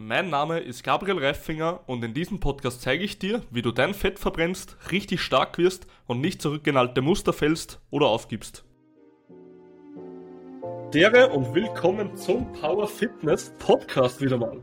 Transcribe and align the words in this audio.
Mein 0.00 0.30
Name 0.30 0.60
ist 0.60 0.84
Gabriel 0.84 1.18
Reifinger 1.18 1.80
und 1.88 2.04
in 2.04 2.14
diesem 2.14 2.38
Podcast 2.38 2.82
zeige 2.82 3.02
ich 3.02 3.18
dir, 3.18 3.42
wie 3.50 3.62
du 3.62 3.72
dein 3.72 3.94
Fett 3.94 4.20
verbrennst, 4.20 4.76
richtig 4.92 5.20
stark 5.20 5.58
wirst 5.58 5.88
und 6.06 6.20
nicht 6.20 6.40
zurück 6.40 6.64
in 6.68 6.76
alte 6.76 7.02
Muster 7.02 7.32
fällst 7.32 7.80
oder 7.90 8.06
aufgibst. 8.06 8.64
Dere 10.94 11.30
und 11.30 11.52
willkommen 11.52 12.16
zum 12.16 12.52
Power 12.52 12.86
Fitness 12.86 13.52
Podcast 13.58 14.20
wieder 14.20 14.38
mal. 14.38 14.62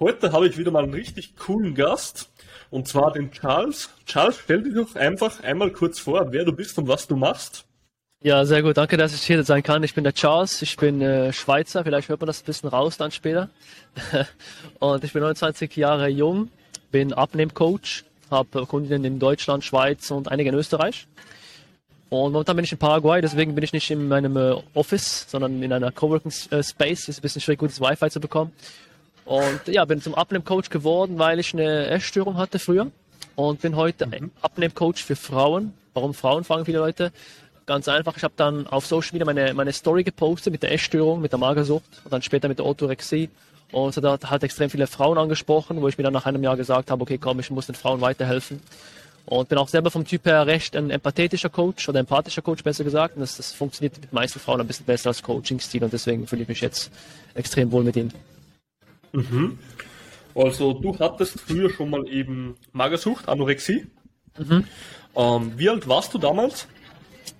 Heute 0.00 0.32
habe 0.32 0.48
ich 0.48 0.58
wieder 0.58 0.72
mal 0.72 0.82
einen 0.82 0.94
richtig 0.94 1.36
coolen 1.36 1.76
Gast 1.76 2.32
und 2.70 2.88
zwar 2.88 3.12
den 3.12 3.30
Charles. 3.30 3.90
Charles, 4.06 4.40
stell 4.40 4.64
dich 4.64 4.74
doch 4.74 4.96
einfach 4.96 5.40
einmal 5.44 5.70
kurz 5.70 6.00
vor, 6.00 6.32
wer 6.32 6.44
du 6.44 6.52
bist 6.52 6.76
und 6.78 6.88
was 6.88 7.06
du 7.06 7.14
machst. 7.14 7.68
Ja, 8.24 8.46
sehr 8.46 8.62
gut. 8.62 8.78
Danke, 8.78 8.96
dass 8.96 9.12
ich 9.12 9.20
hier 9.20 9.44
sein 9.44 9.62
kann. 9.62 9.82
Ich 9.82 9.92
bin 9.92 10.02
der 10.02 10.14
Charles. 10.14 10.62
Ich 10.62 10.78
bin 10.78 11.02
äh, 11.02 11.30
Schweizer. 11.30 11.84
Vielleicht 11.84 12.08
hört 12.08 12.22
man 12.22 12.26
das 12.26 12.40
ein 12.40 12.46
bisschen 12.46 12.70
raus 12.70 12.96
dann 12.96 13.10
später. 13.10 13.50
und 14.78 15.04
ich 15.04 15.12
bin 15.12 15.20
29 15.20 15.76
Jahre 15.76 16.08
jung, 16.08 16.48
bin 16.90 17.12
Abnehmcoach, 17.12 18.02
habe 18.30 18.64
Kunden 18.64 19.04
in 19.04 19.18
Deutschland, 19.18 19.62
Schweiz 19.62 20.10
und 20.10 20.28
einige 20.28 20.48
in 20.48 20.54
Österreich. 20.54 21.06
Und 22.08 22.32
momentan 22.32 22.56
bin 22.56 22.64
ich 22.64 22.72
in 22.72 22.78
Paraguay, 22.78 23.20
deswegen 23.20 23.54
bin 23.54 23.62
ich 23.62 23.74
nicht 23.74 23.90
in 23.90 24.08
meinem 24.08 24.38
äh, 24.38 24.54
Office, 24.72 25.26
sondern 25.28 25.62
in 25.62 25.70
einer 25.70 25.92
Coworking 25.92 26.32
äh, 26.50 26.62
Space. 26.62 27.08
Ist 27.08 27.18
ein 27.18 27.20
bisschen 27.20 27.42
schwierig, 27.42 27.60
gutes 27.60 27.78
Wi-Fi 27.78 28.08
zu 28.08 28.20
bekommen. 28.20 28.52
Und 29.26 29.60
ja, 29.66 29.84
bin 29.84 30.00
zum 30.00 30.14
Abnehmcoach 30.14 30.70
geworden, 30.70 31.18
weil 31.18 31.40
ich 31.40 31.52
eine 31.52 31.88
Essstörung 31.88 32.38
hatte 32.38 32.58
früher. 32.58 32.90
Und 33.36 33.60
bin 33.60 33.76
heute 33.76 34.06
mhm. 34.06 34.30
Abnehmcoach 34.40 35.04
für 35.04 35.14
Frauen. 35.14 35.74
Warum 35.92 36.14
Frauen, 36.14 36.42
fragen 36.42 36.64
viele 36.64 36.78
Leute. 36.78 37.12
Ganz 37.66 37.88
einfach, 37.88 38.16
ich 38.16 38.24
habe 38.24 38.34
dann 38.36 38.66
auf 38.66 38.86
Social 38.86 39.10
Media 39.12 39.24
meine, 39.24 39.54
meine 39.54 39.72
Story 39.72 40.04
gepostet 40.04 40.52
mit 40.52 40.62
der 40.62 40.72
Essstörung, 40.72 41.22
mit 41.22 41.32
der 41.32 41.38
Magersucht 41.38 41.84
und 42.04 42.12
dann 42.12 42.20
später 42.20 42.48
mit 42.48 42.58
der 42.58 42.66
Orthorexie. 42.66 43.30
Und 43.72 43.94
so 43.94 44.02
hat 44.02 44.42
extrem 44.42 44.70
viele 44.70 44.86
Frauen 44.86 45.18
angesprochen, 45.18 45.80
wo 45.80 45.88
ich 45.88 45.96
mir 45.96 46.04
dann 46.04 46.12
nach 46.12 46.26
einem 46.26 46.42
Jahr 46.42 46.56
gesagt 46.56 46.90
habe, 46.90 47.02
okay, 47.02 47.18
komm, 47.18 47.40
ich 47.40 47.50
muss 47.50 47.66
den 47.66 47.74
Frauen 47.74 48.00
weiterhelfen. 48.00 48.60
Und 49.26 49.48
bin 49.48 49.56
auch 49.56 49.68
selber 49.68 49.90
vom 49.90 50.04
Typ 50.04 50.26
her 50.26 50.46
recht 50.46 50.76
ein 50.76 50.90
empathetischer 50.90 51.48
Coach 51.48 51.88
oder 51.88 52.00
empathischer 52.00 52.42
Coach, 52.42 52.62
besser 52.62 52.84
gesagt. 52.84 53.16
Und 53.16 53.22
das, 53.22 53.38
das 53.38 53.52
funktioniert 53.52 53.98
mit 53.98 54.12
meisten 54.12 54.38
Frauen 54.38 54.60
ein 54.60 54.66
bisschen 54.66 54.84
besser 54.84 55.08
als 55.08 55.22
Coaching-Stil 55.22 55.82
und 55.82 55.92
deswegen 55.92 56.26
fühle 56.26 56.42
ich 56.42 56.48
mich 56.48 56.60
jetzt 56.60 56.90
extrem 57.32 57.72
wohl 57.72 57.84
mit 57.84 57.96
ihnen. 57.96 58.12
Mhm. 59.12 59.58
Also 60.34 60.74
du 60.74 60.98
hattest 60.98 61.40
früher 61.40 61.70
schon 61.70 61.88
mal 61.88 62.06
eben 62.08 62.56
Magersucht, 62.72 63.28
Anorexie. 63.28 63.86
Mhm. 64.36 64.64
Ähm, 65.16 65.52
wie 65.56 65.70
alt 65.70 65.88
warst 65.88 66.12
du 66.12 66.18
damals? 66.18 66.66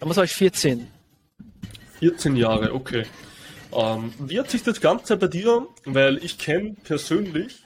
Damals 0.01 0.17
war 0.17 0.25
ich 0.25 0.33
14. 0.33 0.87
14 2.01 2.37
Jahre, 2.37 2.75
okay. 2.75 3.05
Ähm, 3.73 4.13
wie 4.19 4.39
hat 4.39 4.51
sich 4.51 4.63
das 4.63 4.81
Ganze 4.81 5.17
bei 5.17 5.27
dir, 5.27 5.67
weil 5.85 6.19
ich 6.19 6.39
kenne 6.39 6.77
persönlich 6.85 7.65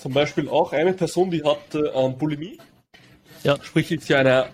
zum 0.00 0.14
Beispiel 0.14 0.48
auch 0.48 0.72
eine 0.72 0.94
Person, 0.94 1.30
die 1.30 1.44
hat 1.44 1.74
ähm, 1.74 2.16
Bulimie. 2.16 2.58
Ja. 3.42 3.58
Sprich, 3.62 3.90
ist 3.92 4.08
ja 4.08 4.18
eine, 4.18 4.46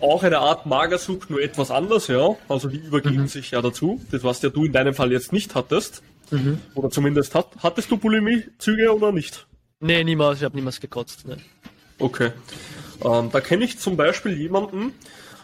auch 0.00 0.22
eine 0.22 0.38
Art 0.38 0.66
Magersucht, 0.66 1.30
nur 1.30 1.40
etwas 1.40 1.70
anders, 1.70 2.08
ja. 2.08 2.36
Also 2.48 2.68
die 2.68 2.78
übergeben 2.78 3.22
mhm. 3.22 3.28
sich 3.28 3.52
ja 3.52 3.62
dazu. 3.62 4.00
Das, 4.10 4.24
was 4.24 4.42
ja 4.42 4.48
du 4.48 4.64
in 4.64 4.72
deinem 4.72 4.94
Fall 4.94 5.12
jetzt 5.12 5.32
nicht 5.32 5.54
hattest. 5.54 6.02
Mhm. 6.30 6.60
Oder 6.74 6.90
zumindest 6.90 7.34
hat, 7.34 7.48
hattest 7.62 7.90
du 7.90 7.96
Bulimie-Züge 7.96 8.94
oder 8.94 9.12
nicht? 9.12 9.46
Nee, 9.80 10.02
niemals. 10.02 10.38
Ich 10.38 10.44
habe 10.44 10.56
niemals 10.56 10.80
gekotzt. 10.80 11.26
Ne. 11.26 11.36
Okay. 11.98 12.32
Ähm, 13.04 13.30
da 13.30 13.40
kenne 13.40 13.64
ich 13.64 13.78
zum 13.78 13.96
Beispiel 13.96 14.36
jemanden, 14.36 14.92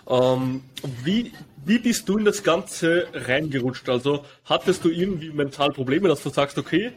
ähm, 0.08 0.62
wie, 1.02 1.32
wie 1.64 1.78
bist 1.78 2.08
du 2.08 2.18
in 2.18 2.24
das 2.24 2.42
Ganze 2.42 3.06
reingerutscht? 3.12 3.88
Also 3.88 4.24
hattest 4.44 4.84
du 4.84 4.90
irgendwie 4.90 5.30
mental 5.30 5.70
Probleme, 5.72 6.08
dass 6.08 6.22
du 6.22 6.30
sagst, 6.30 6.58
okay, 6.58 6.92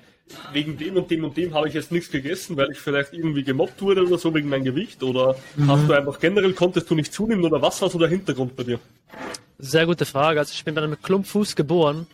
wegen 0.51 0.77
dem 0.77 0.97
und 0.97 1.09
dem 1.09 1.23
und 1.23 1.37
dem 1.37 1.53
habe 1.53 1.67
ich 1.67 1.73
jetzt 1.73 1.91
nichts 1.91 2.11
gegessen, 2.11 2.57
weil 2.57 2.71
ich 2.71 2.79
vielleicht 2.79 3.13
irgendwie 3.13 3.43
gemobbt 3.43 3.81
wurde 3.81 4.05
oder 4.05 4.17
so 4.17 4.33
wegen 4.33 4.49
meinem 4.49 4.65
Gewicht? 4.65 5.01
Oder 5.03 5.35
mhm. 5.55 5.71
hast 5.71 5.87
du 5.87 5.93
einfach 5.93 6.19
generell, 6.19 6.53
konntest 6.53 6.89
du 6.89 6.95
nicht 6.95 7.13
zunehmen 7.13 7.45
oder 7.45 7.61
was 7.61 7.81
war 7.81 7.89
so 7.89 7.97
der 7.97 8.09
Hintergrund 8.09 8.55
bei 8.55 8.63
dir? 8.63 8.79
Sehr 9.57 9.85
gute 9.85 10.05
Frage. 10.05 10.39
Also 10.39 10.51
ich 10.53 10.63
bin 10.63 10.75
bei 10.75 10.81
einem 10.81 11.01
Klumpfuß 11.01 11.55
geboren, 11.55 12.07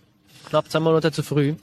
knapp 0.50 0.69
zwei 0.69 0.79
Monate 0.79 1.12
zu 1.12 1.23
früh. 1.23 1.56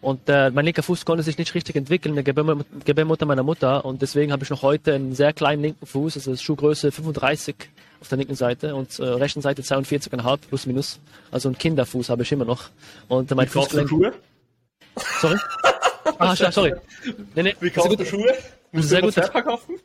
Und 0.00 0.20
äh, 0.28 0.50
mein 0.50 0.64
linker 0.64 0.82
Fuß 0.82 1.04
konnte 1.04 1.24
sich 1.24 1.38
nicht 1.38 1.54
richtig 1.54 1.74
entwickeln, 1.74 2.14
der 2.14 2.22
Gebärmutter 2.22 3.26
meiner 3.26 3.42
Mutter. 3.42 3.84
Und 3.84 4.00
deswegen 4.00 4.32
habe 4.32 4.44
ich 4.44 4.50
noch 4.50 4.62
heute 4.62 4.94
einen 4.94 5.14
sehr 5.14 5.32
kleinen 5.32 5.62
linken 5.62 5.86
Fuß, 5.86 6.16
also 6.16 6.36
Schuhgröße 6.36 6.92
35 6.92 7.56
auf 8.00 8.08
der 8.08 8.18
linken 8.18 8.34
Seite 8.34 8.74
und 8.74 8.98
äh, 8.98 9.04
rechten 9.04 9.40
Seite 9.40 9.62
42,5 9.62 10.38
plus 10.48 10.66
minus. 10.66 11.00
Also 11.30 11.48
ein 11.48 11.58
Kinderfuß 11.58 12.10
habe 12.10 12.22
ich 12.22 12.32
immer 12.32 12.44
noch. 12.44 12.70
Und 13.08 13.30
mein 13.34 13.46
Wie 13.46 13.50
Fußgelenk. 13.50 13.88
Schuhe? 13.88 14.12
Sorry? 15.20 15.36
ah, 16.18 16.34
sorry. 16.34 16.74
Nee, 17.34 17.42
nee. 17.42 17.56
Wie 17.60 17.70
kaufst 17.70 17.98
du 17.98 18.04
Schuhe? 18.04 18.34
Musst 18.72 18.88
sehr 18.88 19.00
du 19.00 19.08
immer 19.08 19.26
zwei 19.26 19.42
kaufen? 19.42 19.76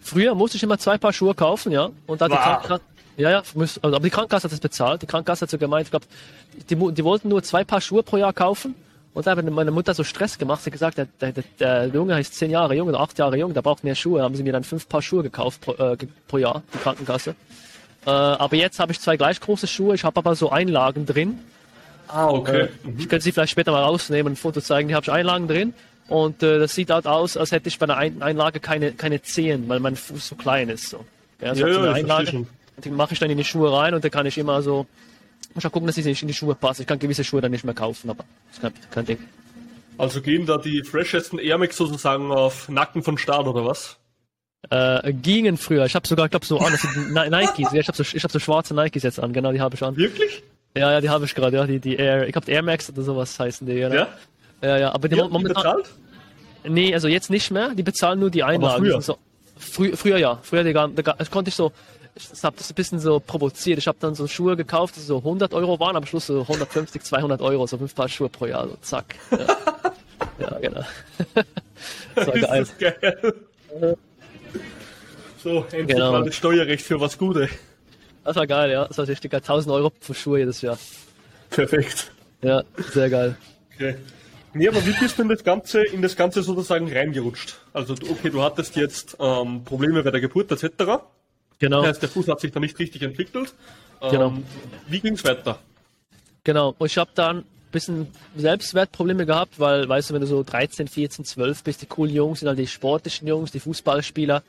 Früher 0.00 0.34
musste 0.34 0.56
ich 0.56 0.62
immer 0.62 0.78
zwei 0.78 0.98
Paar 0.98 1.12
Schuhe 1.12 1.34
kaufen, 1.34 1.72
ja. 1.72 1.90
Und 2.06 2.20
da 2.20 2.28
wow. 2.28 2.36
die 2.36 2.42
Krankenkasse, 2.42 2.82
ja, 3.16 3.30
ja, 3.30 3.42
also, 3.54 3.80
aber 3.82 4.00
die 4.00 4.10
Krankenkasse 4.10 4.44
hat 4.44 4.52
das 4.52 4.60
bezahlt. 4.60 5.02
Die 5.02 5.06
Krankenkasse 5.06 5.42
hat 5.42 5.50
so 5.50 5.58
gemeint, 5.58 5.86
ich 5.86 5.90
glaube, 5.90 6.06
die, 6.68 6.94
die 6.94 7.04
wollten 7.04 7.28
nur 7.28 7.42
zwei 7.42 7.64
Paar 7.64 7.80
Schuhe 7.80 8.02
pro 8.02 8.16
Jahr 8.16 8.32
kaufen. 8.32 8.74
Und 9.12 9.26
da 9.26 9.36
hat 9.36 9.50
meine 9.50 9.70
Mutter 9.72 9.92
so 9.92 10.04
Stress 10.04 10.38
gemacht. 10.38 10.62
Sie 10.62 10.66
hat 10.66 10.72
gesagt, 10.72 10.98
der, 10.98 11.06
der, 11.20 11.44
der 11.58 11.86
Junge 11.88 12.18
ist 12.20 12.34
zehn 12.34 12.50
Jahre 12.50 12.76
jung 12.76 12.88
oder 12.88 13.00
acht 13.00 13.18
Jahre 13.18 13.36
jung, 13.36 13.52
der 13.52 13.62
braucht 13.62 13.82
mehr 13.82 13.96
Schuhe. 13.96 14.22
Haben 14.22 14.36
sie 14.36 14.44
mir 14.44 14.52
dann 14.52 14.62
fünf 14.62 14.88
Paar 14.88 15.02
Schuhe 15.02 15.22
gekauft 15.22 15.60
pro, 15.60 15.72
äh, 15.72 15.96
pro 16.28 16.38
Jahr, 16.38 16.62
die 16.72 16.78
Krankenkasse. 16.78 17.34
Äh, 18.06 18.10
aber 18.10 18.56
jetzt 18.56 18.78
habe 18.78 18.92
ich 18.92 19.00
zwei 19.00 19.16
gleich 19.16 19.40
große 19.40 19.66
Schuhe. 19.66 19.94
Ich 19.94 20.04
habe 20.04 20.16
aber 20.16 20.34
so 20.36 20.50
Einlagen 20.50 21.06
drin. 21.06 21.40
Ah, 22.06 22.28
okay. 22.28 22.62
Äh, 22.62 22.68
ich 22.98 23.08
könnte 23.08 23.24
sie 23.24 23.32
vielleicht 23.32 23.52
später 23.52 23.72
mal 23.72 23.82
rausnehmen, 23.82 24.34
ein 24.34 24.36
Foto 24.36 24.60
zeigen. 24.60 24.88
Die 24.88 24.94
habe 24.94 25.04
ich 25.04 25.12
Einlagen 25.12 25.48
drin. 25.48 25.74
Und 26.08 26.42
äh, 26.42 26.58
das 26.58 26.74
sieht 26.74 26.90
halt 26.90 27.06
aus, 27.06 27.36
als 27.36 27.52
hätte 27.52 27.68
ich 27.68 27.78
bei 27.78 27.84
einer 27.84 27.96
Ein 27.96 28.22
Einlage 28.22 28.58
keine, 28.58 28.92
keine 28.92 29.22
Zehen, 29.22 29.68
weil 29.68 29.80
mein 29.80 29.96
Fuß 29.96 30.28
so 30.28 30.34
klein 30.34 30.68
ist. 30.68 30.90
So. 30.90 31.04
Ja, 31.40 31.54
so 31.54 31.66
ja, 31.66 31.84
ja, 31.84 31.92
Einlage. 31.92 32.46
Die 32.84 32.90
mache 32.90 33.12
ich 33.12 33.20
dann 33.20 33.30
in 33.30 33.38
die 33.38 33.44
Schuhe 33.44 33.72
rein 33.72 33.94
und 33.94 34.04
da 34.04 34.08
kann 34.08 34.26
ich 34.26 34.38
immer 34.38 34.62
so. 34.62 34.86
Muss 35.54 35.66
auch 35.66 35.72
gucken, 35.72 35.86
dass 35.86 35.96
ich 35.96 36.04
nicht 36.04 36.22
in 36.22 36.28
die 36.28 36.34
Schuhe 36.34 36.54
passe. 36.54 36.82
Ich 36.82 36.88
kann 36.88 36.98
gewisse 36.98 37.24
Schuhe 37.24 37.40
dann 37.40 37.50
nicht 37.50 37.64
mehr 37.64 37.74
kaufen, 37.74 38.10
aber 38.10 38.24
das 38.48 38.72
ist 38.72 38.90
kein, 38.90 39.04
Ding. 39.04 39.18
Also 39.98 40.22
gehen 40.22 40.46
da 40.46 40.58
die 40.58 40.82
freshesten 40.82 41.38
Air 41.38 41.58
Max 41.58 41.76
sozusagen 41.76 42.30
auf 42.30 42.68
Nacken 42.68 43.02
von 43.02 43.18
Start 43.18 43.46
oder 43.46 43.64
was? 43.64 43.96
Äh, 44.68 45.12
gingen 45.12 45.56
früher. 45.56 45.86
Ich 45.86 45.94
habe 45.94 46.06
sogar, 46.06 46.26
ich 46.26 46.30
glaube 46.30 46.46
so 46.46 46.58
an, 46.58 46.72
das 46.72 46.82
sind 46.82 47.12
Nikes. 47.12 47.72
Ja, 47.72 47.80
ich 47.80 47.88
habe 47.88 47.96
so, 47.96 48.04
ich 48.16 48.22
hab 48.22 48.30
so 48.30 48.38
schwarze 48.38 48.74
Nikes 48.74 49.02
jetzt 49.02 49.18
an, 49.18 49.32
genau, 49.32 49.52
die 49.52 49.60
habe 49.60 49.74
ich 49.74 49.82
an. 49.82 49.96
Wirklich? 49.96 50.42
Ja, 50.76 50.92
ja, 50.92 51.00
die 51.00 51.08
habe 51.08 51.24
ich 51.24 51.34
gerade, 51.34 51.56
ja, 51.56 51.66
die, 51.66 51.80
die 51.80 51.96
Air, 51.96 52.26
ich 52.26 52.32
glaube 52.32 52.50
Air 52.50 52.62
Max 52.62 52.88
oder 52.90 53.02
sowas 53.02 53.38
heißen 53.38 53.66
die, 53.66 53.74
genau. 53.74 53.94
Ja? 53.94 54.08
Ja, 54.62 54.78
ja, 54.78 54.92
aber 54.92 55.08
die, 55.08 55.16
die 55.16 55.22
momentan. 55.22 55.54
bezahlt? 55.54 55.90
Nee, 56.64 56.94
also 56.94 57.08
jetzt 57.08 57.30
nicht 57.30 57.50
mehr, 57.50 57.74
die 57.74 57.82
bezahlen 57.82 58.20
nur 58.20 58.30
die 58.30 58.42
Einlagen. 58.42 58.74
Aber 58.74 58.84
früher? 58.84 59.00
So, 59.00 59.18
frü 59.56 59.96
früher 59.96 60.18
ja, 60.18 60.38
früher 60.42 60.62
die, 60.62 60.72
das 60.72 61.30
konnte 61.30 61.48
ich 61.48 61.54
so, 61.54 61.72
ich 62.32 62.44
habe 62.44 62.56
das 62.56 62.70
ein 62.70 62.74
bisschen 62.74 62.98
so 62.98 63.20
provoziert. 63.20 63.78
Ich 63.78 63.86
habe 63.86 63.98
dann 64.00 64.14
so 64.14 64.26
Schuhe 64.26 64.56
gekauft, 64.56 64.96
die 64.96 65.00
so 65.00 65.18
100 65.18 65.54
Euro 65.54 65.78
waren, 65.80 65.96
am 65.96 66.06
Schluss 66.06 66.26
so 66.26 66.42
150, 66.42 67.02
200 67.02 67.40
Euro, 67.42 67.66
so 67.66 67.78
fünf 67.78 67.94
Paar 67.94 68.08
Schuhe 68.08 68.28
pro 68.28 68.46
Jahr, 68.46 68.68
so 68.68 68.76
zack. 68.80 69.14
Ja, 69.30 70.50
ja 70.50 70.58
genau. 70.58 70.84
das 72.14 72.26
war 72.26 72.38
geil. 72.38 72.66
Das 72.78 72.78
geil. 72.78 73.36
So, 75.42 75.64
endlich 75.72 75.86
genau. 75.86 76.12
mal 76.12 76.24
das 76.24 76.34
Steuerrecht 76.34 76.84
für 76.84 77.00
was 77.00 77.16
Gute. 77.16 77.48
Das 78.24 78.36
war 78.36 78.46
geil, 78.46 78.70
ja. 78.70 78.86
Das 78.86 78.98
war 78.98 79.08
richtig 79.08 79.30
geil. 79.30 79.40
1000 79.40 79.74
Euro 79.74 79.92
für 80.00 80.14
Schuhe 80.14 80.40
jedes 80.40 80.60
Jahr. 80.60 80.78
Perfekt. 81.48 82.12
Ja, 82.42 82.62
sehr 82.92 83.08
geil. 83.08 83.36
Okay. 83.74 83.96
Nee, 84.52 84.68
aber 84.68 84.84
wie 84.84 84.92
bist 84.92 85.16
du 85.16 85.22
in 85.22 85.28
das 85.28 85.44
Ganze, 85.44 85.82
in 85.84 86.02
das 86.02 86.16
Ganze 86.16 86.42
sozusagen 86.42 86.92
reingerutscht? 86.92 87.58
Also, 87.72 87.94
okay, 87.94 88.30
du 88.30 88.42
hattest 88.42 88.76
jetzt 88.76 89.16
ähm, 89.20 89.62
Probleme 89.64 90.02
bei 90.02 90.10
der 90.10 90.20
Geburt 90.20 90.50
etc. 90.50 91.02
Genau. 91.60 91.82
Das 91.82 91.90
heißt, 91.90 92.02
der 92.02 92.08
Fuß 92.08 92.28
hat 92.28 92.40
sich 92.40 92.50
da 92.50 92.58
nicht 92.58 92.78
richtig 92.78 93.02
entwickelt. 93.02 93.54
Ähm, 94.02 94.10
genau. 94.10 94.32
Wie 94.88 95.00
ging 95.00 95.14
es 95.14 95.24
weiter? 95.24 95.58
Genau. 96.42 96.74
Und 96.78 96.86
ich 96.86 96.98
habe 96.98 97.10
dann 97.14 97.38
ein 97.38 97.44
bisschen 97.70 98.08
Selbstwertprobleme 98.36 99.26
gehabt, 99.26 99.60
weil, 99.60 99.88
weißt 99.88 100.10
du, 100.10 100.14
wenn 100.14 100.22
du 100.22 100.26
so 100.26 100.42
13, 100.42 100.88
14, 100.88 101.24
12 101.24 101.62
bist, 101.62 101.82
die 101.82 101.86
coolen 101.86 102.14
Jungs 102.14 102.40
sind 102.40 102.48
halt 102.48 102.58
die 102.58 102.66
sportlichen 102.66 103.28
Jungs, 103.28 103.52
die 103.52 103.60
Fußballspieler. 103.60 104.42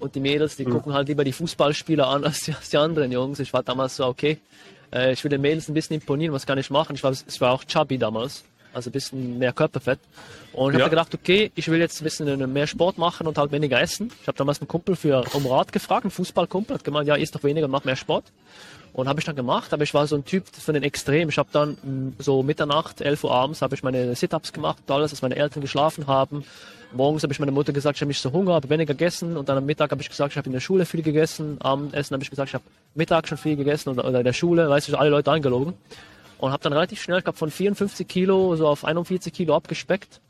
Und 0.00 0.16
die 0.16 0.20
Mädels, 0.20 0.56
die 0.56 0.66
mhm. 0.66 0.70
gucken 0.70 0.92
halt 0.92 1.08
lieber 1.08 1.22
die 1.22 1.32
Fußballspieler 1.32 2.08
an 2.08 2.24
als 2.24 2.40
die, 2.40 2.54
als 2.54 2.70
die 2.70 2.78
anderen 2.78 3.12
Jungs. 3.12 3.38
Ich 3.38 3.52
war 3.52 3.62
damals 3.62 3.96
so, 3.96 4.06
okay, 4.06 4.38
äh, 4.92 5.12
ich 5.12 5.22
will 5.22 5.30
den 5.30 5.42
Mädels 5.42 5.68
ein 5.68 5.74
bisschen 5.74 5.94
imponieren, 5.94 6.32
was 6.32 6.46
kann 6.46 6.58
ich 6.58 6.70
machen? 6.70 6.96
Ich 6.96 7.02
war, 7.04 7.12
ich 7.12 7.40
war 7.40 7.52
auch 7.52 7.64
chubby 7.64 7.98
damals, 7.98 8.44
also 8.74 8.90
ein 8.90 8.92
bisschen 8.92 9.38
mehr 9.38 9.52
Körperfett. 9.52 9.98
Und 10.52 10.72
ich 10.72 10.78
ja. 10.78 10.84
habe 10.84 10.90
gedacht, 10.90 11.14
okay, 11.14 11.50
ich 11.54 11.68
will 11.68 11.80
jetzt 11.80 12.00
ein 12.00 12.04
bisschen 12.04 12.52
mehr 12.52 12.66
Sport 12.66 12.98
machen 12.98 13.26
und 13.26 13.38
halt 13.38 13.52
weniger 13.52 13.80
essen. 13.80 14.10
Ich 14.20 14.28
habe 14.28 14.36
damals 14.38 14.60
einen 14.60 14.68
Kumpel 14.68 14.96
für 14.96 15.24
um 15.32 15.46
Rat 15.46 15.72
gefragt, 15.72 16.04
einen 16.04 16.10
Fußballkumpel, 16.10 16.74
hat 16.74 16.84
gemeint, 16.84 17.08
ja, 17.08 17.14
isst 17.14 17.34
doch 17.34 17.42
weniger 17.42 17.66
und 17.66 17.72
mach 17.72 17.84
mehr 17.84 17.96
Sport. 17.96 18.24
Und 18.92 19.08
habe 19.08 19.18
ich 19.18 19.26
dann 19.26 19.34
gemacht, 19.34 19.72
aber 19.72 19.82
ich 19.82 19.92
war 19.92 20.06
so 20.06 20.14
ein 20.14 20.24
Typ 20.24 20.46
von 20.46 20.72
den 20.72 20.84
Extremen. 20.84 21.28
Ich 21.28 21.38
habe 21.38 21.48
dann 21.50 21.70
mm, 21.82 22.16
so 22.20 22.44
Mitternacht, 22.44 23.00
11 23.00 23.24
Uhr 23.24 23.32
abends, 23.32 23.60
habe 23.60 23.74
ich 23.74 23.82
meine 23.82 24.14
Sit-Ups 24.14 24.52
gemacht, 24.52 24.88
alles, 24.88 25.10
als 25.10 25.20
meine 25.20 25.34
Eltern 25.34 25.62
geschlafen 25.62 26.06
haben. 26.06 26.44
Morgens 26.92 27.24
habe 27.24 27.32
ich 27.32 27.40
meiner 27.40 27.50
Mutter 27.50 27.72
gesagt, 27.72 27.96
ich 27.96 28.02
habe 28.02 28.08
mich 28.08 28.20
so 28.20 28.30
Hunger, 28.30 28.54
habe 28.54 28.70
weniger 28.70 28.94
gegessen. 28.94 29.36
Und 29.36 29.48
dann 29.48 29.58
am 29.58 29.66
Mittag 29.66 29.90
habe 29.90 30.00
ich 30.00 30.08
gesagt, 30.08 30.32
ich 30.32 30.36
habe 30.36 30.46
in 30.46 30.52
der 30.52 30.60
Schule 30.60 30.86
viel 30.86 31.02
gegessen. 31.02 31.60
Abendessen 31.60 32.14
habe 32.14 32.22
ich 32.22 32.30
gesagt, 32.30 32.50
ich 32.50 32.54
habe 32.54 32.64
Mittag 32.94 33.26
schon 33.26 33.36
viel 33.36 33.56
gegessen 33.56 33.88
oder, 33.88 34.04
oder 34.04 34.18
in 34.18 34.24
der 34.24 34.32
Schule, 34.32 34.70
weißt 34.70 34.88
du, 34.88 34.96
alle 34.96 35.10
Leute 35.10 35.32
eingelogen. 35.32 35.74
Und 36.44 36.52
habe 36.52 36.62
dann 36.62 36.74
relativ 36.74 37.00
schnell, 37.00 37.18
ich 37.18 37.24
glaube 37.24 37.38
von 37.38 37.50
54 37.50 38.06
Kilo 38.06 38.54
so 38.54 38.68
auf 38.68 38.84
41 38.84 39.32
Kilo 39.32 39.56
abgespeckt. 39.56 40.20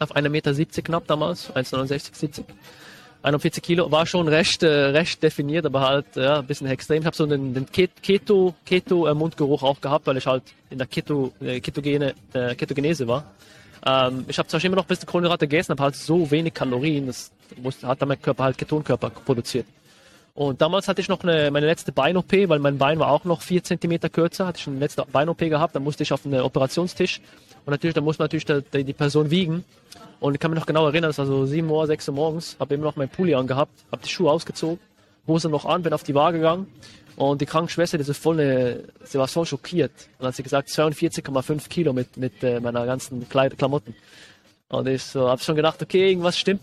auf 0.00 0.14
1,70 0.16 0.28
Meter 0.28 0.82
knapp 0.82 1.06
damals, 1.06 1.54
1,69, 1.54 2.16
70. 2.16 2.44
41 3.22 3.62
Kilo, 3.62 3.92
war 3.92 4.06
schon 4.06 4.26
recht, 4.26 4.64
äh, 4.64 4.66
recht 4.66 5.22
definiert, 5.22 5.64
aber 5.64 5.82
halt 5.82 6.16
ja, 6.16 6.40
ein 6.40 6.46
bisschen 6.48 6.66
extrem. 6.66 7.00
Ich 7.00 7.06
habe 7.06 7.14
so 7.14 7.26
den, 7.26 7.54
den 7.54 7.66
Keto, 7.66 8.54
Keto 8.64 9.06
äh, 9.06 9.14
Mundgeruch 9.14 9.62
auch 9.62 9.80
gehabt, 9.80 10.08
weil 10.08 10.16
ich 10.16 10.26
halt 10.26 10.42
in 10.68 10.78
der 10.78 10.88
Keto, 10.88 11.32
äh, 11.40 11.60
Ketogene, 11.60 12.14
äh, 12.32 12.56
Ketogenese 12.56 13.06
war. 13.06 13.32
Ähm, 13.86 14.24
ich 14.26 14.38
habe 14.38 14.48
zwar 14.48 14.62
immer 14.64 14.74
noch 14.74 14.84
ein 14.84 14.88
bisschen 14.88 15.06
Kohlenhydrate 15.06 15.46
gegessen, 15.46 15.72
aber 15.72 15.84
halt 15.84 15.94
so 15.94 16.28
wenig 16.28 16.54
Kalorien, 16.54 17.06
das 17.06 17.30
musste, 17.62 17.86
hat 17.86 18.02
dann 18.02 18.08
mein 18.08 18.20
Körper 18.20 18.42
halt 18.42 18.58
Ketonkörper 18.58 19.10
produziert. 19.10 19.66
Und 20.36 20.60
damals 20.60 20.86
hatte 20.86 21.00
ich 21.00 21.08
noch 21.08 21.22
eine, 21.22 21.50
meine 21.50 21.64
letzte 21.64 21.92
Bein-OP, 21.92 22.30
weil 22.30 22.58
mein 22.58 22.76
Bein 22.76 22.98
war 22.98 23.10
auch 23.10 23.24
noch 23.24 23.40
vier 23.40 23.64
Zentimeter 23.64 24.10
kürzer, 24.10 24.46
hatte 24.46 24.58
ich 24.60 24.66
eine 24.66 24.78
letzte 24.78 25.02
Bein-OP 25.10 25.38
gehabt, 25.38 25.74
dann 25.74 25.82
musste 25.82 26.02
ich 26.02 26.12
auf 26.12 26.26
einen 26.26 26.42
Operationstisch 26.42 27.22
und 27.64 27.70
natürlich, 27.70 27.94
da 27.94 28.02
muss 28.02 28.18
man 28.18 28.24
natürlich 28.24 28.44
die, 28.44 28.84
die 28.84 28.92
Person 28.92 29.30
wiegen. 29.30 29.64
Und 30.20 30.34
ich 30.34 30.40
kann 30.40 30.50
mich 30.50 30.60
noch 30.60 30.66
genau 30.66 30.86
erinnern, 30.86 31.08
das 31.08 31.18
war 31.18 31.24
so 31.24 31.46
7 31.46 31.68
Uhr, 31.68 31.86
6 31.86 32.08
Uhr 32.08 32.14
morgens, 32.14 32.56
habe 32.60 32.74
immer 32.74 32.84
noch 32.84 32.96
mein 32.96 33.08
Pulli 33.08 33.34
angehabt, 33.34 33.72
habe 33.90 34.02
die 34.02 34.10
Schuhe 34.10 34.30
ausgezogen, 34.30 34.78
Hose 35.26 35.48
noch 35.48 35.64
an, 35.64 35.82
bin 35.82 35.94
auf 35.94 36.02
die 36.02 36.14
Waage 36.14 36.36
gegangen 36.36 36.66
und 37.16 37.40
die 37.40 37.46
Krankenschwester, 37.46 37.96
die 37.96 38.04
so 38.04 38.12
voll 38.12 38.38
eine, 38.38 38.84
sie 39.04 39.18
war 39.18 39.28
so 39.28 39.42
schockiert. 39.46 39.90
Und 39.90 40.20
dann 40.20 40.28
hat 40.28 40.36
sie 40.36 40.42
gesagt, 40.42 40.68
42,5 40.68 41.68
Kilo 41.70 41.94
mit, 41.94 42.18
mit 42.18 42.44
äh, 42.44 42.60
meiner 42.60 42.84
ganzen 42.84 43.26
Kleid 43.26 43.56
Klamotten. 43.56 43.94
Und 44.68 44.88
ich 44.88 45.02
so, 45.02 45.28
habe 45.28 45.40
schon 45.40 45.54
gedacht, 45.54 45.80
okay, 45.80 46.08
irgendwas 46.08 46.36
stimmt. 46.38 46.62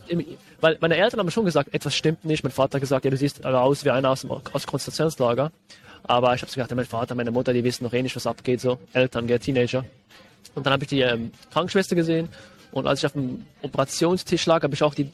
Weil 0.59 0.77
meine 0.81 0.97
Eltern 0.97 1.21
haben 1.21 1.31
schon 1.31 1.45
gesagt, 1.45 1.73
etwas 1.73 1.95
stimmt 1.95 2.25
nicht. 2.25 2.43
Mein 2.43 2.51
Vater 2.51 2.75
hat 2.75 2.81
gesagt, 2.81 3.05
ja, 3.05 3.11
du 3.11 3.17
siehst 3.17 3.45
aus 3.45 3.85
wie 3.85 3.91
einer 3.91 4.09
aus 4.09 4.21
dem 4.21 4.31
aus 4.31 4.67
Konzentrationslager. 4.67 5.51
Aber 6.03 6.35
ich 6.35 6.41
habe 6.41 6.51
so 6.51 6.55
gedacht, 6.55 6.71
ja, 6.71 6.75
mein 6.75 6.85
Vater, 6.85 7.15
meine 7.15 7.31
Mutter, 7.31 7.53
die 7.53 7.63
wissen 7.63 7.85
noch 7.85 7.93
eh 7.93 8.01
nicht, 8.01 8.15
was 8.15 8.27
abgeht, 8.27 8.59
so 8.59 8.77
Eltern, 8.91 9.25
gell, 9.25 9.39
Teenager. 9.39 9.85
Und 10.53 10.65
dann 10.65 10.73
habe 10.73 10.83
ich 10.83 10.89
die 10.89 10.99
ähm, 10.99 11.31
Krankenschwester 11.51 11.95
gesehen 11.95 12.27
und 12.73 12.87
als 12.87 12.99
ich 12.99 13.05
auf 13.05 13.13
dem 13.13 13.45
Operationstisch 13.61 14.47
lag, 14.47 14.63
habe 14.63 14.73
ich 14.73 14.81
auch 14.81 14.95
die 14.95 15.07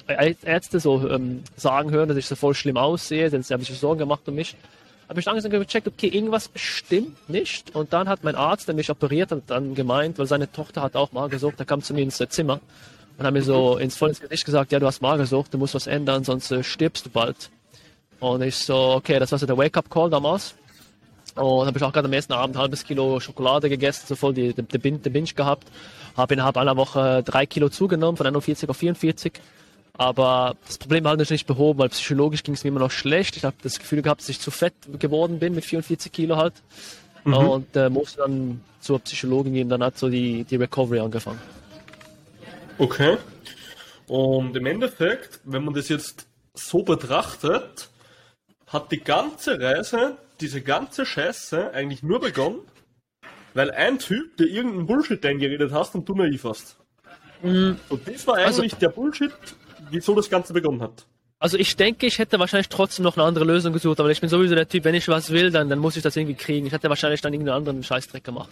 Ärzte 0.44 0.80
so 0.80 1.08
ähm, 1.10 1.44
sagen 1.58 1.92
hören, 1.92 2.08
dass 2.08 2.18
ich 2.18 2.26
so 2.26 2.36
voll 2.36 2.56
schlimm 2.56 2.78
aussehe. 2.78 3.30
Denn 3.30 3.44
sie 3.44 3.54
haben 3.54 3.62
sich 3.62 3.78
Sorgen 3.78 4.00
gemacht 4.00 4.22
um 4.28 4.36
mich 4.36 4.56
habe 5.10 5.20
ich 5.20 5.26
langsam 5.26 5.52
gecheckt, 5.52 5.88
okay, 5.88 6.08
irgendwas 6.08 6.52
stimmt 6.56 7.30
nicht. 7.30 7.76
Und 7.76 7.94
dann 7.94 8.08
hat 8.08 8.24
mein 8.24 8.36
Arzt, 8.36 8.68
der 8.68 8.76
mich 8.76 8.92
operiert 8.92 9.32
hat, 9.32 9.42
dann 9.48 9.74
gemeint, 9.74 10.20
weil 10.20 10.28
seine 10.28 10.52
Tochter 10.52 10.84
hat 10.84 10.96
auch 10.96 11.12
Magersucht, 11.12 11.58
der 11.58 11.66
kam 11.66 11.82
zu 11.82 11.96
mir 11.96 12.04
ins 12.04 12.24
Zimmer 12.30 12.60
und 13.18 13.26
hat 13.26 13.34
mir 13.34 13.42
so 13.42 13.78
ins 13.78 13.98
voll 13.98 14.10
ins 14.10 14.20
Gesicht 14.20 14.46
gesagt, 14.46 14.72
ja, 14.72 14.80
du 14.80 14.86
hast 14.86 15.02
Magersucht, 15.02 15.52
du 15.52 15.58
musst 15.58 15.74
was 15.74 15.88
ändern, 15.88 16.24
sonst 16.24 16.52
äh, 16.52 16.64
stirbst 16.64 17.08
du 17.08 17.10
bald. 17.10 17.50
Und 18.20 18.44
ich 18.44 18.56
so, 18.56 18.76
okay, 18.76 19.18
das 19.18 19.32
war 19.32 19.40
so 19.40 19.48
der 19.48 19.58
Wake-up-Call 19.58 20.12
damals. 20.12 20.54
Und 21.36 21.66
habe 21.66 21.78
ich 21.78 21.84
auch 21.84 21.94
gerade 21.94 22.08
am 22.08 22.14
ersten 22.14 22.34
Abend 22.34 22.56
ein 22.56 22.62
halbes 22.62 22.84
Kilo 22.84 23.20
Schokolade 23.20 23.68
gegessen, 23.68 24.06
so 24.08 24.16
voll 24.16 24.34
die, 24.34 24.54
die, 24.54 24.62
die, 24.62 25.10
Binge 25.10 25.34
gehabt. 25.34 25.68
Habe 26.18 26.34
innerhalb 26.36 26.58
einer 26.58 26.78
Woche 26.78 27.24
drei 27.24 27.46
Kilo 27.48 27.70
zugenommen, 27.70 28.18
von 28.18 28.28
41 28.28 28.70
auf 28.70 28.78
44. 28.78 29.34
Aber 30.00 30.56
das 30.66 30.78
Problem 30.78 31.04
war 31.04 31.18
halt 31.18 31.30
nicht 31.30 31.46
behoben, 31.46 31.80
weil 31.80 31.90
psychologisch 31.90 32.44
ging 32.44 32.54
es 32.54 32.64
mir 32.64 32.70
immer 32.70 32.80
noch 32.80 32.90
schlecht. 32.90 33.36
Ich 33.36 33.44
habe 33.44 33.58
das 33.62 33.80
Gefühl 33.80 34.02
gehabt, 34.02 34.22
dass 34.22 34.30
ich 34.30 34.40
zu 34.40 34.50
fett 34.50 34.74
geworden 34.98 35.40
bin 35.40 35.54
mit 35.54 35.66
44 35.66 36.10
Kilo 36.10 36.38
halt. 36.38 36.54
Mhm. 37.26 37.34
Und 37.34 37.76
äh, 37.76 37.90
musste 37.90 38.20
dann 38.20 38.62
zur 38.80 39.00
Psychologin 39.00 39.54
gehen. 39.54 39.68
Dann 39.68 39.84
hat 39.84 39.98
so 39.98 40.08
die, 40.08 40.46
die 40.46 40.56
Recovery 40.56 41.00
angefangen. 41.00 41.42
Okay. 42.78 43.18
Und 44.08 44.56
im 44.56 44.66
Endeffekt, 44.68 45.42
wenn 45.44 45.66
man 45.66 45.74
das 45.74 45.90
jetzt 45.90 46.28
so 46.54 46.84
betrachtet, 46.84 47.90
hat 48.68 48.94
die 48.94 49.02
ganze 49.02 49.60
Reise, 49.60 50.16
diese 50.40 50.62
ganze 50.62 51.06
Scheiße 51.06 51.74
eigentlich 51.74 52.04
nur 52.04 52.22
begonnen, 52.22 52.62
weil 53.54 53.70
ein 53.72 54.00
Typ, 54.00 54.38
der 54.38 54.48
irgendeinen 54.48 54.86
Bullshit 54.86 55.26
eingeredet 55.26 55.74
hast 55.74 55.94
und 55.94 56.08
du 56.08 56.16
naiv 56.16 56.46
warst. 56.46 56.78
Mhm. 57.44 57.78
Und 57.90 58.08
das 58.08 58.26
war 58.26 58.36
also 58.36 58.62
eigentlich 58.62 58.76
also, 58.76 58.86
der 58.86 58.90
Bullshit, 58.90 59.34
wieso 59.92 60.16
das 60.16 60.30
Ganze 60.30 60.54
begonnen 60.54 60.82
hat. 60.82 61.06
Also 61.42 61.58
ich 61.58 61.78
denke, 61.78 62.06
ich 62.06 62.20
hätte 62.20 62.38
wahrscheinlich 62.38 62.68
trotzdem 62.68 63.04
noch 63.04 63.16
eine 63.16 63.26
andere 63.26 63.46
Lösung 63.46 63.72
gesucht, 63.72 64.00
aber 64.02 64.12
ich 64.12 64.20
bin 64.20 64.30
sowieso 64.30 64.56
der 64.56 64.68
Typ, 64.68 64.84
wenn 64.84 64.94
ich 64.94 65.08
was 65.08 65.32
will, 65.32 65.52
dann, 65.52 65.70
dann 65.70 65.80
muss 65.80 65.96
ich 65.96 66.04
das 66.04 66.18
irgendwie 66.18 66.36
kriegen. 66.36 66.68
Ich 66.68 66.74
hätte 66.74 66.90
wahrscheinlich 66.90 67.22
dann 67.22 67.32
irgendeinen 67.32 67.58
anderen 67.58 67.82
Scheißdreck 67.82 68.26
gemacht. 68.26 68.50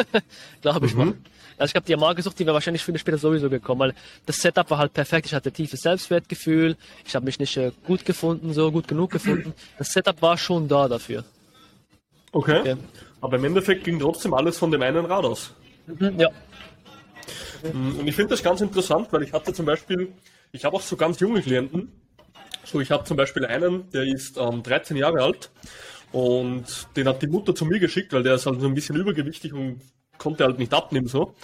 Glaube 0.60 0.86
ich 0.86 0.94
mhm. 0.94 0.98
mal. 0.98 1.14
Also 1.58 1.70
ich 1.70 1.72
glaube, 1.74 1.86
die 1.86 1.94
Amar 1.94 2.14
gesucht, 2.16 2.38
die 2.38 2.44
wäre 2.44 2.54
wahrscheinlich 2.54 2.82
viele 2.82 2.98
später 2.98 3.18
sowieso 3.18 3.48
gekommen, 3.48 3.80
weil 3.80 3.94
das 4.26 4.40
Setup 4.40 4.68
war 4.70 4.78
halt 4.78 4.94
perfekt. 4.94 5.26
Ich 5.26 5.34
hatte 5.34 5.52
tiefes 5.52 5.80
Selbstwertgefühl, 5.80 6.76
ich 7.04 7.14
habe 7.14 7.24
mich 7.24 7.38
nicht 7.38 7.56
äh, 7.56 7.70
gut 7.86 8.04
gefunden, 8.04 8.52
so 8.52 8.70
gut 8.72 8.88
genug 8.88 9.10
gefunden. 9.10 9.54
Das 9.76 9.92
Setup 9.92 10.20
war 10.20 10.36
schon 10.36 10.66
da 10.66 10.88
dafür. 10.88 11.24
Okay. 12.32 12.60
okay. 12.60 12.76
Aber 13.20 13.36
im 13.36 13.44
Endeffekt 13.44 13.84
ging 13.84 13.98
trotzdem 13.98 14.34
alles 14.34 14.58
von 14.58 14.70
dem 14.70 14.82
einen 14.82 15.04
Rad 15.04 15.24
aus. 15.24 15.52
Mhm, 15.86 16.18
ja. 16.18 16.30
Und 17.62 18.06
ich 18.06 18.14
finde 18.14 18.30
das 18.30 18.42
ganz 18.42 18.60
interessant, 18.60 19.08
weil 19.10 19.22
ich 19.22 19.32
hatte 19.32 19.52
zum 19.52 19.66
Beispiel 19.66 20.12
ich 20.52 20.64
habe 20.64 20.76
auch 20.76 20.80
so 20.80 20.96
ganz 20.96 21.20
junge 21.20 21.42
Klienten. 21.42 21.92
So, 22.64 22.80
ich 22.80 22.90
habe 22.90 23.04
zum 23.04 23.16
Beispiel 23.16 23.46
einen, 23.46 23.90
der 23.90 24.02
ist 24.02 24.36
ähm, 24.36 24.62
13 24.62 24.96
Jahre 24.96 25.22
alt 25.22 25.50
und 26.12 26.86
den 26.96 27.08
hat 27.08 27.22
die 27.22 27.28
Mutter 27.28 27.54
zu 27.54 27.64
mir 27.64 27.78
geschickt, 27.78 28.12
weil 28.12 28.22
der 28.22 28.34
ist 28.34 28.46
halt 28.46 28.60
so 28.60 28.66
ein 28.66 28.74
bisschen 28.74 28.96
übergewichtig 28.96 29.52
und 29.52 29.80
konnte 30.18 30.44
halt 30.44 30.58
nicht 30.58 30.74
abnehmen 30.74 31.06
so. 31.06 31.34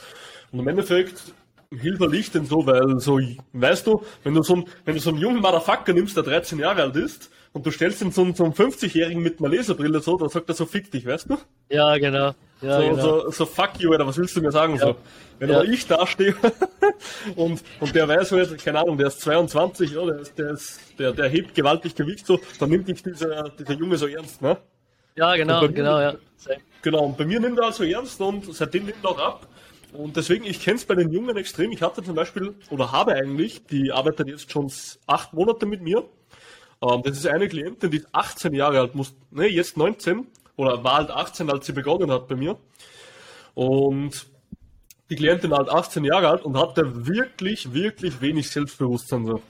Und 0.53 0.61
im 0.61 0.69
Endeffekt 0.69 1.35
hilfe 1.71 2.15
ich 2.15 2.31
denn 2.31 2.47
so, 2.47 2.67
weil 2.67 2.99
so, 2.99 3.19
weißt 3.53 3.87
du, 3.87 4.05
wenn 4.23 4.35
du 4.35 4.43
so, 4.43 4.55
einen, 4.55 4.65
wenn 4.85 4.95
du 4.95 5.01
so 5.01 5.11
einen 5.11 5.19
jungen 5.19 5.41
Motherfucker 5.41 5.93
nimmst, 5.93 6.17
der 6.17 6.25
13 6.25 6.59
Jahre 6.59 6.83
alt 6.83 6.97
ist, 6.97 7.31
und 7.55 7.65
du 7.65 7.71
stellst 7.71 8.03
ihn 8.03 8.11
so 8.11 8.23
einen 8.23 8.35
50-Jährigen 8.35 9.23
mit 9.23 9.39
einer 9.39 9.49
Laserbrille 9.49 10.01
so, 10.01 10.19
dann 10.19 10.29
sagt 10.29 10.49
er 10.49 10.55
so, 10.55 10.67
fick 10.67 10.91
dich, 10.91 11.06
weißt 11.06 11.31
du? 11.31 11.39
Ja, 11.71 11.97
genau. 11.99 12.35
Ja, 12.61 12.81
so, 12.81 12.89
genau. 12.89 13.03
so, 13.03 13.31
so, 13.31 13.47
fuck 13.47 13.79
you, 13.79 13.93
Alter, 13.93 14.06
was 14.06 14.19
willst 14.19 14.37
du 14.37 14.43
mir 14.43 14.51
sagen? 14.51 14.75
Ja. 14.75 14.89
So, 14.89 14.97
wenn 15.39 15.51
ja. 15.51 15.56
aber 15.56 15.65
ich 15.65 15.87
da 15.87 16.05
stehe 16.05 16.35
und, 17.37 17.62
und 17.79 17.95
der 17.95 18.09
weiß 18.09 18.33
halt, 18.33 18.65
keine 18.65 18.81
Ahnung, 18.81 18.99
der 18.99 19.06
ist 19.06 19.21
22, 19.21 19.93
ja, 19.93 20.05
der, 20.05 20.19
ist, 20.19 20.37
der, 20.37 20.51
ist, 20.51 20.81
der, 20.99 21.12
der 21.12 21.29
hebt 21.29 21.55
gewaltig 21.55 21.95
Gewicht 21.95 22.27
so, 22.27 22.41
dann 22.59 22.71
nimmt 22.71 22.89
dich 22.89 23.03
dieser, 23.05 23.49
dieser 23.51 23.75
Junge 23.75 23.99
so 23.99 24.09
ernst, 24.09 24.43
ne? 24.43 24.56
Ja, 25.15 25.37
genau, 25.37 25.62
mir, 25.62 25.73
genau, 25.73 26.01
ja. 26.01 26.15
Genau, 26.83 27.05
und 27.05 27.17
bei 27.17 27.25
mir 27.25 27.39
nimmt 27.39 27.59
er 27.59 27.67
also 27.67 27.85
ernst 27.85 28.21
und 28.21 28.53
seitdem 28.53 28.87
nimmt 28.87 29.05
er 29.05 29.11
auch 29.11 29.19
ab. 29.19 29.49
Und 29.93 30.17
deswegen, 30.17 30.45
ich 30.45 30.61
kenne 30.61 30.77
es 30.77 30.85
bei 30.85 30.97
den 30.97 31.12
Jungen 31.12 31.37
extrem. 31.37 31.71
Ich 31.71 31.81
hatte 31.81 32.03
zum 32.03 32.17
Beispiel, 32.17 32.56
oder 32.71 32.91
habe 32.91 33.12
eigentlich, 33.12 33.65
die 33.65 33.93
arbeitet 33.93 34.27
jetzt 34.27 34.51
schon 34.51 34.71
acht 35.06 35.33
Monate 35.33 35.67
mit 35.67 35.83
mir. 35.83 36.05
Ähm, 36.84 37.02
das 37.02 37.16
ist 37.16 37.26
eine 37.26 37.48
Klientin, 37.48 37.90
die 37.90 37.98
ist 37.98 38.08
18 38.12 38.52
Jahre 38.52 38.81
alt, 38.81 38.94
muss, 38.94 39.14
ne, 39.31 39.46
jetzt 39.46 39.76
19, 39.76 40.26
oder 40.56 40.82
war 40.84 40.96
halt 40.96 41.10
18, 41.10 41.50
als 41.50 41.66
sie 41.66 41.72
begonnen 41.72 42.10
hat 42.10 42.28
bei 42.28 42.36
mir. 42.36 42.56
Und 43.54 44.26
die 45.10 45.16
Klientin 45.16 45.50
war 45.50 45.58
halt 45.58 45.70
18 45.70 46.04
Jahre 46.04 46.28
alt 46.28 46.44
und 46.44 46.56
hatte 46.56 47.06
wirklich, 47.06 47.72
wirklich 47.72 48.20
wenig 48.20 48.50
Selbstbewusstsein. 48.50 49.26
So. 49.26 49.42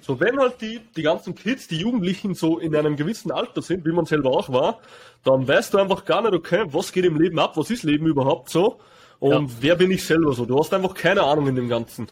So, 0.00 0.20
wenn 0.20 0.38
halt 0.38 0.60
die, 0.60 0.80
die 0.96 1.02
ganzen 1.02 1.34
Kids, 1.34 1.66
die 1.66 1.78
Jugendlichen 1.78 2.34
so 2.34 2.58
in 2.58 2.76
einem 2.76 2.94
gewissen 2.94 3.32
Alter 3.32 3.60
sind, 3.60 3.84
wie 3.84 3.92
man 3.92 4.06
selber 4.06 4.30
auch 4.30 4.52
war, 4.52 4.80
dann 5.24 5.48
weißt 5.48 5.74
du 5.74 5.78
einfach 5.78 6.04
gar 6.04 6.22
nicht, 6.22 6.32
okay, 6.32 6.64
was 6.66 6.92
geht 6.92 7.04
im 7.04 7.20
Leben 7.20 7.38
ab, 7.40 7.56
was 7.56 7.70
ist 7.70 7.82
Leben 7.82 8.06
überhaupt 8.06 8.50
so 8.50 8.78
und 9.18 9.48
ja. 9.48 9.56
wer 9.60 9.76
bin 9.76 9.90
ich 9.90 10.04
selber 10.04 10.32
so. 10.32 10.46
Du 10.46 10.58
hast 10.58 10.72
einfach 10.72 10.94
keine 10.94 11.22
Ahnung 11.22 11.48
in 11.48 11.56
dem 11.56 11.68
Ganzen. 11.68 12.06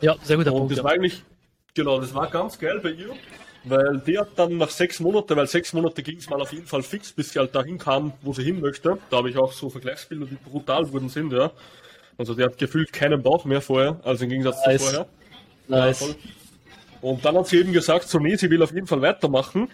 Ja, 0.00 0.16
sehr 0.22 0.38
guter 0.38 0.52
und 0.52 0.58
Punkt. 0.58 0.72
Das 0.72 0.78
ja. 0.78 0.84
war 0.84 0.92
eigentlich, 0.92 1.22
genau, 1.74 2.00
das 2.00 2.14
war 2.14 2.28
ganz 2.28 2.58
geil 2.58 2.80
bei 2.82 2.90
ihr, 2.90 3.10
weil 3.64 4.02
die 4.06 4.18
hat 4.18 4.30
dann 4.36 4.56
nach 4.56 4.70
sechs 4.70 5.00
Monaten, 5.00 5.36
weil 5.36 5.46
sechs 5.46 5.72
Monate 5.72 6.02
ging 6.02 6.18
es 6.18 6.28
mal 6.30 6.40
auf 6.40 6.52
jeden 6.52 6.66
Fall 6.66 6.82
fix, 6.82 7.12
bis 7.12 7.32
sie 7.32 7.38
halt 7.38 7.54
dahin 7.54 7.78
kam, 7.78 8.12
wo 8.22 8.32
sie 8.32 8.42
hin 8.42 8.60
möchte. 8.60 8.98
Da 9.10 9.18
habe 9.18 9.30
ich 9.30 9.36
auch 9.36 9.52
so 9.52 9.68
Vergleichsbilder, 9.68 10.26
die 10.26 10.36
brutal 10.36 10.90
wurden 10.92 11.08
sind, 11.08 11.32
ja. 11.32 11.50
Also 12.16 12.34
die 12.34 12.42
hat 12.42 12.58
gefühlt 12.58 12.92
keinen 12.92 13.22
Bauch 13.22 13.44
mehr 13.44 13.60
vorher, 13.60 14.00
also 14.04 14.24
im 14.24 14.30
Gegensatz 14.30 14.64
nice. 14.66 14.80
zu 14.80 14.86
vorher. 14.86 15.08
Nice. 15.68 16.00
Ja, 16.00 16.14
und 17.00 17.24
dann 17.24 17.36
hat 17.36 17.46
sie 17.46 17.58
eben 17.58 17.72
gesagt, 17.72 18.08
so 18.08 18.18
nee, 18.18 18.36
sie 18.36 18.50
will 18.50 18.62
auf 18.62 18.72
jeden 18.72 18.86
Fall 18.86 19.00
weitermachen, 19.02 19.68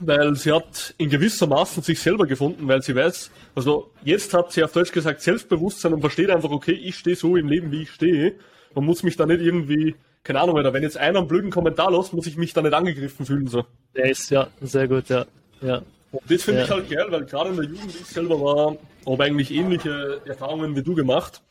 weil 0.00 0.34
sie 0.36 0.52
hat 0.52 0.94
in 0.98 1.10
gewisser 1.10 1.46
Maßen 1.46 1.82
sich 1.82 2.00
selber 2.00 2.26
gefunden, 2.26 2.68
weil 2.68 2.82
sie 2.82 2.94
weiß, 2.94 3.30
also 3.54 3.90
jetzt 4.04 4.32
hat 4.32 4.52
sie 4.52 4.62
auf 4.62 4.72
Deutsch 4.72 4.92
gesagt 4.92 5.20
Selbstbewusstsein 5.22 5.92
und 5.92 6.00
versteht 6.00 6.30
einfach, 6.30 6.50
okay, 6.50 6.72
ich 6.72 6.96
stehe 6.96 7.16
so 7.16 7.36
im 7.36 7.48
Leben, 7.48 7.72
wie 7.72 7.82
ich 7.82 7.90
stehe. 7.90 8.34
Man 8.74 8.84
muss 8.84 9.02
mich 9.02 9.16
da 9.16 9.26
nicht 9.26 9.40
irgendwie, 9.40 9.94
keine 10.24 10.40
Ahnung, 10.40 10.56
oder 10.56 10.72
wenn 10.72 10.82
jetzt 10.82 10.96
einer 10.96 11.18
einen 11.18 11.28
blöden 11.28 11.50
Kommentar 11.50 11.90
los, 11.90 12.12
muss 12.12 12.26
ich 12.26 12.36
mich 12.36 12.52
da 12.52 12.62
nicht 12.62 12.74
angegriffen 12.74 13.26
fühlen. 13.26 13.48
So. 13.48 13.64
Der 13.94 14.10
ist, 14.10 14.30
ja, 14.30 14.48
sehr 14.60 14.88
gut, 14.88 15.08
ja. 15.08 15.26
ja. 15.60 15.82
Und 16.12 16.30
das 16.30 16.42
finde 16.42 16.60
ja. 16.60 16.66
ich 16.66 16.70
halt 16.70 16.90
geil, 16.90 17.06
weil 17.08 17.24
gerade 17.24 17.50
in 17.50 17.56
der 17.56 17.64
Jugend, 17.64 17.94
ich 17.94 18.06
selber 18.06 18.40
war, 18.40 18.76
habe 19.06 19.24
eigentlich 19.24 19.50
ähnliche 19.50 20.20
Erfahrungen 20.26 20.76
wie 20.76 20.82
du 20.82 20.94
gemacht. 20.94 21.42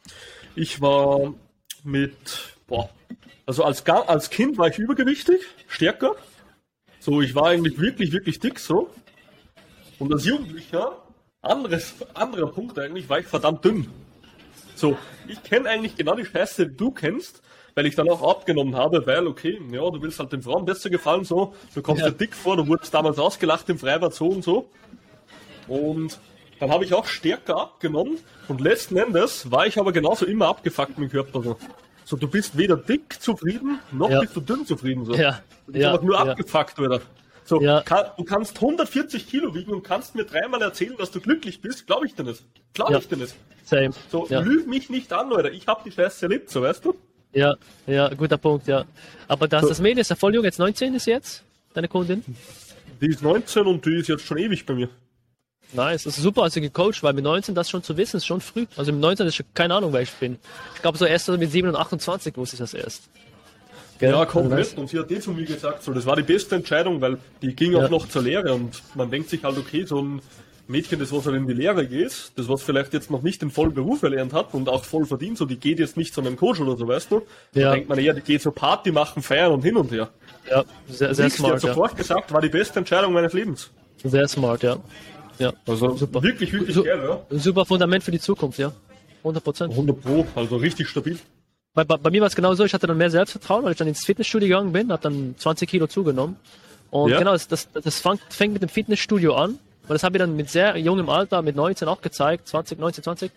Ich 0.55 0.79
war 0.81 1.33
mit, 1.83 2.13
boah, 2.67 2.89
also 3.45 3.63
als, 3.63 3.85
als 3.85 4.29
Kind 4.29 4.57
war 4.57 4.67
ich 4.67 4.77
übergewichtig, 4.77 5.41
stärker. 5.67 6.15
So, 6.99 7.21
ich 7.21 7.33
war 7.33 7.47
eigentlich 7.47 7.79
wirklich, 7.79 8.11
wirklich 8.11 8.39
dick 8.39 8.59
so. 8.59 8.89
Und 9.99 10.13
als 10.13 10.25
Jugendlicher, 10.25 10.97
anderes, 11.41 11.95
anderer 12.13 12.51
Punkt 12.51 12.77
eigentlich, 12.77 13.09
war 13.09 13.19
ich 13.19 13.25
verdammt 13.25 13.65
dünn. 13.65 13.87
So, 14.75 14.97
ich 15.27 15.41
kenne 15.43 15.69
eigentlich 15.69 15.95
genau 15.95 16.15
die 16.15 16.25
Scheiße, 16.25 16.67
die 16.67 16.77
du 16.77 16.91
kennst, 16.91 17.41
weil 17.75 17.85
ich 17.85 17.95
dann 17.95 18.09
auch 18.09 18.21
abgenommen 18.27 18.75
habe, 18.75 19.05
weil, 19.05 19.27
okay, 19.27 19.59
ja, 19.71 19.89
du 19.89 20.01
willst 20.01 20.19
halt 20.19 20.31
den 20.31 20.41
Frauen 20.41 20.65
besser 20.65 20.89
gefallen, 20.89 21.23
so, 21.23 21.53
du 21.73 21.81
kommst 21.81 22.03
ja. 22.03 22.09
dir 22.09 22.17
dick 22.17 22.35
vor, 22.35 22.57
du 22.57 22.67
wurdest 22.67 22.93
damals 22.93 23.19
ausgelacht 23.19 23.69
im 23.69 23.77
Freibad 23.79 24.13
so 24.13 24.27
und 24.27 24.43
so. 24.43 24.69
Und 25.67 26.19
dann 26.59 26.71
habe 26.71 26.85
ich 26.85 26.93
auch 26.93 27.05
stärker 27.05 27.57
abgenommen 27.57 28.17
und 28.47 28.61
letzten 28.61 28.97
Endes 28.97 29.51
war 29.51 29.65
ich 29.67 29.79
aber 29.79 29.91
genauso 29.91 30.25
immer 30.25 30.47
abgefuckt 30.47 30.97
mit 30.97 31.09
dem 31.09 31.11
Körper. 31.11 31.41
So. 31.41 31.57
So, 32.03 32.17
du 32.17 32.27
bist 32.27 32.57
weder 32.57 32.75
dick 32.77 33.21
zufrieden, 33.21 33.79
noch 33.91 34.09
Ja. 34.09 34.19
bist 34.19 34.35
du 34.35 34.41
dünn 34.41 34.65
zufrieden. 34.65 35.05
So. 35.05 35.13
Ja, 35.15 35.41
Du 35.65 35.73
bist 35.73 35.83
ja, 35.83 35.91
einfach 35.91 36.03
nur 36.03 36.15
ja. 36.15 36.21
abgefuckt, 36.31 36.79
oder? 36.79 37.01
So, 37.45 37.61
Ja. 37.61 37.81
kann, 37.81 38.05
du 38.17 38.23
kannst 38.23 38.57
140 38.61 39.27
Kilo 39.27 39.55
wiegen 39.55 39.71
und 39.71 39.83
kannst 39.83 40.15
mir 40.15 40.25
dreimal 40.25 40.61
erzählen, 40.61 40.95
dass 40.97 41.11
du 41.11 41.21
glücklich 41.21 41.61
bist. 41.61 41.87
Glaube 41.87 42.05
ich 42.05 42.15
dir 42.15 42.23
nicht. 42.23 42.43
Glaube 42.73 42.97
ich 42.97 43.07
dir 43.07 43.17
nicht. 43.17 43.35
Same. 43.63 43.91
So, 44.09 44.27
lüg 44.29 44.67
mich 44.67 44.89
nicht 44.89 45.13
an, 45.13 45.29
Leute. 45.29 45.49
Ich 45.49 45.67
habe 45.67 45.81
die 45.85 45.91
Scheiße 45.91 46.25
erlebt, 46.25 46.49
so 46.49 46.61
weißt 46.61 46.83
du? 46.83 46.95
Ja, 47.33 47.55
ja, 47.87 48.09
guter 48.13 48.37
Punkt, 48.37 48.67
ja. 48.67 48.85
Aber 49.27 49.47
das, 49.47 49.61
So. 49.63 49.69
das 49.69 49.79
Mädel 49.79 49.99
ist 49.99 50.09
ja 50.09 50.15
voll 50.15 50.33
jung, 50.35 50.43
jetzt 50.43 50.59
19 50.59 50.93
ist 50.95 51.05
jetzt, 51.07 51.43
deine 51.73 51.87
Kundin. 51.87 52.23
Die 53.01 53.07
ist 53.07 53.21
19 53.21 53.65
und 53.65 53.85
die 53.85 53.95
ist 53.97 54.07
jetzt 54.09 54.25
schon 54.25 54.37
ewig 54.37 54.65
bei 54.65 54.73
mir. 54.73 54.89
Nice, 55.73 56.03
das 56.03 56.17
ist 56.17 56.23
super, 56.23 56.43
also 56.43 56.59
gecoacht, 56.59 57.01
weil 57.01 57.13
mit 57.13 57.23
19 57.23 57.55
das 57.55 57.69
schon 57.69 57.81
zu 57.81 57.95
wissen, 57.95 58.17
ist 58.17 58.25
schon 58.25 58.41
früh. 58.41 58.65
Also 58.75 58.91
mit 58.91 58.99
19 59.01 59.25
ist 59.27 59.35
schon 59.35 59.45
keine 59.53 59.73
Ahnung, 59.75 59.93
wer 59.93 60.01
ich 60.01 60.11
bin. 60.11 60.37
Ich 60.75 60.81
glaube, 60.81 60.97
so 60.97 61.05
erst 61.05 61.29
mit 61.29 61.49
7 61.49 61.69
und 61.69 61.75
28 61.77 62.35
wusste 62.35 62.55
ich 62.55 62.59
das 62.59 62.73
erst. 62.73 63.03
Gell? 63.97 64.11
Ja, 64.11 64.19
Also 64.19 64.31
komplett. 64.31 64.59
nice. 64.59 64.73
Und 64.73 64.89
sie 64.89 64.99
hat 64.99 65.09
eh 65.11 65.19
zu 65.21 65.31
mir 65.31 65.45
gesagt, 65.45 65.83
so, 65.83 65.93
das 65.93 66.05
war 66.05 66.17
die 66.17 66.23
beste 66.23 66.55
Entscheidung, 66.55 66.99
weil 66.99 67.17
die 67.41 67.55
ging 67.55 67.71
Ja. 67.71 67.85
auch 67.85 67.89
noch 67.89 68.09
zur 68.09 68.23
Lehre 68.23 68.53
und 68.53 68.81
man 68.95 69.09
denkt 69.09 69.29
sich 69.29 69.43
halt, 69.45 69.57
okay, 69.57 69.85
so 69.85 70.01
ein 70.01 70.21
Mädchen, 70.71 70.99
das 70.99 71.11
was 71.11 71.25
halt 71.25 71.35
in 71.35 71.47
die 71.47 71.53
Lehre 71.53 71.85
geht, 71.85 72.31
das 72.35 72.47
was 72.49 72.63
vielleicht 72.63 72.93
jetzt 72.93 73.11
noch 73.11 73.21
nicht 73.21 73.41
den 73.41 73.51
vollen 73.51 73.73
Beruf 73.73 74.01
erlernt 74.03 74.33
hat 74.33 74.53
und 74.53 74.69
auch 74.69 74.83
voll 74.85 75.05
verdient, 75.05 75.37
so 75.37 75.45
die 75.45 75.57
geht 75.57 75.79
jetzt 75.79 75.97
nicht 75.97 76.13
zu 76.13 76.21
einem 76.21 76.37
Coach 76.37 76.59
oder 76.59 76.75
so, 76.77 76.87
weißt 76.87 77.11
du? 77.11 77.21
Ja. 77.53 77.69
Da 77.69 77.73
denkt 77.75 77.89
man 77.89 77.99
eher, 77.99 78.13
die 78.13 78.21
geht 78.21 78.41
so 78.41 78.51
Party 78.51 78.91
machen, 78.91 79.21
feiern 79.21 79.51
und 79.51 79.61
hin 79.63 79.77
und 79.77 79.91
her. 79.91 80.09
Ja, 80.49 80.63
sehr, 80.87 81.13
sehr 81.13 81.25
hat 81.25 81.31
smart, 81.33 81.53
ja. 81.53 81.59
sofort 81.69 81.95
gesagt, 81.95 82.31
war 82.33 82.41
die 82.41 82.49
beste 82.49 82.79
Entscheidung 82.79 83.13
meines 83.13 83.33
Lebens. 83.33 83.69
Sehr 84.03 84.27
smart, 84.27 84.63
ja. 84.63 84.77
Ja, 85.37 85.53
Also 85.67 85.95
Super. 85.97 86.21
wirklich, 86.23 86.51
wirklich 86.53 86.75
So- 86.75 86.83
geil, 86.83 87.01
ja. 87.29 87.37
super 87.37 87.65
Fundament 87.65 88.03
für 88.03 88.11
die 88.11 88.19
Zukunft, 88.19 88.57
ja. 88.59 88.71
100 89.23 89.43
Prozent. 89.43 89.71
100 89.73 90.01
Pro, 90.01 90.25
also 90.35 90.55
richtig 90.55 90.87
stabil. 90.87 91.17
Bei, 91.73 91.83
bei, 91.83 91.97
bei 91.97 92.09
mir 92.09 92.21
war 92.21 92.27
es 92.27 92.35
genau 92.35 92.53
so, 92.55 92.65
ich 92.65 92.73
hatte 92.73 92.87
dann 92.87 92.97
mehr 92.97 93.09
Selbstvertrauen, 93.11 93.63
weil 93.63 93.71
ich 93.71 93.77
dann 93.77 93.87
ins 93.87 94.03
Fitnessstudio 94.03 94.47
gegangen 94.47 94.71
bin, 94.73 94.91
habe 94.91 95.01
dann 95.01 95.35
20 95.37 95.69
Kilo 95.69 95.87
zugenommen. 95.87 96.35
Und 96.89 97.11
Ja. 97.11 97.19
genau, 97.19 97.31
das, 97.31 97.47
das, 97.47 97.69
das 97.71 97.99
fängt, 98.01 98.21
fängt 98.29 98.53
mit 98.53 98.61
dem 98.61 98.69
Fitnessstudio 98.69 99.35
an. 99.35 99.57
Und 99.83 99.89
das 99.89 100.03
habe 100.03 100.17
ich 100.17 100.21
dann 100.21 100.35
mit 100.35 100.49
sehr 100.49 100.77
jungem 100.77 101.09
Alter, 101.09 101.41
mit 101.41 101.55
19 101.55 101.87
auch 101.87 102.01
gezeigt, 102.01 102.47
20, 102.47 102.79
19, 102.79 103.03
20. 103.03 103.31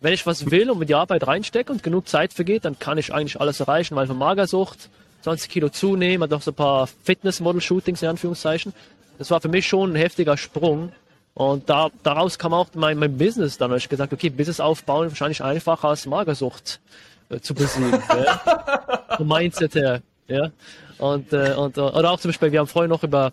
Wenn 0.00 0.12
ich 0.12 0.26
was 0.26 0.50
will 0.50 0.70
und 0.70 0.78
mit 0.78 0.88
die 0.88 0.94
Arbeit 0.94 1.26
reinstecke 1.26 1.72
und 1.72 1.82
genug 1.82 2.08
Zeit 2.08 2.32
vergeht, 2.32 2.64
dann 2.64 2.78
kann 2.78 2.98
ich 2.98 3.12
eigentlich 3.12 3.40
alles 3.40 3.60
erreichen, 3.60 3.96
weil 3.96 4.06
von 4.06 4.16
Magersucht 4.16 4.88
20 5.22 5.50
Kilo 5.50 5.68
zunehmen, 5.68 6.22
hat 6.22 6.32
auch 6.32 6.42
so 6.42 6.52
ein 6.52 6.54
paar 6.54 6.86
Fitness-Model-Shootings 6.86 8.02
in 8.02 8.08
Anführungszeichen. 8.08 8.72
Das 9.18 9.30
war 9.30 9.40
für 9.40 9.48
mich 9.48 9.66
schon 9.66 9.92
ein 9.92 9.96
heftiger 9.96 10.36
Sprung. 10.36 10.92
Und 11.34 11.68
da, 11.68 11.90
daraus 12.02 12.38
kam 12.38 12.52
auch 12.52 12.68
mein, 12.74 12.98
mein 12.98 13.16
Business 13.16 13.58
dann. 13.58 13.70
Da 13.70 13.76
ich 13.76 13.88
gesagt, 13.88 14.12
okay, 14.12 14.30
Business 14.30 14.60
aufbauen 14.60 15.06
ist 15.06 15.12
wahrscheinlich 15.12 15.42
einfacher 15.42 15.88
als 15.88 16.06
Magersucht 16.06 16.80
äh, 17.28 17.40
zu 17.40 17.54
besiegen. 17.54 17.92
ja. 18.08 19.04
Vom 19.16 19.28
Mindset 19.28 19.74
her. 19.74 20.02
Ja. 20.28 20.50
Und, 20.98 21.32
äh, 21.32 21.54
und, 21.54 21.76
äh, 21.76 21.80
oder 21.80 22.12
auch 22.12 22.20
zum 22.20 22.30
Beispiel, 22.30 22.52
wir 22.52 22.60
haben 22.60 22.66
vorhin 22.66 22.90
noch 22.90 23.02
über, 23.02 23.32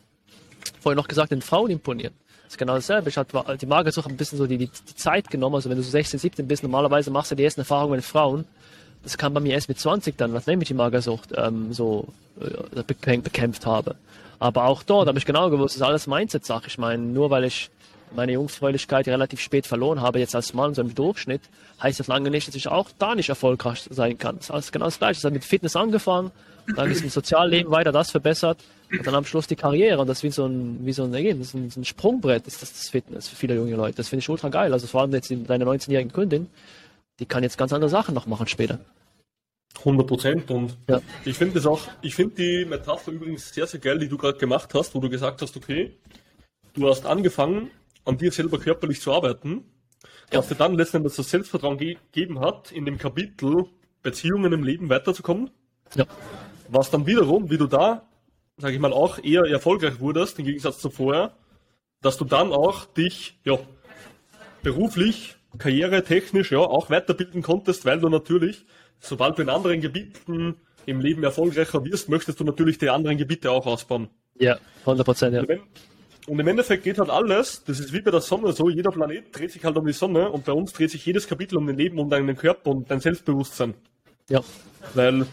vorhin 0.82 0.98
noch 0.98 1.08
gesagt, 1.08 1.32
den 1.32 1.42
Frauen 1.42 1.72
imponieren. 1.72 2.14
Das 2.46 2.54
ist 2.54 2.58
genau 2.58 2.76
dasselbe. 2.76 3.10
Ich 3.10 3.18
hatte 3.18 3.58
die 3.60 3.66
Magersucht 3.66 4.08
ein 4.08 4.18
bisschen 4.18 4.38
so 4.38 4.48
die, 4.48 4.58
die, 4.58 4.68
die 4.70 4.96
Zeit 4.96 5.30
genommen. 5.30 5.56
Also 5.56 5.70
wenn 5.70 5.78
du 5.78 5.84
so 5.84 5.90
16, 5.90 6.20
17 6.20 6.48
bist, 6.48 6.64
normalerweise 6.64 7.12
machst 7.12 7.32
du 7.32 7.36
die 7.36 7.44
ersten 7.44 7.62
Erfahrungen 7.62 7.96
mit 7.98 8.06
Frauen. 8.06 8.46
Das 9.04 9.18
kam 9.18 9.34
bei 9.34 9.40
mir 9.40 9.54
erst 9.54 9.70
mit 9.70 9.80
20 9.80 10.18
dann, 10.18 10.32
nachdem 10.34 10.62
ich 10.62 10.68
die 10.68 10.74
Magersucht 10.74 11.30
ähm, 11.38 11.74
so 11.74 12.08
äh, 12.40 12.80
bekämp- 12.82 13.22
bekämpft 13.24 13.66
habe. 13.66 13.96
Aber 14.40 14.66
auch 14.66 14.84
dort 14.84 15.08
habe 15.08 15.18
ich 15.18 15.26
genau 15.26 15.50
gewusst, 15.50 15.76
das 15.76 15.82
ist 15.82 15.88
alles 15.88 16.08
Mindset-Sache. 16.08 16.68
Ich 16.68 16.78
meine, 16.78 17.02
nur 17.04 17.30
weil 17.30 17.44
ich 17.46 17.70
meine 18.16 18.34
Jungfräulichkeit 18.34 19.08
relativ 19.08 19.40
spät 19.40 19.68
verloren 19.68 20.02
habe, 20.02 20.20
jetzt 20.20 20.36
als 20.36 20.54
Mann 20.54 20.74
so 20.74 20.82
im 20.82 20.96
Durchschnitt, 20.96 21.42
heißt 21.82 22.00
das 22.00 22.08
lange 22.08 22.30
nicht, 22.30 22.48
dass 22.48 22.56
ich 22.56 22.68
auch 22.68 22.90
da 22.98 23.16
nicht 23.16 23.30
erfolgreich 23.30 23.88
sein 23.90 24.18
kann. 24.18 24.38
Das 24.38 24.46
ist 24.46 24.52
alles 24.52 24.72
genau 24.72 24.86
das 24.86 24.98
Gleiche. 25.00 25.20
Es 25.20 25.24
hat 25.24 25.34
mit 25.34 25.44
Fitness 25.46 25.76
angefangen, 25.76 26.32
dann 26.76 26.90
ist 26.92 27.04
im 27.04 27.10
Sozialleben 27.10 27.72
weiter 27.72 27.92
das 27.92 28.12
verbessert 28.12 28.60
und 28.92 29.06
dann 29.06 29.16
am 29.16 29.26
Schluss 29.26 29.48
die 29.48 29.56
Karriere. 29.56 30.00
Und 30.00 30.08
das 30.08 30.20
ist 30.20 30.24
wie 30.24 30.32
so 30.32 30.46
ein, 30.46 30.86
wie 30.86 30.94
so 30.94 31.04
ein 31.04 31.14
Ergebnis, 31.14 31.54
ein, 31.54 31.72
ein 31.76 31.86
Sprungbrett 31.86 32.48
ist 32.48 32.62
das, 32.62 32.72
das 32.74 32.90
Fitness 32.90 33.28
für 33.28 33.36
viele 33.36 33.56
junge 33.56 33.76
Leute. 33.76 33.98
Das 33.98 34.10
finde 34.10 34.22
ich 34.22 34.30
ultra 34.30 34.50
geil. 34.50 34.74
Also 34.74 34.88
vor 34.88 35.02
allem 35.02 35.12
jetzt 35.14 35.32
deine 35.32 35.66
19-jährigen 35.66 36.12
Kundin, 36.12 36.48
die 37.20 37.26
kann 37.26 37.44
jetzt 37.44 37.58
ganz 37.58 37.72
andere 37.74 37.90
Sachen 37.90 38.14
noch 38.16 38.26
machen 38.26 38.48
später. 38.48 38.80
100 39.80 40.08
Prozent 40.08 40.52
und 40.52 40.78
Ja. 40.88 41.02
ich 41.26 41.38
finde 41.38 41.56
das 41.56 41.66
auch, 41.66 41.82
ich 42.02 42.16
finde 42.16 42.36
die 42.36 42.66
Metapher 42.66 43.12
übrigens 43.12 43.54
sehr, 43.54 43.68
sehr 43.68 43.80
geil, 43.80 44.00
die 44.00 44.08
du 44.08 44.18
gerade 44.18 44.38
gemacht 44.38 44.74
hast, 44.74 44.96
wo 44.96 45.00
du 45.00 45.10
gesagt 45.10 45.42
hast, 45.42 45.56
okay, 45.58 45.94
du 46.74 46.90
hast 46.90 47.06
angefangen, 47.06 47.70
an 48.06 48.18
dir 48.18 48.32
selber 48.32 48.60
körperlich 48.60 49.02
zu 49.02 49.12
arbeiten, 49.14 49.66
was 50.32 50.48
dir 50.48 50.56
dann 50.56 50.76
letztendlich 50.76 51.16
das 51.16 51.30
Selbstvertrauen 51.30 51.78
ge 51.78 51.98
gegeben 52.12 52.40
hat, 52.40 52.72
in 52.72 52.86
dem 52.86 52.98
Kapitel 52.98 53.66
Beziehungen 54.04 54.54
im 54.54 54.64
Leben 54.64 54.90
weiterzukommen, 54.90 55.50
Ja. 55.96 56.06
was 56.70 56.92
dann 56.92 57.06
wiederum, 57.08 57.50
wie 57.50 57.58
du 57.58 57.68
da, 57.68 58.08
sage 58.58 58.76
ich 58.76 58.80
mal, 58.80 58.94
auch 58.94 59.18
eher 59.24 59.44
erfolgreich 59.46 60.00
wurdest, 60.00 60.38
im 60.40 60.46
Gegensatz 60.46 60.80
zu 60.80 60.90
vorher, 60.90 61.34
dass 62.02 62.18
du 62.18 62.26
dann 62.26 62.52
auch 62.54 62.86
dich, 62.86 63.40
ja, 63.44 63.58
beruflich, 64.62 65.36
karrieretechnisch, 65.58 66.52
ja, 66.52 66.60
auch 66.60 66.90
weiterbilden 66.90 67.42
konntest, 67.42 67.86
weil 67.86 68.00
du 68.00 68.10
natürlich, 68.10 68.66
sobald 69.00 69.38
du 69.38 69.42
in 69.44 69.50
anderen 69.50 69.82
Gebieten 69.82 70.56
im 70.86 71.00
Leben 71.02 71.24
erfolgreicher 71.24 71.84
wirst, 71.86 72.10
möchtest 72.10 72.40
du 72.40 72.44
natürlich 72.44 72.78
die 72.78 72.90
anderen 72.90 73.18
Gebiete 73.18 73.52
auch 73.52 73.66
ausbauen. 73.66 74.10
Ja, 74.38 74.58
100 74.86 75.06
Prozent, 75.06 75.34
ja. 75.34 75.42
Und 75.42 75.48
wenn- 75.50 75.62
Und 76.28 76.40
im 76.40 76.48
Endeffekt 76.48 76.84
geht 76.84 76.98
halt 76.98 77.10
alles, 77.10 77.64
das 77.66 77.80
ist 77.80 77.94
wie 77.94 78.02
bei 78.02 78.10
der 78.10 78.22
Sonne 78.22 78.52
so, 78.52 78.70
jeder 78.70 78.90
Planet 78.90 79.26
dreht 79.32 79.52
sich 79.52 79.64
halt 79.64 79.78
um 79.78 79.86
die 79.86 79.94
Sonne 79.94 80.30
und 80.32 80.46
bei 80.46 80.54
uns 80.54 80.74
dreht 80.74 80.90
sich 80.90 81.06
jedes 81.06 81.28
Kapitel 81.28 81.58
um 81.58 81.68
dein 81.68 81.78
Leben, 81.78 82.00
um 82.00 82.10
deinen 82.10 82.36
Körper 82.36 82.72
und 82.72 82.90
dein 82.90 83.00
Selbstbewusstsein. 83.00 83.76
Ja, 84.28 84.42
Weil 84.96 85.28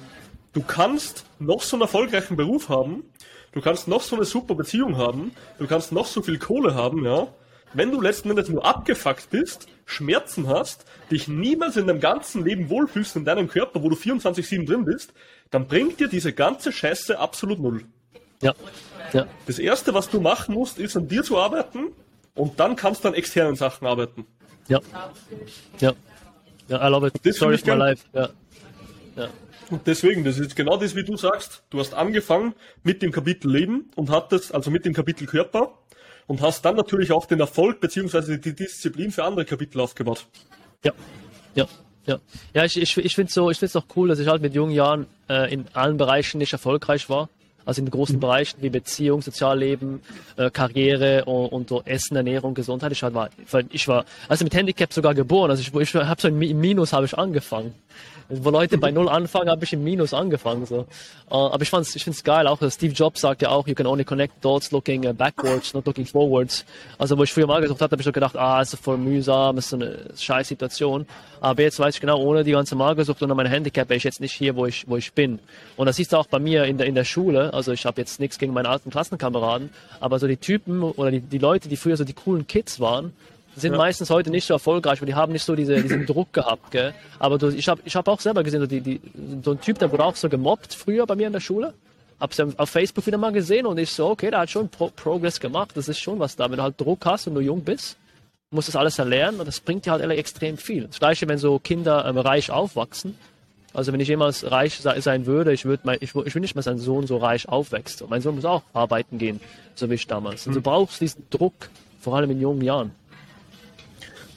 du 0.53 0.63
kannst 0.63 1.25
noch 1.39 1.63
so 1.63 1.77
einen 1.77 1.83
erfolgreichen 1.83 2.37
Beruf 2.37 2.69
haben, 2.69 3.05
du 3.53 3.63
kannst 3.63 3.89
noch 3.89 4.03
so 4.03 4.17
eine 4.17 4.27
super 4.27 4.55
Beziehung 4.55 4.99
haben, 4.99 5.33
du 5.59 5.67
kannst 5.67 5.93
noch 5.93 6.07
so 6.07 6.21
viel 6.21 6.39
Kohle 6.39 6.75
haben, 6.75 7.05
ja. 7.05 7.29
Wenn 7.75 7.91
du 7.91 8.03
letzten 8.03 8.29
Endes 8.29 8.51
nur 8.51 8.67
abgefuckt 8.67 9.31
bist, 9.31 9.67
Schmerzen 9.87 10.47
hast, 10.47 10.85
dich 11.11 11.27
niemals 11.27 11.79
in 11.79 11.87
deinem 11.87 12.01
ganzen 12.01 12.45
Leben 12.45 12.69
wohlfühlst 12.69 13.17
in 13.17 13.25
deinem 13.25 13.49
Körper, 13.49 13.83
wo 13.83 13.89
du 13.89 13.97
24-7 13.97 14.67
drin 14.67 14.85
bist, 14.85 15.15
dann 15.51 15.67
bringt 15.67 15.99
dir 15.99 16.09
diese 16.09 16.35
ganze 16.35 16.71
Scheiße 16.71 17.19
absolut 17.19 17.61
null. 17.61 17.85
ja, 18.43 18.53
ja. 19.13 19.27
Das 19.47 19.59
erste, 19.59 19.95
was 19.95 20.09
du 20.09 20.21
machen 20.21 20.55
musst, 20.55 20.79
ist 20.79 20.97
an 20.97 21.09
dir 21.09 21.23
zu 21.23 21.39
arbeiten 21.39 21.93
und 22.35 22.59
dann 22.59 22.77
kannst 22.77 23.05
du 23.05 23.09
an 23.09 23.15
externen 23.15 23.57
Sachen 23.57 23.87
arbeiten. 23.87 24.27
Ja. 24.69 24.81
Ja. 25.81 25.93
Ja, 26.69 26.87
I 26.87 26.91
love 26.91 27.09
it. 27.09 27.15
Das 27.25 27.43
of 27.43 27.51
finde 27.51 27.73
my 27.73 27.79
life. 27.79 28.05
Ja. 28.13 28.29
Ja. 29.17 29.29
Und 29.71 29.87
deswegen, 29.87 30.25
das 30.25 30.39
ist 30.39 30.57
genau 30.57 30.77
das, 30.77 30.95
wie 30.95 31.05
du 31.05 31.17
sagst. 31.17 31.63
Du 31.71 31.81
hast 31.81 31.95
angefangen 31.95 32.55
mit 32.83 33.03
dem 33.03 33.13
Kapitel 33.13 33.51
Leben 33.51 33.91
und 33.95 34.11
hattest, 34.11 34.55
also 34.55 34.71
mit 34.71 34.85
dem 34.85 34.95
Kapitel 34.95 35.27
Körper 35.27 35.79
und 36.27 36.41
hast 36.41 36.65
dann 36.65 36.77
natürlich 36.77 37.13
auch 37.13 37.27
den 37.27 37.41
Erfolg 37.41 37.81
beziehungsweise 37.81 38.39
die 38.39 38.55
Disziplin 38.55 39.11
für 39.11 39.25
andere 39.25 39.45
Kapitel 39.45 39.81
aufgebaut. 39.81 40.27
Ja, 40.85 40.93
ja, 41.55 41.67
ja. 42.07 42.19
Ja, 42.55 42.65
ich, 42.65 42.81
ich, 42.81 42.97
ich 42.97 43.15
finde 43.15 43.29
es 43.29 43.35
so, 43.35 43.51
ich 43.51 43.59
find's 43.59 43.77
auch 43.77 43.87
cool, 43.97 44.09
dass 44.09 44.19
ich 44.19 44.29
halt 44.29 44.43
mit 44.43 44.55
jungen 44.55 44.73
Jahren 44.73 45.07
äh, 45.29 45.53
in 45.53 45.67
allen 45.73 45.97
Bereichen 45.97 46.39
nicht 46.39 46.53
erfolgreich 46.53 47.09
war. 47.09 47.29
Also 47.65 47.83
in 47.83 47.91
großen 47.91 48.19
Bereichen 48.21 48.61
wie 48.61 48.71
Beziehung, 48.71 49.23
Sozialleben, 49.23 50.01
äh, 50.37 50.51
Karriere 50.51 51.25
und, 51.25 51.49
und 51.49 51.69
so 51.69 51.83
Essen, 51.85 52.17
Ernährung, 52.17 52.55
Gesundheit. 52.55 52.93
Ich 52.93 53.03
war, 53.03 53.31
ich 53.71 53.89
war, 53.89 54.05
also 54.29 54.45
mit 54.45 54.55
Handicap 54.55 54.93
sogar 54.93 55.15
geboren. 55.15 55.51
Also 55.51 55.63
ich, 55.63 55.75
ich 55.75 55.95
habe 55.95 56.21
so 56.21 56.29
im 56.29 56.39
Minus 56.39 56.93
habe 56.93 57.07
ich 57.07 57.17
angefangen. 57.17 57.75
Wo 58.35 58.51
Leute 58.51 58.79
bei 58.79 58.91
Null 58.91 59.09
anfangen, 59.09 59.51
habe 59.51 59.65
ich 59.65 59.73
im 59.73 59.85
Minus 59.85 60.15
angefangen. 60.15 60.65
So. 60.65 60.87
Äh, 61.31 61.35
aber 61.35 61.63
ich 61.63 61.69
fand's, 61.69 61.95
ich 61.95 62.05
find's 62.05 62.25
geil. 62.25 62.47
Auch 62.47 62.59
Steve 62.71 62.95
Jobs 62.95 63.21
sagt 63.21 63.43
ja 63.43 63.51
auch, 63.51 63.67
you 63.67 63.75
can 63.75 63.87
only 63.87 64.05
connect 64.05 64.43
dots 64.43 64.71
looking 64.71 65.07
uh, 65.07 65.13
backwards, 65.13 65.75
not 65.75 65.87
looking 65.87 66.07
forwards. 66.07 66.65
Also 66.99 67.19
wo 67.19 67.25
ich 67.25 67.33
früher 67.33 67.47
mal 67.47 67.61
gesucht 67.61 67.81
hatte, 67.83 67.93
habe 67.93 68.01
ich 68.01 68.07
so 68.07 68.13
gedacht, 68.13 68.37
ah, 68.37 68.63
ist 68.63 68.75
voll 68.77 68.97
mühsam, 68.97 69.59
ist 69.59 69.69
so 69.69 69.77
eine 69.77 69.99
scheiß 70.17 70.49
Situation. 70.49 71.07
Aber 71.41 71.63
jetzt 71.63 71.79
weiß 71.79 71.97
ich 71.97 72.01
genau, 72.01 72.21
ohne 72.21 72.45
die 72.45 72.53
ganze 72.53 72.75
Magersucht 72.75 73.21
und 73.23 73.37
mein 73.37 73.47
Handicap 73.47 73.89
wäre 73.89 73.99
ich 73.99 74.05
jetzt 74.05 74.21
nicht 74.21 74.33
hier, 74.33 74.57
wo 74.57 74.65
ich, 74.65 74.89
wo 74.89 74.97
ich 74.97 75.13
bin. 75.13 75.39
Und 75.77 75.87
das 75.87 75.97
siehst 75.97 76.13
du 76.13 76.17
auch 76.17 76.27
bei 76.27 76.39
mir 76.39 76.65
in 76.65 76.79
der, 76.79 76.87
in 76.87 76.95
der 76.95 77.05
Schule. 77.05 77.53
Also 77.53 77.73
ich 77.73 77.85
habe 77.85 78.01
jetzt 78.01 78.21
nichts 78.21 78.39
gegen 78.39 78.53
meine 78.53 78.69
alten 78.69 78.91
Klassenkameraden, 78.91 79.71
aber 80.01 80.19
so 80.19 80.27
die 80.27 80.37
Typen 80.37 80.83
oder 80.83 81.11
die, 81.11 81.21
die 81.21 81.39
Leute, 81.39 81.69
die 81.69 81.77
früher 81.77 81.97
so 81.97 82.05
die 82.05 82.13
coolen 82.13 82.47
Kids 82.47 82.81
waren, 82.81 83.13
sind 83.57 83.73
Ja. 83.73 83.79
meistens 83.79 84.11
heute 84.11 84.31
nicht 84.31 84.47
so 84.47 84.55
erfolgreich, 84.55 85.01
weil 85.01 85.07
die 85.07 85.15
haben 85.15 85.33
nicht 85.33 85.45
so 85.45 85.55
diese, 85.55 85.81
diesen 85.83 86.07
Druck 86.07 86.33
gehabt. 86.33 86.71
Gell? 86.71 86.95
Aber 87.19 87.39
du, 87.39 87.49
ich 87.49 87.69
habe 87.69 87.81
ich 87.85 87.95
hab 87.97 88.09
auch 88.09 88.21
selber 88.21 88.43
gesehen, 88.43 88.61
so, 88.61 88.67
die, 88.67 88.81
die, 88.81 89.01
so 89.45 89.53
ein 89.53 89.61
Typ, 89.61 89.79
der 89.79 89.91
wurde 89.93 90.05
auch 90.05 90.17
so 90.17 90.29
gemobbt 90.29 90.75
früher 90.75 91.07
bei 91.07 91.15
mir 91.15 91.27
in 91.27 91.33
der 91.33 91.41
Schule. 91.41 91.75
Hab's 92.21 92.37
dann 92.37 92.57
auf 92.59 92.71
Facebook 92.71 93.07
wieder 93.07 93.19
mal 93.19 93.33
gesehen 93.33 93.67
und 93.67 93.79
ich 93.79 93.91
so, 93.91 94.09
okay, 94.09 94.31
der 94.31 94.41
hat 94.41 94.51
schon 94.51 94.69
Pro 94.69 94.91
Progress 94.95 95.41
gemacht. 95.41 95.71
Das 95.75 95.89
ist 95.89 95.99
schon 95.99 96.19
was 96.19 96.37
da. 96.37 96.49
Wenn 96.51 96.57
du 96.59 96.63
halt 96.63 96.81
Druck 96.81 97.05
hast 97.05 97.27
und 97.27 97.35
du 97.35 97.41
jung 97.41 97.63
bist, 97.63 97.97
musst 98.51 98.69
du 98.69 98.73
das 98.73 98.77
alles 98.81 98.99
erlernen 98.99 99.41
und 99.41 99.47
das 99.47 99.61
bringt 99.61 99.87
dir 99.87 99.93
halt 99.93 100.03
extrem 100.11 100.57
viel. 100.57 100.85
Das 100.87 100.99
gleiche, 101.01 101.27
wenn 101.27 101.39
so 101.39 101.59
Kinder 101.59 102.05
ähm, 102.07 102.19
reich 102.19 102.51
aufwachsen. 102.51 103.17
Also 103.75 103.93
wenn 103.93 104.01
ich 104.01 104.09
jemals 104.09 104.51
reich 104.51 104.75
se 104.77 104.95
sein 105.01 105.25
würde, 105.27 105.53
ich 105.53 105.65
würde 105.65 105.97
ich, 106.01 106.15
ich 106.15 106.35
will 106.35 106.43
nicht, 106.43 106.55
dass 106.57 106.67
mein 106.67 106.79
Sohn 106.79 107.07
so 107.07 107.17
reich 107.17 107.49
aufwächst. 107.49 108.03
Und 108.03 108.11
mein 108.11 108.21
Sohn 108.21 108.35
muss 108.35 108.45
auch 108.45 108.63
arbeiten 108.75 109.17
gehen, 109.19 109.41
so 109.75 109.89
wie 109.91 109.95
ich 109.95 110.07
damals. 110.07 110.47
Und 110.47 110.55
du 110.55 110.61
brauchst 110.61 111.01
diesen 111.01 111.27
Druck, 111.31 111.55
vor 111.99 112.15
allem 112.15 112.31
in 112.31 112.41
jungen 112.41 112.61
Jahren. 112.61 112.93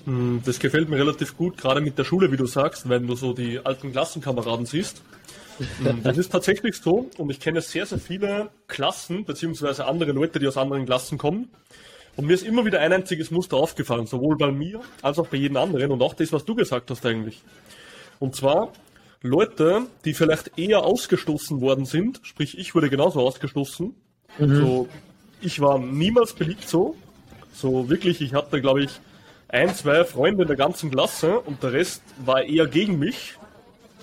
Hm, 0.05 0.41
Das 0.45 0.59
gefällt 0.59 0.89
mir 0.89 0.97
relativ 0.97 1.35
gut, 1.35 1.57
gerade 1.57 1.81
mit 1.81 1.97
der 1.97 2.03
Schule, 2.03 2.31
wie 2.31 2.37
du 2.37 2.45
sagst, 2.45 2.87
wenn 2.89 3.07
du 3.07 3.15
so 3.15 3.33
die 3.33 3.59
alten 3.63 3.91
Klassenkameraden 3.91 4.65
siehst. 4.65 5.01
Mhm, 5.59 6.03
das 6.03 6.17
ist 6.17 6.31
tatsächlich 6.31 6.75
so 6.77 7.09
und 7.17 7.29
ich 7.29 7.39
kenne 7.39 7.61
sehr, 7.61 7.85
sehr 7.85 7.99
viele 7.99 8.49
Klassen, 8.67 9.23
beziehungsweise 9.25 9.85
andere 9.85 10.11
Leute, 10.11 10.39
die 10.39 10.47
aus 10.47 10.57
anderen 10.57 10.85
Klassen 10.85 11.17
kommen. 11.17 11.49
Und 12.17 12.27
mir 12.27 12.33
ist 12.33 12.43
immer 12.45 12.65
wieder 12.65 12.79
ein 12.79 12.93
einziges 12.93 13.31
Muster 13.31 13.57
aufgefallen, 13.57 14.05
sowohl 14.05 14.37
bei 14.37 14.51
mir 14.51 14.81
als 15.01 15.19
auch 15.19 15.27
bei 15.27 15.37
jedem 15.37 15.57
anderen 15.57 15.91
und 15.91 16.01
auch 16.01 16.13
das, 16.13 16.31
was 16.31 16.45
du 16.45 16.55
gesagt 16.55 16.89
hast 16.91 17.05
eigentlich. 17.05 17.41
Und 18.19 18.35
zwar 18.35 18.71
Leute, 19.21 19.87
die 20.05 20.13
vielleicht 20.13 20.57
eher 20.57 20.83
ausgestoßen 20.83 21.59
worden 21.61 21.85
sind, 21.85 22.19
sprich 22.23 22.57
ich 22.57 22.75
wurde 22.75 22.89
genauso 22.89 23.21
ausgestoßen. 23.21 23.93
Mhm. 24.37 24.55
So, 24.55 24.87
ich 25.41 25.59
war 25.61 25.79
niemals 25.79 26.33
beliebt 26.33 26.67
so. 26.67 26.95
So 27.53 27.89
wirklich, 27.89 28.21
ich 28.21 28.33
hatte 28.33 28.61
glaube 28.61 28.83
ich 28.83 28.91
ein, 29.55 29.73
zwei 29.73 30.03
Freunde 30.03 30.43
in 30.43 30.47
der 30.47 30.57
ganzen 30.57 30.91
Klasse 30.91 31.39
und 31.39 31.63
der 31.63 31.73
Rest 31.73 32.03
war 32.23 32.43
eher 32.43 32.67
gegen 32.67 32.99
mich. 32.99 33.37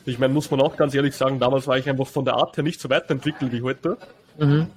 Ich 0.05 0.19
meine, 0.19 0.33
muss 0.33 0.51
man 0.51 0.61
auch 0.61 0.77
ganz 0.77 0.95
ehrlich 0.95 1.15
sagen, 1.15 1.39
damals 1.39 1.67
war 1.67 1.79
ich 1.79 1.89
einfach 1.89 2.07
von 2.07 2.25
der 2.25 2.35
Art 2.35 2.57
her 2.57 2.65
nicht 2.65 2.81
so 2.81 2.91
weiterentwickelt 2.91 3.53
wie 3.53 3.63
heute. 3.63 3.99
Mhm. 4.39 4.69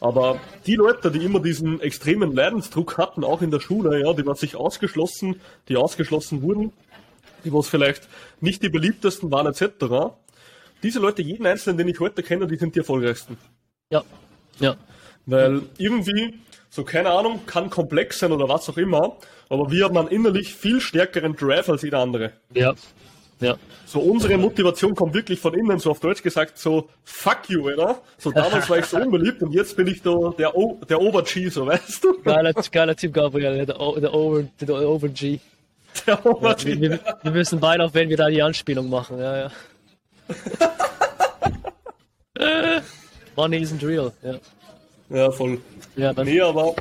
Aber 0.00 0.38
die 0.66 0.74
Leute, 0.74 1.10
die 1.10 1.24
immer 1.24 1.40
diesen 1.40 1.80
extremen 1.80 2.34
Leidensdruck 2.34 2.98
hatten, 2.98 3.24
auch 3.24 3.40
in 3.40 3.50
der 3.50 3.60
Schule, 3.60 4.00
ja, 4.00 4.12
die 4.12 4.26
waren 4.26 4.36
sich 4.36 4.56
ausgeschlossen, 4.56 5.40
die 5.68 5.76
ausgeschlossen 5.76 6.42
wurden, 6.42 6.72
die 7.44 7.52
was 7.52 7.68
vielleicht 7.68 8.08
nicht 8.40 8.62
die 8.62 8.68
beliebtesten 8.68 9.30
waren, 9.30 9.46
etc. 9.46 10.12
Diese 10.82 10.98
Leute, 10.98 11.22
jeden 11.22 11.46
einzelnen, 11.46 11.78
den 11.78 11.88
ich 11.88 12.00
heute 12.00 12.22
kenne, 12.22 12.46
die 12.46 12.56
sind 12.56 12.74
die 12.74 12.80
erfolgreichsten. 12.80 13.38
Ja, 13.90 14.02
ja. 14.58 14.76
Weil 15.24 15.62
irgendwie, 15.78 16.34
so 16.72 16.84
keine 16.84 17.10
Ahnung, 17.10 17.40
kann 17.44 17.68
komplex 17.68 18.18
sein 18.18 18.32
oder 18.32 18.48
was 18.48 18.66
auch 18.70 18.78
immer, 18.78 19.16
aber 19.50 19.70
wir 19.70 19.84
haben 19.84 19.98
einen 19.98 20.08
innerlich 20.08 20.54
viel 20.54 20.80
stärkeren 20.80 21.36
Drive 21.36 21.68
als 21.68 21.82
jeder 21.82 21.98
andere. 21.98 22.32
Ja, 22.54 22.72
ja. 23.40 23.56
So 23.84 24.00
unsere 24.00 24.38
Motivation 24.38 24.94
kommt 24.94 25.12
wirklich 25.12 25.38
von 25.38 25.52
innen, 25.52 25.78
so 25.78 25.90
auf 25.90 26.00
Deutsch 26.00 26.22
gesagt, 26.22 26.56
so 26.56 26.88
fuck 27.04 27.40
you, 27.48 27.70
oder? 27.70 28.00
So 28.16 28.30
damals 28.30 28.70
war 28.70 28.78
ich 28.78 28.86
so 28.86 28.96
unbeliebt 29.02 29.42
und 29.42 29.52
jetzt 29.52 29.76
bin 29.76 29.86
ich 29.86 30.00
da 30.00 30.32
der, 30.38 30.56
o 30.56 30.80
der 30.88 30.98
Ober-G, 30.98 31.50
so 31.50 31.66
weißt 31.66 32.04
du? 32.04 32.22
Geiler, 32.22 32.54
geiler 32.54 32.96
Typ, 32.96 33.12
Gabriel, 33.12 33.66
der, 33.66 33.78
o 33.78 33.98
der 33.98 34.14
Over-G. 34.14 34.56
Der 34.66 34.80
Over 34.80 35.08
der 36.06 36.24
Over 36.24 36.56
ja, 36.58 36.80
wir, 36.80 37.00
wir, 37.22 37.32
müssen 37.32 37.60
beide 37.60 37.84
auch, 37.84 37.92
wenn 37.92 38.08
wir 38.08 38.16
da 38.16 38.30
die 38.30 38.42
Anspielung 38.42 38.88
machen, 38.88 39.18
ja, 39.18 39.36
ja. 39.36 39.50
Money 43.36 43.58
isn't 43.58 43.86
real, 43.86 44.10
ja. 44.22 44.36
Ja, 45.12 45.30
voll. 45.30 45.60
Ja, 45.96 46.12
nee, 46.24 46.40
aber 46.40 46.74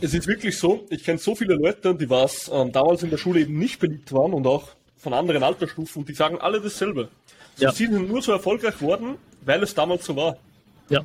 es 0.00 0.12
ist 0.12 0.26
wirklich 0.26 0.58
so, 0.58 0.86
ich 0.90 1.04
kenne 1.04 1.18
so 1.18 1.34
viele 1.34 1.54
Leute, 1.54 1.94
die 1.94 2.08
was 2.10 2.50
ähm, 2.52 2.70
damals 2.70 3.02
in 3.02 3.10
der 3.10 3.16
Schule 3.16 3.40
eben 3.40 3.58
nicht 3.58 3.78
beliebt 3.80 4.12
waren 4.12 4.34
und 4.34 4.46
auch 4.46 4.68
von 4.96 5.14
anderen 5.14 5.42
Altersstufen 5.42 6.04
die 6.04 6.14
sagen 6.14 6.38
alle 6.38 6.60
dasselbe. 6.60 7.08
Ja. 7.56 7.72
Sie 7.72 7.86
sind 7.86 8.08
nur 8.08 8.20
so 8.20 8.32
erfolgreich 8.32 8.80
worden, 8.82 9.16
weil 9.42 9.62
es 9.62 9.74
damals 9.74 10.04
so 10.04 10.16
war. 10.16 10.36
Ja. 10.90 11.02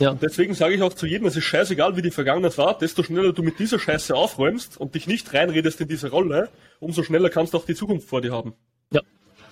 Ja. 0.00 0.10
Und 0.10 0.22
deswegen 0.22 0.54
sage 0.54 0.74
ich 0.74 0.82
auch 0.82 0.92
zu 0.92 1.06
jedem, 1.06 1.28
es 1.28 1.36
ist 1.36 1.44
scheißegal, 1.44 1.96
wie 1.96 2.02
die 2.02 2.10
Vergangenheit 2.10 2.58
war, 2.58 2.76
desto 2.76 3.04
schneller 3.04 3.32
du 3.32 3.44
mit 3.44 3.60
dieser 3.60 3.78
Scheiße 3.78 4.14
aufräumst 4.14 4.76
und 4.76 4.96
dich 4.96 5.06
nicht 5.06 5.32
reinredest 5.32 5.80
in 5.80 5.88
diese 5.88 6.10
Rolle, 6.10 6.48
umso 6.80 7.04
schneller 7.04 7.30
kannst 7.30 7.54
du 7.54 7.58
auch 7.58 7.64
die 7.64 7.76
Zukunft 7.76 8.08
vor 8.08 8.20
dir 8.20 8.32
haben. 8.32 8.54
Ja, 8.90 9.02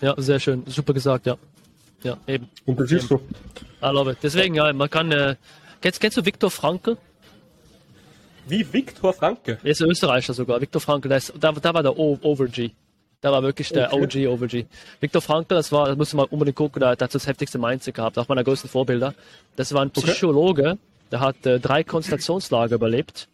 ja, 0.00 0.14
sehr 0.16 0.40
schön, 0.40 0.64
super 0.66 0.94
gesagt, 0.94 1.26
ja. 1.26 1.36
Ja, 2.02 2.16
eben. 2.26 2.48
Und 2.64 2.80
das 2.80 2.90
ist 2.90 3.06
so. 3.06 3.20
I 3.80 3.86
love 3.86 4.10
it. 4.10 4.18
Deswegen, 4.22 4.56
ja, 4.56 4.72
man 4.72 4.90
kann, 4.90 5.12
äh, 5.12 5.36
kennst, 5.82 6.00
kennst 6.00 6.16
du 6.16 6.24
Viktor 6.24 6.50
Frankl? 6.50 6.96
Wie 8.46 8.72
Viktor 8.72 9.12
Frankl? 9.12 9.58
Er 9.62 9.70
ist 9.70 9.80
Österreicher 9.80 10.34
sogar. 10.34 10.60
Viktor 10.60 10.80
Frankl, 10.80 11.08
da, 11.08 11.18
da, 11.38 11.52
da 11.52 11.74
war 11.74 11.82
der 11.82 11.98
o 11.98 12.18
Over-G. 12.22 12.70
Da 13.20 13.30
war 13.30 13.42
wirklich 13.44 13.68
der 13.68 13.92
okay. 13.92 14.26
OG, 14.26 14.42
OVG. 14.42 14.66
Viktor 15.00 15.22
Frankl, 15.22 15.54
das 15.54 15.70
war, 15.70 15.86
das 15.86 15.96
musste 15.96 16.16
man 16.16 16.26
unbedingt 16.26 16.56
gucken, 16.56 16.80
der 16.80 16.90
hat 16.90 17.14
das 17.14 17.26
heftigste 17.26 17.56
Mindset 17.56 17.94
gehabt, 17.94 18.18
auch 18.18 18.26
meiner 18.26 18.42
größten 18.42 18.68
Vorbilder. 18.68 19.14
Das 19.54 19.72
war 19.72 19.82
ein 19.82 19.90
Psychologe, 19.90 20.70
okay. 20.70 20.78
der 21.12 21.20
hat 21.20 21.46
äh, 21.46 21.60
drei 21.60 21.84
Konzentrationslager 21.84 22.74
überlebt. 22.74 23.28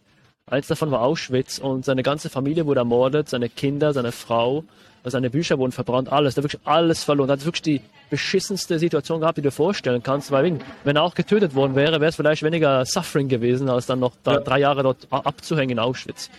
Eins 0.44 0.66
davon 0.66 0.90
war 0.90 1.00
Auschwitz 1.00 1.58
und 1.58 1.86
seine 1.86 2.02
ganze 2.02 2.28
Familie 2.28 2.66
wurde 2.66 2.80
ermordet, 2.80 3.30
seine 3.30 3.48
Kinder, 3.48 3.94
seine 3.94 4.12
Frau, 4.12 4.64
seine 5.04 5.30
Bücher 5.30 5.58
wurden 5.58 5.72
verbrannt, 5.72 6.10
alles. 6.10 6.34
Der 6.34 6.42
hat 6.42 6.52
wirklich 6.52 6.66
alles 6.66 7.04
verloren. 7.04 7.30
Er 7.30 7.34
hat 7.34 7.44
wirklich 7.44 7.62
die 7.62 7.80
beschissenste 8.10 8.78
Situation 8.78 9.20
gehabt, 9.20 9.38
die 9.38 9.42
du 9.42 9.48
dir 9.48 9.52
vorstellen 9.52 10.02
kannst, 10.02 10.30
weil 10.30 10.58
wenn 10.84 10.96
er 10.96 11.02
auch 11.02 11.14
getötet 11.14 11.54
worden 11.54 11.74
wäre, 11.74 12.00
wäre 12.00 12.10
es 12.10 12.16
vielleicht 12.16 12.42
weniger 12.42 12.84
Suffering 12.84 13.28
gewesen, 13.28 13.68
als 13.68 13.86
dann 13.86 14.00
noch 14.00 14.12
ja. 14.26 14.40
drei 14.40 14.60
Jahre 14.60 14.82
dort 14.82 15.06
abzuhängen 15.10 15.70
in 15.70 15.78
Auschwitz. 15.78 16.30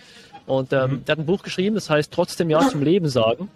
Und 0.46 0.72
ähm, 0.72 0.90
mhm. 0.90 1.04
der 1.04 1.12
hat 1.12 1.18
ein 1.20 1.26
Buch 1.26 1.42
geschrieben, 1.42 1.74
das 1.74 1.88
heißt 1.90 2.12
Trotzdem 2.12 2.50
Ja 2.50 2.60
zum 2.68 2.82
Leben 2.82 3.08
sagen. 3.08 3.48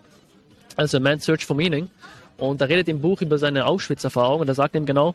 Also 0.77 1.01
Man's 1.01 1.25
Search 1.25 1.45
for 1.45 1.57
Meaning. 1.57 1.91
Und 2.37 2.61
er 2.61 2.69
redet 2.69 2.89
im 2.89 3.01
Buch 3.01 3.21
über 3.21 3.39
seine 3.39 3.67
Auschwitz-Erfahrung 3.67 4.41
und 4.41 4.49
er 4.49 4.55
sagt 4.55 4.75
ihm 4.75 4.87
genau, 4.87 5.15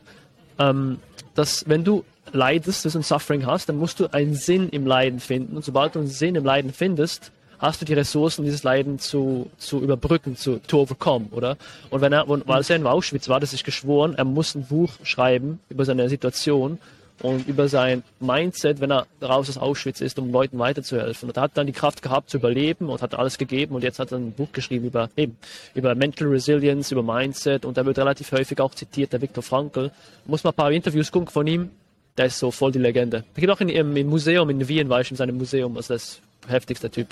ähm, 0.57 0.99
dass 1.35 1.67
wenn 1.67 1.83
du 1.83 2.05
leidest, 2.31 2.85
dass 2.85 2.93
du 2.93 2.99
ein 2.99 3.03
Suffering 3.03 3.45
hast, 3.45 3.69
dann 3.69 3.77
musst 3.77 3.99
du 3.99 4.07
einen 4.13 4.35
Sinn 4.35 4.69
im 4.69 4.85
Leiden 4.85 5.19
finden. 5.19 5.55
Und 5.55 5.65
sobald 5.65 5.95
du 5.95 5.99
einen 5.99 6.07
Sinn 6.07 6.35
im 6.35 6.45
Leiden 6.45 6.71
findest, 6.73 7.31
hast 7.59 7.81
du 7.81 7.85
die 7.85 7.93
Ressourcen, 7.93 8.45
dieses 8.45 8.63
Leiden 8.63 8.99
zu, 8.99 9.49
zu 9.57 9.81
überbrücken, 9.81 10.35
zu 10.35 10.59
to 10.59 10.81
overcome, 10.81 11.27
oder? 11.31 11.57
Und 11.89 12.01
wenn 12.01 12.13
er, 12.13 12.27
und, 12.27 12.49
als 12.49 12.69
er 12.69 12.77
in 12.77 12.87
Auschwitz 12.87 13.29
war, 13.29 13.41
er 13.41 13.47
sich 13.47 13.63
geschworen, 13.63 14.15
er 14.15 14.25
muss 14.25 14.55
ein 14.55 14.65
Buch 14.65 14.91
schreiben 15.03 15.59
über 15.69 15.85
seine 15.85 16.09
Situation 16.09 16.79
und 17.21 17.47
über 17.47 17.67
sein 17.67 18.03
Mindset, 18.19 18.79
wenn 18.79 18.91
er 18.91 19.07
raus 19.21 19.49
aus 19.49 19.57
Auschwitz 19.57 20.01
ist, 20.01 20.17
um 20.19 20.31
Leuten 20.31 20.57
weiterzuhelfen. 20.57 21.29
Und 21.29 21.37
er 21.37 21.43
hat 21.43 21.51
dann 21.55 21.67
die 21.67 21.73
Kraft 21.73 22.01
gehabt 22.01 22.29
zu 22.29 22.37
überleben 22.37 22.89
und 22.89 23.01
hat 23.01 23.13
alles 23.13 23.37
gegeben 23.37 23.75
und 23.75 23.83
jetzt 23.83 23.99
hat 23.99 24.11
er 24.11 24.19
ein 24.19 24.31
Buch 24.31 24.51
geschrieben 24.53 24.85
über 24.85 25.09
eben 25.17 25.37
über 25.75 25.95
Mental 25.95 26.27
Resilience, 26.27 26.91
über 26.91 27.03
Mindset 27.03 27.65
und 27.65 27.77
er 27.77 27.85
wird 27.85 27.99
relativ 27.99 28.31
häufig 28.31 28.59
auch 28.61 28.73
zitiert, 28.73 29.13
der 29.13 29.21
Viktor 29.21 29.43
Frankl. 29.43 29.91
Muss 30.25 30.43
mal 30.43 30.51
ein 30.51 30.55
paar 30.55 30.71
Interviews 30.71 31.11
gucken 31.11 31.29
von 31.29 31.45
ihm. 31.47 31.69
Der 32.17 32.25
ist 32.25 32.39
so 32.39 32.51
voll 32.51 32.71
die 32.71 32.79
Legende. 32.79 33.23
Er 33.35 33.41
geht 33.41 33.49
auch 33.49 33.61
in, 33.61 33.69
im, 33.69 33.95
im, 33.95 34.07
Museum 34.07 34.49
in 34.49 34.67
Wien, 34.67 34.89
war 34.89 35.01
ich 35.01 35.11
in 35.11 35.17
seinem 35.17 35.37
Museum, 35.37 35.77
also 35.77 35.93
das 35.93 36.19
heftigste 36.47 36.89
Typ. 36.89 37.07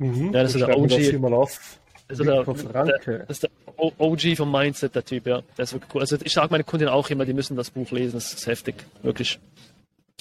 Mhm, 0.00 0.32
ja, 0.32 0.42
das 0.42 0.54
ist 0.54 0.66
der 0.66 0.76
OG. 0.76 0.92
Also 2.08 2.24
der, 2.24 2.42
der, 2.42 3.18
das 3.18 3.36
ist 3.36 3.42
der 3.44 3.50
OG 3.76 4.36
vom 4.36 4.50
Mindset, 4.50 4.94
der 4.94 5.04
Typ, 5.04 5.26
ja. 5.26 5.42
Der 5.56 5.62
ist 5.62 5.72
wirklich 5.74 5.94
cool. 5.94 6.00
Also 6.00 6.16
ich 6.24 6.32
sage 6.32 6.48
meine 6.50 6.64
Kunden 6.64 6.88
auch 6.88 7.08
immer, 7.10 7.24
die 7.24 7.34
müssen 7.34 7.56
das 7.56 7.70
Buch 7.70 7.90
lesen, 7.92 8.14
das 8.14 8.32
ist 8.32 8.46
heftig, 8.46 8.74
wirklich. 9.02 9.38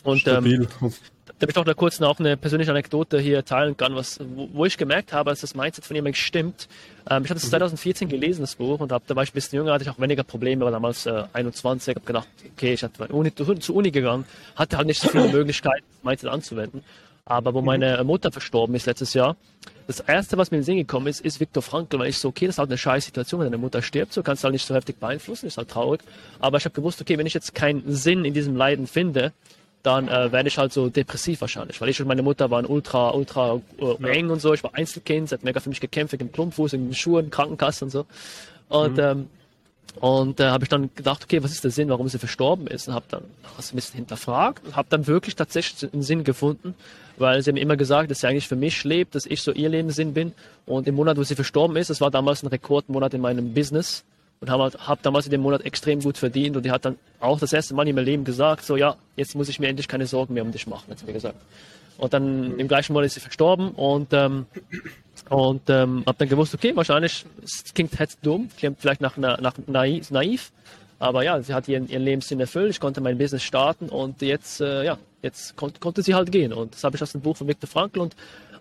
Und 0.03 0.27
ähm, 0.27 0.67
da 1.39 1.47
ich 1.47 1.53
doch 1.53 1.63
da 1.63 1.73
kurz 1.73 1.99
noch 1.99 2.19
eine 2.19 2.35
persönliche 2.35 2.71
Anekdote 2.71 3.19
hier 3.19 3.45
teilen 3.45 3.77
kann, 3.77 3.95
was, 3.95 4.19
wo, 4.19 4.49
wo 4.53 4.65
ich 4.65 4.77
gemerkt 4.77 5.13
habe, 5.13 5.29
dass 5.29 5.41
das 5.41 5.55
Mindset 5.55 5.85
von 5.85 5.95
jemandem 5.95 6.15
stimmt. 6.15 6.67
Ähm, 7.09 7.23
ich 7.23 7.29
hatte 7.29 7.39
es 7.39 7.49
2014 7.49 8.07
mhm. 8.07 8.11
gelesen, 8.11 8.41
das 8.41 8.55
Buch, 8.55 8.79
und 8.81 8.91
hab, 8.91 9.07
da 9.07 9.15
war 9.15 9.23
ich 9.23 9.31
ein 9.31 9.33
bisschen 9.33 9.57
jünger, 9.57 9.73
hatte 9.73 9.85
ich 9.85 9.89
auch 9.89 9.99
weniger 9.99 10.23
Probleme, 10.23 10.65
war 10.65 10.71
damals 10.71 11.05
äh, 11.05 11.23
21, 11.31 11.95
habe 11.95 12.05
gedacht, 12.05 12.27
okay, 12.55 12.73
ich 12.73 12.83
hatte 12.83 13.07
Uni, 13.07 13.33
zur 13.33 13.75
Uni 13.75 13.91
gegangen, 13.91 14.25
hatte 14.55 14.77
halt 14.77 14.87
nicht 14.87 15.01
so 15.01 15.07
viele 15.07 15.27
Möglichkeiten, 15.31 15.85
Mindset 16.03 16.29
anzuwenden. 16.29 16.83
Aber 17.29 17.53
wo 17.53 17.61
mhm. 17.61 17.67
meine 17.67 18.03
Mutter 18.03 18.31
verstorben 18.31 18.75
ist 18.75 18.87
letztes 18.87 19.13
Jahr, 19.13 19.37
das 19.87 20.01
erste, 20.01 20.37
was 20.37 20.51
mir 20.51 20.57
in 20.57 20.61
den 20.61 20.65
Sinn 20.65 20.77
gekommen 20.77 21.07
ist, 21.07 21.21
ist 21.21 21.39
Viktor 21.39 21.63
Frankl, 21.63 21.97
weil 21.97 22.09
ich 22.09 22.17
so, 22.17 22.29
okay, 22.29 22.47
das 22.47 22.55
ist 22.55 22.59
halt 22.59 22.69
eine 22.69 22.77
scheiß 22.77 23.05
Situation, 23.05 23.39
wenn 23.39 23.47
deine 23.47 23.57
Mutter 23.57 23.81
stirbt, 23.81 24.13
so 24.13 24.21
kannst 24.21 24.43
du 24.43 24.45
halt 24.45 24.53
nicht 24.53 24.67
so 24.67 24.75
heftig 24.75 24.99
beeinflussen, 24.99 25.45
ist 25.45 25.57
halt 25.57 25.69
traurig. 25.69 26.01
Aber 26.39 26.57
ich 26.57 26.65
habe 26.65 26.75
gewusst, 26.75 26.99
okay, 27.01 27.17
wenn 27.17 27.25
ich 27.25 27.33
jetzt 27.33 27.55
keinen 27.55 27.83
Sinn 27.91 28.25
in 28.25 28.33
diesem 28.33 28.55
Leiden 28.55 28.87
finde, 28.87 29.31
dann 29.83 30.07
äh, 30.07 30.31
werde 30.31 30.49
ich 30.49 30.57
halt 30.57 30.73
so 30.73 30.89
depressiv 30.89 31.41
wahrscheinlich, 31.41 31.79
weil 31.79 31.89
ich 31.89 32.01
und 32.01 32.07
meine 32.07 32.21
Mutter 32.21 32.51
waren 32.51 32.65
ultra, 32.65 33.11
ultra 33.11 33.61
äh, 33.79 34.07
eng 34.09 34.29
und 34.29 34.41
so. 34.41 34.53
Ich 34.53 34.63
war 34.63 34.75
Einzelkind, 34.75 35.29
sie 35.29 35.35
hat 35.35 35.43
mega 35.43 35.59
für 35.59 35.69
mich 35.69 35.79
gekämpft, 35.79 36.13
im 36.15 36.31
Klumpfuß, 36.31 36.73
in 36.73 36.87
den 36.87 36.95
Schuhen, 36.95 37.29
Krankenkasse 37.29 37.85
und 37.85 37.91
so. 37.91 38.05
Und 38.67 38.97
mhm. 38.97 39.03
ähm, 39.03 39.29
und 39.99 40.39
da 40.39 40.49
äh, 40.49 40.51
habe 40.51 40.63
ich 40.63 40.69
dann 40.69 40.89
gedacht, 40.95 41.23
okay, 41.23 41.43
was 41.43 41.51
ist 41.51 41.63
der 41.63 41.71
Sinn, 41.71 41.89
warum 41.89 42.07
sie 42.07 42.19
verstorben 42.19 42.67
ist? 42.67 42.87
Und 42.87 42.93
habe 42.93 43.05
dann 43.09 43.23
das 43.57 43.73
ein 43.73 43.75
bisschen 43.75 43.95
hinterfragt 43.95 44.65
und 44.65 44.75
habe 44.75 44.87
dann 44.89 45.07
wirklich 45.07 45.35
tatsächlich 45.35 45.91
einen 45.91 46.03
Sinn 46.03 46.23
gefunden, 46.23 46.75
weil 47.19 47.41
sie 47.41 47.51
haben 47.51 47.57
immer 47.57 47.77
gesagt, 47.77 48.11
dass 48.11 48.21
sie 48.21 48.27
eigentlich 48.27 48.47
für 48.47 48.55
mich 48.55 48.83
lebt, 48.83 49.15
dass 49.15 49.25
ich 49.25 49.41
so 49.41 49.51
ihr 49.51 49.69
Lebenssinn 49.69 50.13
bin. 50.13 50.33
Und 50.65 50.87
im 50.87 50.95
Monat, 50.95 51.17
wo 51.17 51.23
sie 51.23 51.35
verstorben 51.35 51.75
ist, 51.77 51.89
das 51.89 52.01
war 52.01 52.11
damals 52.11 52.43
ein 52.43 52.47
Rekordmonat 52.47 53.13
in 53.13 53.21
meinem 53.21 53.53
Business 53.53 54.03
und 54.41 54.49
habe 54.49 54.63
halt, 54.63 54.87
hab 54.87 55.01
damals 55.03 55.25
in 55.25 55.31
dem 55.31 55.41
Monat 55.41 55.65
extrem 55.65 55.99
gut 55.99 56.17
verdient 56.17 56.55
und 56.55 56.63
die 56.63 56.71
hat 56.71 56.85
dann 56.85 56.97
auch 57.19 57.39
das 57.39 57.53
erste 57.53 57.73
Mal 57.73 57.87
in 57.87 57.95
meinem 57.95 58.05
Leben 58.05 58.23
gesagt, 58.23 58.63
so 58.63 58.77
ja, 58.77 58.95
jetzt 59.15 59.35
muss 59.35 59.49
ich 59.49 59.59
mir 59.59 59.67
endlich 59.67 59.87
keine 59.87 60.07
Sorgen 60.07 60.33
mehr 60.33 60.43
um 60.43 60.51
dich 60.51 60.67
machen, 60.67 60.89
hat 60.89 60.99
sie 60.99 61.05
mir 61.05 61.13
gesagt. 61.13 61.35
Und 61.97 62.13
dann 62.13 62.57
im 62.57 62.67
gleichen 62.69 62.93
Monat 62.93 63.07
ist 63.07 63.15
sie 63.15 63.19
verstorben 63.19 63.71
und 63.71 64.13
ähm, 64.13 64.45
und 65.29 65.69
ähm, 65.69 66.03
habe 66.07 66.17
dann 66.17 66.29
gewusst, 66.29 66.53
okay, 66.55 66.75
wahrscheinlich, 66.75 67.25
es 67.43 67.73
klingt 67.73 67.99
jetzt 67.99 68.19
dumm, 68.21 68.49
klingt 68.57 68.79
vielleicht 68.79 69.01
nach, 69.01 69.17
nach 69.17 69.53
naiv, 69.67 70.09
naiv, 70.09 70.51
aber 70.99 71.23
ja, 71.23 71.41
sie 71.41 71.53
hat 71.53 71.67
ihren, 71.67 71.87
ihren 71.87 72.03
Lebenssinn 72.03 72.39
erfüllt, 72.39 72.71
ich 72.71 72.79
konnte 72.79 73.01
mein 73.01 73.17
Business 73.17 73.43
starten 73.43 73.89
und 73.89 74.21
jetzt, 74.21 74.59
äh, 74.59 74.83
ja, 74.83 74.97
jetzt 75.21 75.55
kon 75.55 75.71
konnte 75.79 76.01
sie 76.03 76.13
halt 76.13 76.31
gehen. 76.31 76.53
Und 76.53 76.75
das 76.75 76.83
habe 76.83 76.97
ich 76.97 77.01
aus 77.01 77.13
dem 77.13 77.21
Buch 77.21 77.37
von 77.37 77.47
Viktor 77.47 77.69
Frankl 77.69 77.99
und 77.99 78.15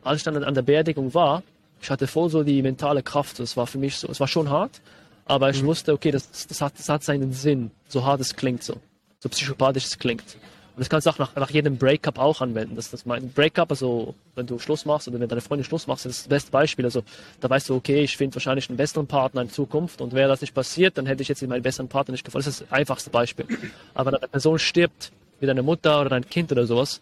als 0.04 0.18
ich 0.18 0.22
dann 0.22 0.42
an 0.42 0.54
der 0.54 0.62
Beerdigung 0.62 1.12
war, 1.14 1.42
ich 1.82 1.90
hatte 1.90 2.06
voll 2.06 2.30
so 2.30 2.42
die 2.42 2.62
mentale 2.62 3.02
Kraft, 3.02 3.40
es 3.40 3.56
war 3.56 3.66
für 3.66 3.78
mich 3.78 3.96
so, 3.96 4.08
es 4.08 4.20
war 4.20 4.28
schon 4.28 4.48
hart, 4.48 4.80
aber 5.26 5.50
ich 5.50 5.62
mhm. 5.62 5.66
wusste, 5.66 5.92
okay, 5.92 6.10
das, 6.10 6.46
das, 6.46 6.60
hat, 6.60 6.78
das 6.78 6.88
hat 6.88 7.02
seinen 7.02 7.32
Sinn, 7.32 7.70
so 7.88 8.04
hart 8.04 8.20
es 8.20 8.34
klingt 8.34 8.62
so, 8.62 8.76
so 9.18 9.28
psychopathisch 9.28 9.86
es 9.86 9.98
klingt. 9.98 10.36
Und 10.78 10.82
das 10.82 10.90
kannst 10.90 11.08
du 11.08 11.10
auch 11.10 11.18
nach, 11.18 11.34
nach 11.34 11.50
jedem 11.50 11.76
Breakup 11.76 12.20
auch 12.20 12.40
anwenden. 12.40 12.76
Das, 12.76 12.92
das 12.92 13.04
mein 13.04 13.32
Breakup, 13.32 13.68
also 13.72 14.14
wenn 14.36 14.46
du 14.46 14.60
Schluss 14.60 14.84
machst 14.84 15.08
oder 15.08 15.18
wenn 15.18 15.28
deine 15.28 15.40
Freundin 15.40 15.64
Schluss 15.64 15.88
macht, 15.88 16.06
ist 16.06 16.20
das 16.20 16.28
beste 16.28 16.52
Beispiel. 16.52 16.84
Also 16.84 17.02
da 17.40 17.50
weißt 17.50 17.68
du, 17.68 17.74
okay, 17.74 18.04
ich 18.04 18.16
finde 18.16 18.36
wahrscheinlich 18.36 18.68
einen 18.68 18.76
besseren 18.76 19.08
Partner 19.08 19.42
in 19.42 19.50
Zukunft 19.50 20.00
und 20.00 20.12
wäre 20.12 20.28
das 20.28 20.40
nicht 20.40 20.54
passiert, 20.54 20.96
dann 20.96 21.06
hätte 21.06 21.22
ich 21.22 21.28
jetzt 21.28 21.42
meinen 21.42 21.64
besseren 21.64 21.88
Partner 21.88 22.12
nicht 22.12 22.24
gefunden. 22.24 22.44
Das 22.44 22.54
ist 22.54 22.60
das 22.60 22.70
einfachste 22.70 23.10
Beispiel. 23.10 23.46
Aber 23.92 24.12
wenn 24.12 24.20
eine 24.20 24.28
Person 24.28 24.60
stirbt, 24.60 25.10
wie 25.40 25.46
deine 25.46 25.64
Mutter 25.64 26.00
oder 26.00 26.10
dein 26.10 26.30
Kind 26.30 26.52
oder 26.52 26.64
sowas, 26.64 27.00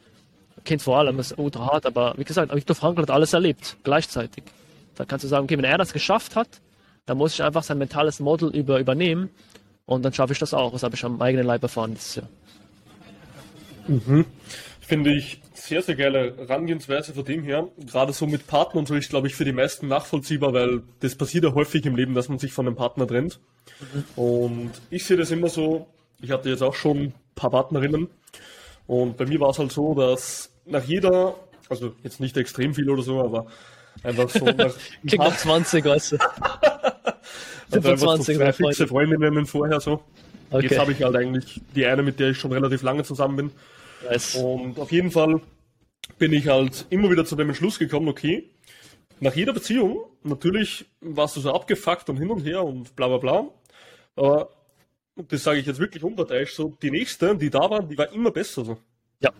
Kind 0.64 0.80
vor 0.80 0.96
allem, 0.96 1.18
ist 1.18 1.38
ultra 1.38 1.66
hart, 1.66 1.84
aber 1.84 2.14
wie 2.16 2.24
gesagt, 2.24 2.54
Viktor 2.54 2.74
Frankl 2.74 3.02
hat 3.02 3.10
alles 3.10 3.34
erlebt, 3.34 3.76
gleichzeitig. 3.84 4.42
Da 4.94 5.04
kannst 5.04 5.22
du 5.24 5.28
sagen, 5.28 5.44
okay, 5.44 5.58
wenn 5.58 5.64
er 5.66 5.76
das 5.76 5.92
geschafft 5.92 6.34
hat, 6.34 6.48
dann 7.04 7.18
muss 7.18 7.34
ich 7.34 7.42
einfach 7.42 7.62
sein 7.62 7.76
mentales 7.76 8.20
Model 8.20 8.48
über, 8.56 8.80
übernehmen 8.80 9.28
und 9.84 10.02
dann 10.02 10.14
schaffe 10.14 10.32
ich 10.32 10.38
das 10.38 10.54
auch. 10.54 10.72
Das 10.72 10.82
habe 10.82 10.94
ich 10.94 11.04
am 11.04 11.20
eigenen 11.20 11.46
Leib 11.46 11.62
erfahren 11.62 11.92
dieses 11.92 12.14
Jahr. 12.14 12.28
Mhm. 13.88 14.24
Finde 14.80 15.12
ich 15.12 15.40
sehr, 15.54 15.82
sehr 15.82 15.96
geile 15.96 16.36
Herangehensweise 16.36 17.12
von 17.12 17.24
dem 17.24 17.42
her. 17.42 17.68
Gerade 17.78 18.12
so 18.12 18.26
mit 18.26 18.46
Partner 18.46 18.78
und 18.80 18.88
so 18.88 18.94
ist, 18.94 19.10
glaube 19.10 19.26
ich, 19.26 19.34
für 19.34 19.44
die 19.44 19.52
meisten 19.52 19.88
nachvollziehbar, 19.88 20.52
weil 20.52 20.82
das 21.00 21.16
passiert 21.16 21.44
ja 21.44 21.54
häufig 21.54 21.84
im 21.86 21.96
Leben, 21.96 22.14
dass 22.14 22.28
man 22.28 22.38
sich 22.38 22.52
von 22.52 22.66
einem 22.66 22.76
Partner 22.76 23.06
trennt. 23.06 23.40
Mhm. 23.80 24.04
Und 24.14 24.70
ich 24.90 25.04
sehe 25.04 25.16
das 25.16 25.30
immer 25.30 25.48
so, 25.48 25.88
ich 26.20 26.30
hatte 26.30 26.48
jetzt 26.48 26.62
auch 26.62 26.74
schon 26.74 26.98
ein 26.98 27.14
paar 27.34 27.50
Partnerinnen 27.50 28.08
und 28.86 29.16
bei 29.16 29.26
mir 29.26 29.40
war 29.40 29.50
es 29.50 29.58
halt 29.58 29.72
so, 29.72 29.94
dass 29.94 30.50
nach 30.64 30.84
jeder, 30.84 31.34
also 31.68 31.94
jetzt 32.02 32.20
nicht 32.20 32.36
extrem 32.36 32.74
viel 32.74 32.88
oder 32.88 33.02
so, 33.02 33.20
aber 33.20 33.46
einfach 34.02 34.28
so 34.28 34.44
nach 34.44 34.74
Klingt 35.06 35.18
nach 35.18 35.36
20, 35.36 35.84
weißt 35.84 36.12
du. 36.12 36.16
also 37.70 37.82
25 37.82 38.36
so 38.36 38.42
zwei 38.42 38.52
fixe 38.52 38.86
Freundinnen 38.86 39.46
vorher 39.46 39.80
so. 39.80 40.02
Okay. 40.50 40.66
Jetzt 40.66 40.78
habe 40.78 40.92
ich 40.92 41.02
halt 41.02 41.16
eigentlich 41.16 41.60
die 41.74 41.86
eine, 41.86 42.02
mit 42.02 42.20
der 42.20 42.30
ich 42.30 42.38
schon 42.38 42.52
relativ 42.52 42.82
lange 42.82 43.02
zusammen 43.02 43.36
bin. 43.36 43.50
Nice. 44.04 44.36
Und 44.36 44.78
auf 44.78 44.92
jeden 44.92 45.10
Fall 45.10 45.40
bin 46.18 46.32
ich 46.32 46.48
halt 46.48 46.86
immer 46.90 47.10
wieder 47.10 47.24
zu 47.24 47.36
dem 47.36 47.48
Entschluss 47.48 47.78
gekommen, 47.78 48.08
okay, 48.08 48.50
nach 49.20 49.34
jeder 49.34 49.52
Beziehung, 49.52 50.04
natürlich 50.22 50.84
warst 51.00 51.36
du 51.36 51.40
so 51.40 51.52
abgefuckt 51.52 52.08
und 52.10 52.16
hin 52.18 52.30
und 52.30 52.44
her 52.44 52.62
und 52.62 52.94
bla 52.96 53.08
bla 53.08 53.18
bla, 53.18 53.48
aber, 54.14 54.50
das 55.16 55.42
sage 55.42 55.58
ich 55.58 55.66
jetzt 55.66 55.80
wirklich 55.80 56.02
unparteiisch, 56.04 56.54
so, 56.54 56.74
die 56.82 56.90
nächste, 56.90 57.36
die 57.36 57.50
da 57.50 57.70
war, 57.70 57.82
die 57.82 57.96
war 57.96 58.12
immer 58.12 58.30
besser 58.30 58.64
so. 58.64 58.78
Ja. 59.20 59.30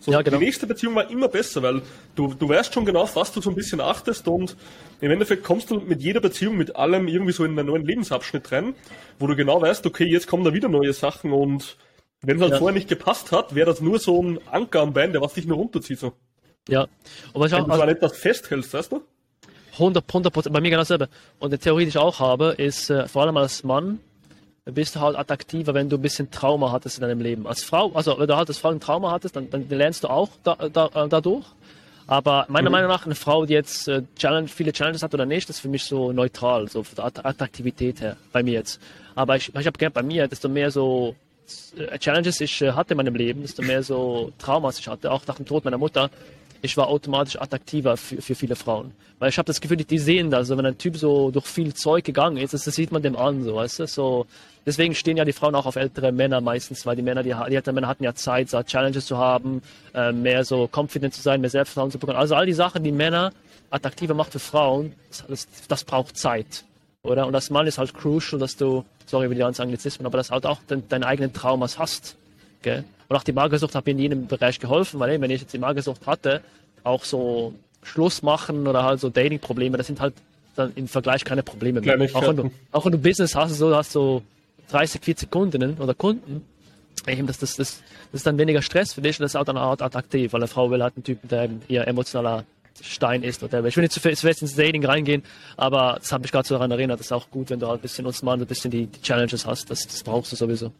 So, 0.00 0.12
ja, 0.12 0.20
genau. 0.20 0.38
Die 0.38 0.44
nächste 0.44 0.66
Beziehung 0.66 0.94
war 0.94 1.10
immer 1.10 1.28
besser, 1.28 1.62
weil 1.62 1.80
du, 2.14 2.34
du 2.34 2.46
weißt 2.46 2.74
schon 2.74 2.84
genau, 2.84 3.02
auf 3.02 3.16
was 3.16 3.32
du 3.32 3.40
so 3.40 3.48
ein 3.48 3.56
bisschen 3.56 3.80
achtest 3.80 4.28
und 4.28 4.54
im 5.00 5.10
Endeffekt 5.10 5.44
kommst 5.44 5.70
du 5.70 5.80
mit 5.80 6.02
jeder 6.02 6.20
Beziehung, 6.20 6.58
mit 6.58 6.76
allem 6.76 7.08
irgendwie 7.08 7.32
so 7.32 7.42
in 7.42 7.58
einen 7.58 7.68
neuen 7.68 7.86
Lebensabschnitt 7.86 8.52
rein, 8.52 8.74
wo 9.18 9.26
du 9.26 9.34
genau 9.34 9.62
weißt, 9.62 9.86
okay, 9.86 10.04
jetzt 10.04 10.26
kommen 10.26 10.44
da 10.44 10.52
wieder 10.52 10.68
neue 10.68 10.92
Sachen 10.92 11.32
und 11.32 11.78
wenn 12.26 12.36
es 12.36 12.42
halt 12.42 12.52
ja. 12.52 12.58
vorher 12.58 12.74
nicht 12.74 12.88
gepasst 12.88 13.32
hat, 13.32 13.54
wäre 13.54 13.66
das 13.66 13.80
nur 13.80 13.98
so 13.98 14.22
ein 14.22 14.38
Anker 14.50 14.80
am 14.80 14.92
Bein, 14.92 15.12
der 15.12 15.20
was 15.20 15.34
dich 15.34 15.46
nur 15.46 15.56
runterzieht. 15.56 15.98
So. 15.98 16.12
Ja. 16.68 16.86
Ich 17.04 17.34
auch, 17.34 17.40
wenn 17.40 17.50
du 17.50 17.72
also, 17.72 17.84
etwas 17.84 18.16
festhältst, 18.16 18.74
weißt 18.74 18.92
du? 18.92 19.02
100, 19.74 20.04
100 20.06 20.32
Prozent, 20.32 20.52
bei 20.52 20.60
mir 20.60 20.70
genau 20.70 20.82
dasselbe. 20.82 21.08
Und 21.38 21.60
theoretisch 21.60 21.96
auch 21.96 22.20
habe, 22.20 22.54
ist 22.56 22.90
äh, 22.90 23.08
vor 23.08 23.22
allem 23.22 23.36
als 23.36 23.64
Mann, 23.64 24.00
bist 24.64 24.96
du 24.96 25.00
halt 25.00 25.16
attraktiver, 25.16 25.74
wenn 25.74 25.88
du 25.88 25.96
ein 25.96 26.02
bisschen 26.02 26.30
Trauma 26.30 26.72
hattest 26.72 26.98
in 26.98 27.02
deinem 27.02 27.20
Leben. 27.20 27.46
Als 27.46 27.62
Frau, 27.62 27.92
also 27.92 28.18
wenn 28.18 28.28
du 28.28 28.36
halt 28.36 28.48
als 28.48 28.58
Frau 28.58 28.70
ein 28.70 28.80
Trauma 28.80 29.10
hattest, 29.10 29.36
dann, 29.36 29.50
dann 29.50 29.68
lernst 29.68 30.04
du 30.04 30.08
auch 30.08 30.30
da, 30.42 30.54
da, 30.72 30.86
äh, 30.94 31.08
dadurch. 31.08 31.44
Aber 32.06 32.46
meiner 32.48 32.70
mhm. 32.70 32.72
Meinung 32.72 32.90
nach, 32.90 33.04
eine 33.04 33.14
Frau, 33.14 33.46
die 33.46 33.54
jetzt 33.54 33.88
äh, 33.88 34.02
Challenge, 34.16 34.48
viele 34.48 34.72
Challenges 34.72 35.02
hat 35.02 35.14
oder 35.14 35.26
nicht, 35.26 35.50
ist 35.50 35.60
für 35.60 35.68
mich 35.68 35.84
so 35.84 36.12
neutral, 36.12 36.68
so 36.68 36.82
von 36.82 36.96
der 36.96 37.26
Attraktivität 37.26 38.00
her, 38.00 38.16
bei 38.32 38.42
mir 38.42 38.54
jetzt. 38.54 38.80
Aber 39.14 39.36
ich, 39.36 39.54
ich 39.54 39.66
habe 39.66 39.78
gern 39.78 39.92
bei 39.92 40.02
mir, 40.02 40.28
desto 40.28 40.48
mehr 40.48 40.70
so 40.70 41.14
Challenges 41.98 42.40
ich 42.40 42.62
äh, 42.62 42.72
hatte 42.72 42.94
in 42.94 42.98
meinem 42.98 43.14
Leben, 43.14 43.42
desto 43.42 43.62
mehr 43.62 43.82
so 43.82 44.32
Traumas 44.38 44.78
ich 44.78 44.88
hatte, 44.88 45.10
auch 45.10 45.26
nach 45.26 45.36
dem 45.36 45.46
Tod 45.46 45.64
meiner 45.64 45.78
Mutter, 45.78 46.10
ich 46.62 46.76
war 46.78 46.88
automatisch 46.88 47.38
attraktiver 47.38 47.96
für, 47.96 48.22
für 48.22 48.34
viele 48.34 48.56
Frauen. 48.56 48.92
Weil 49.18 49.28
ich 49.28 49.36
habe 49.36 49.46
das 49.46 49.60
Gefühl, 49.60 49.76
die 49.76 49.98
sehen 49.98 50.30
das. 50.30 50.40
Also 50.40 50.56
wenn 50.56 50.64
ein 50.64 50.78
Typ 50.78 50.96
so 50.96 51.30
durch 51.30 51.44
viel 51.44 51.74
Zeug 51.74 52.04
gegangen 52.04 52.38
ist, 52.38 52.54
das, 52.54 52.64
das 52.64 52.74
sieht 52.74 52.90
man 52.90 53.02
dem 53.02 53.16
an, 53.16 53.44
so, 53.44 53.56
weißt 53.56 53.80
du? 53.80 53.86
So, 53.86 54.26
deswegen 54.64 54.94
stehen 54.94 55.18
ja 55.18 55.26
die 55.26 55.34
Frauen 55.34 55.54
auch 55.54 55.66
auf 55.66 55.76
ältere 55.76 56.10
Männer 56.10 56.40
meistens, 56.40 56.86
weil 56.86 56.96
die 56.96 57.02
Männer, 57.02 57.22
die, 57.22 57.34
die 57.50 57.54
älteren 57.54 57.74
Männer 57.74 57.88
hatten 57.88 58.04
ja 58.04 58.14
Zeit, 58.14 58.48
so 58.48 58.62
Challenges 58.62 59.04
zu 59.04 59.18
haben, 59.18 59.60
äh, 59.94 60.12
mehr 60.12 60.44
so 60.44 60.68
confident 60.74 61.12
zu 61.12 61.20
sein, 61.20 61.42
mehr 61.42 61.50
Selbstvertrauen 61.50 61.90
zu 61.90 61.98
bekommen. 61.98 62.18
Also 62.18 62.34
all 62.34 62.46
die 62.46 62.54
Sachen, 62.54 62.82
die 62.82 62.92
Männer 62.92 63.32
attraktiver 63.70 64.14
macht 64.14 64.32
für 64.32 64.38
Frauen, 64.38 64.94
das, 65.28 65.46
das 65.68 65.84
braucht 65.84 66.16
Zeit. 66.16 66.64
Oder? 67.02 67.26
Und 67.26 67.34
als 67.34 67.50
Mann 67.50 67.66
ist 67.66 67.76
halt 67.76 67.92
crucial, 67.92 68.40
dass 68.40 68.56
du, 68.56 68.84
sorry 69.06 69.28
für 69.28 69.34
die 69.34 69.40
ganzen 69.40 69.62
Anglizismen, 69.62 70.06
aber 70.06 70.18
dass 70.18 70.30
halt 70.30 70.46
auch 70.46 70.58
deinen 70.66 71.04
eigenen 71.04 71.32
Traumas 71.32 71.78
hast. 71.78 72.16
Gell? 72.62 72.84
Und 73.08 73.16
auch 73.16 73.22
die 73.22 73.32
Magersucht 73.32 73.74
hat 73.74 73.86
mir 73.86 73.92
in 73.92 73.98
jedem 73.98 74.26
Bereich 74.26 74.58
geholfen, 74.58 75.00
weil 75.00 75.20
wenn 75.20 75.30
ich 75.30 75.42
jetzt 75.42 75.52
die 75.52 75.58
Magersucht 75.58 76.06
hatte, 76.06 76.40
auch 76.82 77.04
so 77.04 77.54
Schluss 77.82 78.22
machen 78.22 78.66
oder 78.66 78.82
halt 78.82 79.00
so 79.00 79.10
Dating-Probleme, 79.10 79.76
das 79.76 79.86
sind 79.86 80.00
halt 80.00 80.14
dann 80.56 80.72
im 80.76 80.88
Vergleich 80.88 81.24
keine 81.24 81.42
Probleme 81.42 81.80
mehr. 81.80 81.94
Auch 82.14 82.26
wenn, 82.26 82.36
du, 82.36 82.50
auch 82.72 82.84
wenn 82.84 82.92
du 82.92 82.98
Business 82.98 83.34
hast, 83.34 83.54
so 83.58 83.74
hast 83.74 83.92
so 83.92 84.22
30, 84.70 85.02
40 85.02 85.30
Kundinnen 85.30 85.76
oder 85.78 85.94
Kunden, 85.94 86.42
eben 87.06 87.26
das, 87.26 87.38
das, 87.38 87.56
das, 87.56 87.82
das 88.12 88.20
ist 88.20 88.26
dann 88.26 88.38
weniger 88.38 88.62
Stress 88.62 88.94
für 88.94 89.02
dich 89.02 89.18
und 89.18 89.24
das 89.24 89.32
ist 89.32 89.36
auch 89.36 89.44
dann 89.44 89.56
eine 89.56 89.66
Art 89.66 89.82
attraktiv, 89.82 90.32
weil 90.32 90.40
eine 90.40 90.48
Frau 90.48 90.70
will 90.70 90.82
halt 90.82 90.96
einen 90.96 91.04
Typen, 91.04 91.28
der 91.28 91.44
eben 91.44 91.62
eher 91.68 91.86
emotionaler 91.86 92.44
Stein 92.82 93.22
ist 93.22 93.42
oder 93.42 93.64
ich 93.64 93.76
will 93.76 93.82
nicht 93.82 93.92
zu 93.92 94.00
fest 94.00 94.42
ins 94.42 94.56
Dating 94.56 94.84
reingehen, 94.84 95.22
aber 95.56 95.96
das 95.98 96.12
hat 96.12 96.22
mich 96.22 96.32
gerade 96.32 96.46
so 96.46 96.54
daran 96.54 96.70
erinnert, 96.70 97.00
das 97.00 97.06
ist 97.06 97.12
auch 97.12 97.30
gut, 97.30 97.50
wenn 97.50 97.60
du 97.60 97.68
halt 97.68 97.80
ein 97.80 97.82
bisschen 97.82 98.06
uns 98.06 98.22
mal 98.22 98.38
ein 98.38 98.46
bisschen 98.46 98.70
die, 98.70 98.86
die 98.86 99.00
Challenges 99.00 99.46
hast, 99.46 99.70
das, 99.70 99.86
das 99.86 100.02
brauchst 100.02 100.32
du 100.32 100.36
sowieso 100.36 100.72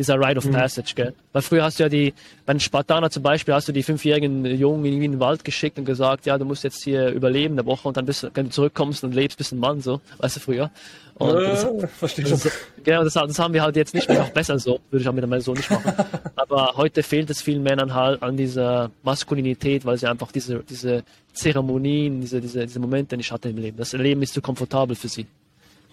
dieser 0.00 0.18
Rite 0.18 0.38
of 0.38 0.46
mhm. 0.46 0.52
Passage, 0.52 0.94
gell? 0.94 1.12
Weil 1.32 1.42
früher 1.42 1.62
hast 1.62 1.78
du 1.78 1.82
ja 1.82 1.88
die, 1.90 2.14
bei 2.46 2.54
den 2.54 2.60
Spartaner 2.60 3.10
zum 3.10 3.22
Beispiel, 3.22 3.52
hast 3.52 3.68
du 3.68 3.72
die 3.72 3.82
fünfjährigen 3.82 4.46
Jungen 4.46 4.86
in 4.86 5.00
den 5.12 5.20
Wald 5.20 5.44
geschickt 5.44 5.78
und 5.78 5.84
gesagt, 5.84 6.24
ja, 6.24 6.38
du 6.38 6.46
musst 6.46 6.64
jetzt 6.64 6.82
hier 6.82 7.08
überleben 7.10 7.58
eine 7.58 7.66
Woche 7.66 7.86
und 7.86 7.98
dann 7.98 8.06
bist, 8.06 8.26
wenn 8.32 8.46
du 8.46 8.50
zurückkommst 8.50 9.04
und 9.04 9.14
lebst, 9.14 9.36
bist 9.36 9.52
ein 9.52 9.58
Mann, 9.58 9.82
so, 9.82 10.00
weißt 10.18 10.36
du, 10.36 10.40
früher. 10.40 10.70
Und 11.16 11.36
äh, 11.36 11.48
das, 11.48 11.66
verstehe 11.98 12.24
das, 12.24 12.50
genau, 12.82 13.04
das, 13.04 13.12
das, 13.12 13.38
haben 13.38 13.52
wir 13.52 13.62
halt 13.62 13.76
jetzt 13.76 13.92
nicht 13.92 14.08
mehr, 14.08 14.22
auch 14.22 14.30
besser 14.30 14.58
so, 14.58 14.80
würde 14.90 15.02
ich 15.02 15.08
auch 15.08 15.12
mit 15.12 15.22
einmal 15.22 15.42
so 15.42 15.52
nicht 15.52 15.70
machen. 15.70 15.92
Aber 16.34 16.72
heute 16.76 17.02
fehlt 17.02 17.28
es 17.28 17.42
vielen 17.42 17.62
Männern 17.62 17.94
halt 17.94 18.22
an 18.22 18.38
dieser 18.38 18.90
Maskulinität, 19.02 19.84
weil 19.84 19.98
sie 19.98 20.06
einfach 20.06 20.32
diese, 20.32 20.60
diese 20.60 21.04
Zeremonien, 21.34 22.22
diese, 22.22 22.40
diese, 22.40 22.64
diese 22.66 22.80
Momente 22.80 23.18
nicht 23.18 23.30
hatten 23.30 23.50
im 23.50 23.58
Leben. 23.58 23.76
Das 23.76 23.92
Leben 23.92 24.22
ist 24.22 24.32
zu 24.32 24.40
komfortabel 24.40 24.96
für 24.96 25.08
sie. 25.08 25.26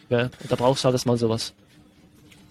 Ja, 0.10 0.22
und 0.22 0.50
da 0.50 0.56
brauchst 0.56 0.86
du 0.86 0.90
halt 0.90 1.06
mal 1.06 1.18
sowas. 1.18 1.54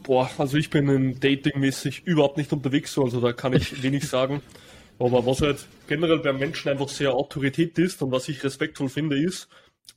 Boah, 0.06 0.30
also 0.38 0.56
ich 0.56 0.70
bin 0.70 0.88
in 0.88 1.18
Dating-mäßig 1.18 2.02
überhaupt 2.04 2.36
nicht 2.36 2.52
unterwegs, 2.52 2.92
so, 2.92 3.02
also 3.02 3.20
da 3.20 3.32
kann 3.32 3.52
ich 3.54 3.82
wenig 3.82 4.08
sagen. 4.08 4.40
Aber 5.00 5.26
was 5.26 5.42
halt 5.42 5.66
generell 5.88 6.20
beim 6.20 6.38
Menschen 6.38 6.70
einfach 6.70 6.88
sehr 6.88 7.12
Autorität 7.12 7.76
ist 7.78 8.00
und 8.02 8.12
was 8.12 8.28
ich 8.28 8.42
respektvoll 8.44 8.88
finde, 8.88 9.20
ist, 9.20 9.48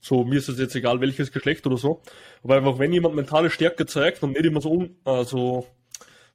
so 0.01 0.23
mir 0.23 0.37
ist 0.37 0.49
es 0.49 0.57
jetzt 0.57 0.75
egal, 0.75 0.99
welches 0.99 1.31
Geschlecht 1.31 1.67
oder 1.67 1.77
so, 1.77 2.01
aber 2.43 2.57
einfach 2.57 2.79
wenn 2.79 2.91
jemand 2.91 3.15
mentale 3.15 3.51
Stärke 3.51 3.85
zeigt 3.85 4.23
und 4.23 4.31
nicht 4.31 4.45
immer 4.45 4.61
so, 4.61 4.71
un, 4.71 4.95
äh, 5.05 5.23
so, 5.23 5.67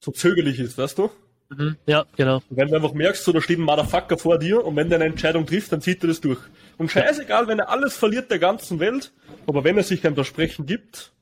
zögerlich 0.01 0.61
ist, 0.61 0.79
weißt 0.79 0.99
du? 0.99 1.11
Mhm, 1.51 1.77
ja, 1.87 2.05
genau. 2.17 2.43
Wenn 2.51 2.69
du 2.69 2.77
einfach 2.77 2.95
merkst, 2.95 3.25
so 3.25 3.33
da 3.33 3.41
steht 3.41 3.59
ein 3.59 3.63
Motherfucker 3.63 4.19
vor 4.19 4.39
dir 4.39 4.65
und 4.65 4.77
wenn 4.77 4.89
der 4.89 4.99
eine 5.01 5.07
Entscheidung 5.07 5.47
trifft, 5.47 5.73
dann 5.73 5.81
zieht 5.81 6.05
er 6.05 6.09
das 6.09 6.21
durch. 6.21 6.39
Und 6.79 6.93
scheißegal, 6.93 7.49
wenn 7.49 7.59
er 7.59 7.71
alles 7.71 7.97
verliert 7.97 8.31
der 8.31 8.39
ganzen 8.39 8.79
Welt, 8.79 9.13
aber 9.49 9.65
wenn 9.65 9.77
er 9.77 9.83
sich 9.83 10.07
ein 10.07 10.15
Versprechen 10.15 10.65
gibt, 10.65 11.13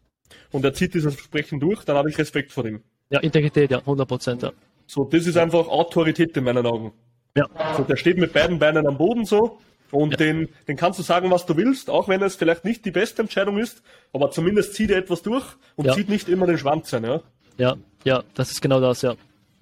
und 0.52 0.64
er 0.64 0.74
zieht 0.74 0.94
dieses 0.94 1.14
Versprechen 1.14 1.58
durch, 1.58 1.84
dann 1.84 1.96
habe 1.96 2.10
ich 2.10 2.18
Respekt 2.18 2.52
vor 2.52 2.64
ihm. 2.64 2.82
Ja, 3.10 3.20
Integrität, 3.20 3.70
ja, 3.70 3.78
100 3.78 4.06
Prozent, 4.06 4.42
ja. 4.42 4.52
So, 4.86 5.04
das 5.04 5.26
ist 5.26 5.36
einfach 5.36 5.68
Autorität 5.68 6.36
in 6.36 6.44
meinen 6.44 6.66
Augen. 6.66 6.92
Ja. 7.36 7.46
So, 7.76 7.82
der 7.82 7.96
steht 7.96 8.18
mit 8.18 8.32
beiden 8.32 8.58
Beinen 8.58 8.86
am 8.86 8.98
Boden 8.98 9.24
so 9.24 9.58
und 9.90 10.12
ja. 10.12 10.16
den, 10.18 10.48
den 10.68 10.76
kannst 10.76 10.98
du 10.98 11.02
sagen, 11.02 11.30
was 11.30 11.46
du 11.46 11.56
willst, 11.56 11.88
auch 11.88 12.08
wenn 12.08 12.22
es 12.22 12.36
vielleicht 12.36 12.64
nicht 12.64 12.84
die 12.84 12.90
beste 12.90 13.22
Entscheidung 13.22 13.58
ist, 13.58 13.82
aber 14.12 14.30
zumindest 14.30 14.74
zieht 14.74 14.90
er 14.90 14.98
etwas 14.98 15.22
durch 15.22 15.44
und 15.76 15.86
ja. 15.86 15.94
zieht 15.94 16.08
nicht 16.08 16.28
immer 16.28 16.46
den 16.46 16.58
Schwanz 16.58 16.92
ein, 16.92 17.04
ja. 17.04 17.20
Ja, 17.58 17.76
ja, 18.04 18.22
das 18.34 18.50
ist 18.50 18.60
genau 18.60 18.80
das, 18.80 19.02
ja. 19.02 19.10
Und 19.12 19.18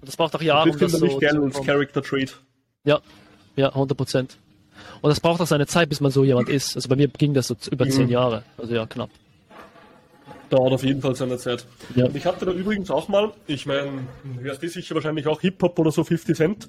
das 0.07 0.17
braucht 0.17 0.35
auch 0.35 0.41
Jahre, 0.41 0.69
um 0.69 0.77
das 0.77 0.91
so 0.91 1.19
geil 1.19 1.41
als 1.41 1.61
Character 1.61 2.01
Trait. 2.01 2.37
Ja, 2.83 2.99
ja, 3.55 3.69
100 3.69 3.97
Prozent. 3.97 4.37
Und 5.01 5.09
das 5.09 5.19
braucht 5.19 5.39
auch 5.41 5.47
seine 5.47 5.67
Zeit, 5.67 5.89
bis 5.89 6.01
man 6.01 6.11
so 6.11 6.23
jemand 6.23 6.49
ist. 6.49 6.75
Also 6.75 6.89
bei 6.89 6.95
mir 6.95 7.07
ging 7.07 7.33
das 7.33 7.47
so 7.47 7.55
über 7.69 7.87
zehn 7.87 8.05
mhm. 8.05 8.11
Jahre, 8.11 8.43
also 8.57 8.73
ja, 8.73 8.85
knapp 8.85 9.09
dauert 10.51 10.73
auf 10.73 10.83
jeden 10.83 11.01
Fall 11.01 11.15
seine 11.15 11.37
Zeit. 11.37 11.65
Ja. 11.95 12.05
Und 12.05 12.15
ich 12.15 12.25
hatte 12.25 12.45
da 12.45 12.51
übrigens 12.51 12.91
auch 12.91 13.07
mal, 13.07 13.31
ich 13.47 13.65
meine, 13.65 14.07
hörst 14.39 14.61
du 14.61 14.69
sicher 14.69 14.95
wahrscheinlich 14.95 15.27
auch 15.27 15.41
Hip-Hop 15.41 15.79
oder 15.79 15.91
so 15.91 16.03
50 16.03 16.35
Cent. 16.35 16.67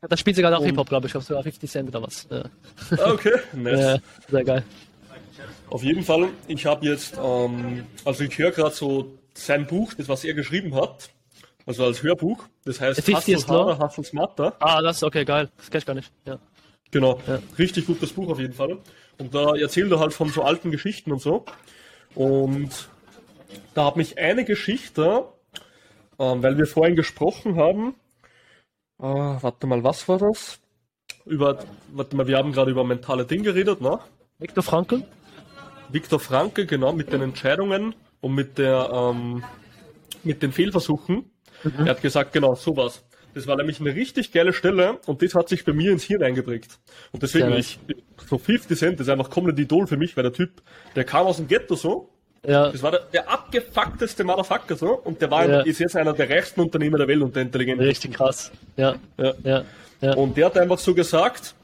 Da 0.00 0.16
spielt 0.16 0.36
sie 0.36 0.42
gerade 0.42 0.56
auch 0.56 0.64
Hip-Hop, 0.64 0.88
glaube 0.88 1.06
ich, 1.06 1.16
auf 1.16 1.24
sogar 1.24 1.42
50 1.42 1.70
Cent 1.70 1.88
oder 1.88 2.02
was. 2.02 2.26
Ja. 2.30 2.44
Ah, 2.98 3.12
okay, 3.12 3.34
nice. 3.52 3.80
Ja, 3.80 3.98
sehr 4.30 4.44
geil. 4.44 4.62
Auf 5.68 5.82
jeden 5.82 6.04
Fall, 6.04 6.28
ich 6.46 6.64
habe 6.66 6.86
jetzt, 6.86 7.16
ähm, 7.22 7.84
also 8.04 8.22
ich 8.22 8.38
höre 8.38 8.52
gerade 8.52 8.74
so 8.74 9.18
sein 9.34 9.66
Buch, 9.66 9.94
das 9.94 10.08
was 10.08 10.22
er 10.22 10.34
geschrieben 10.34 10.74
hat, 10.74 11.10
also 11.66 11.84
als 11.84 12.02
Hörbuch, 12.02 12.44
das 12.64 12.80
heißt 12.80 13.08
Hustle 13.08 13.38
Harder, 13.48 13.78
Hustle 13.78 14.04
Smarter. 14.04 14.54
Ah, 14.60 14.80
das 14.80 14.98
ist 14.98 15.02
okay, 15.02 15.24
geil, 15.24 15.48
das 15.56 15.70
kenn 15.70 15.78
ich 15.78 15.86
gar 15.86 15.94
nicht, 15.94 16.12
ja. 16.26 16.38
Genau, 16.92 17.18
ja. 17.26 17.40
richtig 17.58 17.86
gutes 17.86 18.12
Buch 18.12 18.28
auf 18.30 18.38
jeden 18.38 18.52
Fall. 18.52 18.78
Und 19.18 19.34
da 19.34 19.56
erzählt 19.56 19.90
er 19.90 19.98
halt 19.98 20.12
von 20.12 20.28
so 20.28 20.42
alten 20.42 20.70
Geschichten 20.70 21.10
und 21.10 21.20
so. 21.20 21.44
Und 22.14 22.88
da 23.74 23.86
hat 23.86 23.96
mich 23.96 24.18
eine 24.18 24.44
Geschichte, 24.44 25.24
ähm, 26.18 26.42
weil 26.42 26.56
wir 26.58 26.66
vorhin 26.66 26.96
gesprochen 26.96 27.56
haben, 27.56 27.94
Ah, 28.98 29.38
warte 29.40 29.66
mal, 29.66 29.82
was 29.82 30.08
war 30.08 30.18
das? 30.18 30.60
Über, 31.26 31.58
warte 31.92 32.16
mal, 32.16 32.26
wir 32.26 32.36
haben 32.36 32.52
gerade 32.52 32.70
über 32.70 32.84
mentale 32.84 33.26
Dinge 33.26 33.42
geredet, 33.42 33.80
ne? 33.80 33.98
Viktor 34.38 34.62
Frankl? 34.62 35.02
Viktor 35.90 36.20
Franke, 36.20 36.64
genau, 36.66 36.92
mit 36.92 37.12
den 37.12 37.20
Entscheidungen 37.20 37.94
und 38.20 38.34
mit 38.34 38.56
der, 38.56 38.90
ähm, 38.92 39.44
mit 40.22 40.42
den 40.42 40.52
Fehlversuchen. 40.52 41.30
Er 41.78 41.90
hat 41.90 42.02
gesagt, 42.02 42.32
genau, 42.32 42.54
sowas. 42.54 43.04
Das 43.34 43.46
war 43.46 43.56
nämlich 43.56 43.80
eine 43.80 43.94
richtig 43.94 44.32
geile 44.32 44.52
Stelle 44.52 44.98
und 45.06 45.22
das 45.22 45.34
hat 45.34 45.48
sich 45.48 45.64
bei 45.64 45.72
mir 45.72 45.90
ins 45.92 46.04
Hirn 46.04 46.22
eingeprägt. 46.22 46.78
Und 47.12 47.22
deswegen, 47.22 47.52
ich, 47.54 47.78
so 48.28 48.38
50 48.38 48.78
Cent 48.78 49.00
ist 49.00 49.08
einfach 49.08 49.28
komplett 49.30 49.58
Idol 49.58 49.86
für 49.86 49.96
mich, 49.96 50.16
weil 50.16 50.22
der 50.22 50.32
Typ, 50.32 50.62
der 50.94 51.04
kam 51.04 51.26
aus 51.26 51.36
dem 51.38 51.48
Ghetto 51.48 51.74
so, 51.74 52.08
Ja, 52.46 52.70
das 52.70 52.82
war 52.82 52.90
der, 52.90 53.00
der 53.12 53.28
abgefuckteste 53.30 54.22
Motherfucker 54.22 54.76
so 54.76 54.92
und 54.98 55.20
der 55.22 55.30
war, 55.30 55.48
Ja. 55.48 55.60
ist 55.62 55.78
jetzt 55.80 55.96
einer 55.96 56.12
der 56.12 56.28
reichsten 56.30 56.60
Unternehmer 56.60 56.98
der 56.98 57.08
Welt 57.08 57.22
und 57.22 57.34
der 57.34 57.42
intelligenteste. 57.42 57.88
richtig 57.90 58.12
krass. 58.14 58.52
Ja, 58.76 58.96
Ja. 59.16 59.32
ja, 59.42 59.64
ja. 60.00 60.14
Und 60.14 60.36
der 60.36 60.46
hat 60.46 60.58
einfach 60.58 60.78
so 60.78 60.94
gesagt, 60.94 61.54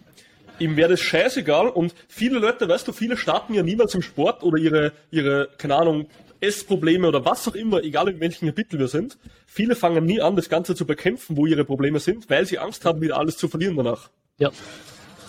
ihm 0.58 0.76
wäre 0.76 0.90
das 0.90 1.00
scheißegal 1.00 1.68
und 1.68 1.94
viele 2.08 2.38
Leute, 2.38 2.68
weißt 2.68 2.88
du, 2.88 2.92
viele 2.92 3.16
starten 3.16 3.54
ja 3.54 3.62
niemals 3.62 3.94
im 3.94 4.02
Sport 4.02 4.42
oder 4.42 4.58
ihre, 4.58 4.92
ihre, 5.10 5.48
keine 5.58 5.76
Ahnung, 5.76 6.06
Essprobleme 6.40 7.06
oder 7.08 7.24
was 7.24 7.46
auch 7.48 7.54
immer, 7.54 7.82
egal 7.82 8.08
in 8.08 8.20
welchen 8.20 8.46
Kapitel 8.48 8.78
wir 8.78 8.88
sind. 8.88 9.18
Viele 9.46 9.74
fangen 9.76 10.04
nie 10.04 10.20
an, 10.20 10.36
das 10.36 10.48
Ganze 10.48 10.74
zu 10.74 10.86
bekämpfen, 10.86 11.36
wo 11.36 11.46
ihre 11.46 11.64
Probleme 11.64 12.00
sind, 12.00 12.28
weil 12.30 12.46
sie 12.46 12.58
Angst 12.58 12.84
haben, 12.84 13.00
wieder 13.00 13.18
alles 13.18 13.36
zu 13.36 13.48
verlieren 13.48 13.76
danach. 13.76 14.10
ja. 14.38 14.50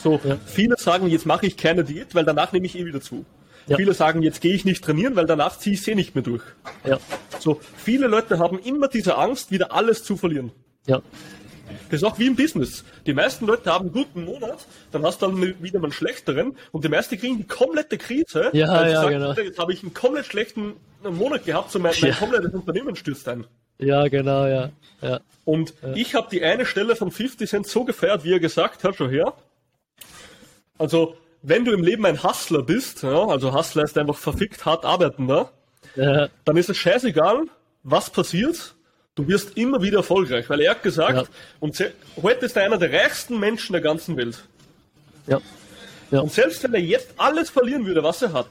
So, 0.01 0.19
Ja. 0.23 0.37
viele 0.47 0.77
sagen, 0.77 1.07
jetzt 1.09 1.27
mache 1.27 1.45
ich 1.45 1.57
keine 1.57 1.83
Diät, 1.83 2.15
weil 2.15 2.25
danach 2.25 2.51
nehme 2.53 2.65
ich 2.65 2.75
eh 2.75 2.85
wieder 2.85 3.01
zu. 3.01 3.23
Ja. 3.67 3.77
Viele 3.77 3.93
sagen, 3.93 4.23
jetzt 4.23 4.41
gehe 4.41 4.55
ich 4.55 4.65
nicht 4.65 4.83
trainieren, 4.83 5.15
weil 5.15 5.27
danach 5.27 5.59
ziehe 5.59 5.75
ich 5.75 5.81
es 5.81 5.87
eh 5.87 5.93
nicht 5.93 6.15
mehr 6.15 6.23
durch. 6.23 6.41
ja. 6.85 6.99
So, 7.39 7.59
viele 7.77 8.07
Leute 8.07 8.39
haben 8.39 8.57
immer 8.57 8.87
diese 8.87 9.17
Angst, 9.17 9.51
wieder 9.51 9.71
alles 9.73 10.03
zu 10.03 10.17
verlieren. 10.17 10.51
ja. 10.87 11.01
Das 11.89 12.01
ist 12.01 12.03
auch 12.03 12.17
wie 12.19 12.27
im 12.27 12.35
Business. 12.35 12.83
Die 13.05 13.13
meisten 13.13 13.45
Leute 13.45 13.71
haben 13.71 13.85
einen 13.85 13.93
guten 13.93 14.25
Monat, 14.25 14.65
dann 14.91 15.03
hast 15.05 15.21
du 15.21 15.27
dann 15.27 15.41
wieder 15.63 15.79
mal 15.79 15.85
einen 15.85 15.93
schlechteren 15.93 16.55
und 16.71 16.83
die 16.83 16.89
meisten 16.89 17.17
kriegen 17.17 17.37
die 17.37 17.47
komplette 17.47 17.97
Krise. 17.97 18.49
Ja, 18.53 18.87
ja, 18.87 19.01
sagen, 19.01 19.13
genau. 19.19 19.33
Jetzt 19.33 19.59
habe 19.59 19.73
ich 19.73 19.81
einen 19.83 19.93
komplett 19.93 20.25
schlechten 20.25 20.73
Monat 21.03 21.45
gehabt, 21.45 21.71
so 21.71 21.79
mein, 21.79 21.93
mein 22.01 22.11
Ja. 22.11 22.15
komplettes 22.15 22.53
Unternehmen 22.53 22.95
stürzt 22.95 23.27
ein. 23.27 23.45
Ja, 23.79 24.07
genau, 24.07 24.45
ja. 24.45 24.69
Ja, 25.01 25.19
Und 25.45 25.73
ich 25.95 26.13
habe 26.13 26.27
die 26.31 26.43
eine 26.43 26.65
Stelle 26.67 26.95
von 26.95 27.09
50 27.09 27.49
Cent 27.49 27.67
so 27.67 27.83
gefeiert, 27.83 28.23
wie 28.23 28.33
er 28.33 28.39
gesagt 28.39 28.83
hat, 28.83 28.95
schon 28.95 29.09
her. 29.09 29.33
Also, 30.77 31.15
wenn 31.41 31.65
du 31.65 31.71
im 31.71 31.83
Leben 31.83 32.05
ein 32.05 32.21
Hustler 32.23 32.61
bist, 32.61 33.01
ja, 33.03 33.25
also 33.27 33.53
Hustler 33.53 33.83
ist 33.83 33.97
einfach 33.97 34.17
verfickt 34.17 34.65
hart 34.65 34.85
arbeitender, 34.85 35.51
ja, 35.95 36.27
dann 36.45 36.57
ist 36.57 36.69
es 36.69 36.77
scheißegal, 36.77 37.45
was 37.83 38.09
passiert. 38.11 38.75
Du 39.15 39.27
wirst 39.27 39.57
immer 39.57 39.81
wieder 39.81 39.97
erfolgreich, 39.97 40.49
weil 40.49 40.61
er 40.61 40.71
hat 40.71 40.83
gesagt, 40.83 41.17
Ja. 41.17 41.23
und 41.59 41.77
heute 42.21 42.45
ist 42.45 42.55
er 42.55 42.63
einer 42.63 42.77
der 42.77 42.93
reichsten 42.93 43.39
Menschen 43.41 43.73
der 43.73 43.81
ganzen 43.81 44.15
Welt. 44.15 44.45
ja. 45.27 45.39
Und 46.11 46.31
selbst 46.31 46.63
wenn 46.63 46.73
er 46.73 46.79
jetzt 46.79 47.13
alles 47.17 47.49
verlieren 47.49 47.85
würde, 47.85 48.03
was 48.03 48.21
er 48.21 48.31
hat, 48.31 48.47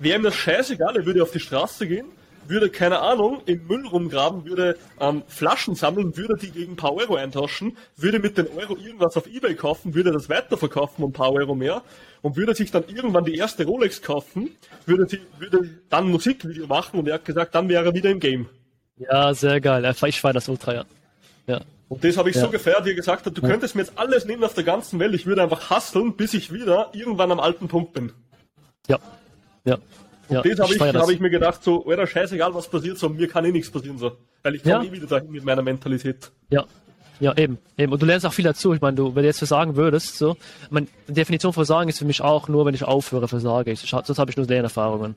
wäre 0.00 0.18
ihm 0.18 0.24
das 0.24 0.34
scheißegal, 0.34 0.96
er 0.96 1.06
würde 1.06 1.22
auf 1.22 1.30
die 1.30 1.38
Straße 1.40 1.86
gehen, 1.86 2.06
würde, 2.48 2.68
keine 2.68 2.98
Ahnung, 2.98 3.42
im 3.46 3.64
Müll 3.68 3.86
rumgraben, 3.86 4.44
würde 4.44 4.76
ähm, 5.00 5.22
Flaschen 5.28 5.76
sammeln, 5.76 6.16
würde 6.16 6.34
die 6.36 6.50
gegen 6.50 6.72
ein 6.72 6.76
paar 6.76 6.94
Euro 6.94 7.14
eintauschen, 7.14 7.76
würde 7.96 8.18
mit 8.18 8.36
den 8.36 8.48
Euro 8.56 8.76
irgendwas 8.76 9.16
auf 9.16 9.28
Ebay 9.28 9.54
kaufen, 9.54 9.94
würde 9.94 10.10
das 10.10 10.28
weiterverkaufen 10.28 11.04
um 11.04 11.10
ein 11.10 11.12
paar 11.12 11.32
Euro 11.32 11.54
mehr 11.54 11.82
und 12.22 12.36
würde 12.36 12.56
sich 12.56 12.72
dann 12.72 12.84
irgendwann 12.88 13.24
die 13.24 13.36
erste 13.36 13.64
Rolex 13.64 14.02
kaufen, 14.02 14.50
würde, 14.86 15.06
die, 15.06 15.20
würde 15.38 15.70
dann 15.88 16.06
ein 16.06 16.10
Musikvideo 16.10 16.66
machen 16.66 16.98
und 16.98 17.06
er 17.06 17.14
hat 17.14 17.24
gesagt, 17.24 17.54
dann 17.54 17.68
wäre 17.68 17.84
er 17.86 17.94
wieder 17.94 18.10
im 18.10 18.18
Game. 18.18 18.48
Ja, 19.10 19.34
sehr 19.34 19.60
geil. 19.60 19.84
Ja, 19.84 19.90
Ich 20.06 20.20
feiere 20.20 20.34
das 20.34 20.48
ultra, 20.48 20.74
ja. 20.74 20.84
Ja, 21.46 21.60
Und 21.88 22.02
das 22.04 22.16
habe 22.16 22.30
ich 22.30 22.36
Ja. 22.36 22.42
so 22.42 22.48
gefeiert, 22.50 22.84
wie 22.84 22.90
er 22.90 22.94
gesagt 22.94 23.26
hat, 23.26 23.36
du 23.36 23.42
könntest 23.42 23.74
mir 23.74 23.82
jetzt 23.82 23.98
alles 23.98 24.24
nehmen 24.26 24.44
auf 24.44 24.54
der 24.54 24.64
ganzen 24.64 24.98
Welt, 25.00 25.14
ich 25.14 25.26
würde 25.26 25.42
einfach 25.42 25.70
hustlen, 25.70 26.14
bis 26.16 26.34
ich 26.34 26.52
wieder 26.52 26.90
irgendwann 26.92 27.30
am 27.32 27.40
alten 27.40 27.68
Punkt 27.68 27.92
bin. 27.92 28.12
ja. 28.88 28.98
Ja. 29.64 29.78
ja. 30.28 30.42
Das 30.42 30.58
habe 30.58 30.72
ich, 30.72 30.78
feier 30.78 30.92
hab 30.94 31.08
ich 31.10 31.20
mir 31.20 31.30
gedacht, 31.30 31.62
so, 31.62 31.86
Alter, 31.86 32.06
scheißegal, 32.06 32.52
was 32.54 32.68
passiert, 32.68 32.98
so, 32.98 33.08
mir 33.08 33.28
kann 33.28 33.44
eh 33.44 33.52
nichts 33.52 33.70
passieren, 33.70 33.96
so. 33.98 34.12
Weil 34.42 34.56
ich 34.56 34.62
komme 34.62 34.74
Ja. 34.76 34.82
eh 34.82 34.92
wieder 34.92 35.06
dahin 35.06 35.30
mit 35.30 35.44
meiner 35.44 35.62
Mentalität. 35.62 36.30
Ja, 36.50 36.64
ja, 37.20 37.36
eben, 37.36 37.58
eben. 37.78 37.92
Und 37.92 38.02
du 38.02 38.06
lernst 38.06 38.26
auch 38.26 38.32
viel 38.32 38.44
dazu. 38.44 38.72
Ich 38.74 38.80
meine, 38.80 38.96
du, 38.96 39.14
wenn 39.14 39.22
du 39.22 39.28
jetzt 39.28 39.38
versagen 39.38 39.76
würdest, 39.76 40.18
so, 40.18 40.36
ich 40.64 40.70
meine, 40.72 40.88
die 41.06 41.12
Definition 41.12 41.52
von 41.52 41.64
Versagen 41.64 41.88
ist 41.88 41.98
für 41.98 42.04
mich 42.04 42.20
auch 42.22 42.48
nur, 42.48 42.66
wenn 42.66 42.74
ich 42.74 42.82
aufhöre, 42.82 43.28
versage 43.28 43.70
ich. 43.70 43.80
Sonst 43.88 44.18
habe 44.18 44.30
ich 44.30 44.36
nur 44.36 44.46
Lernerfahrungen. 44.46 45.14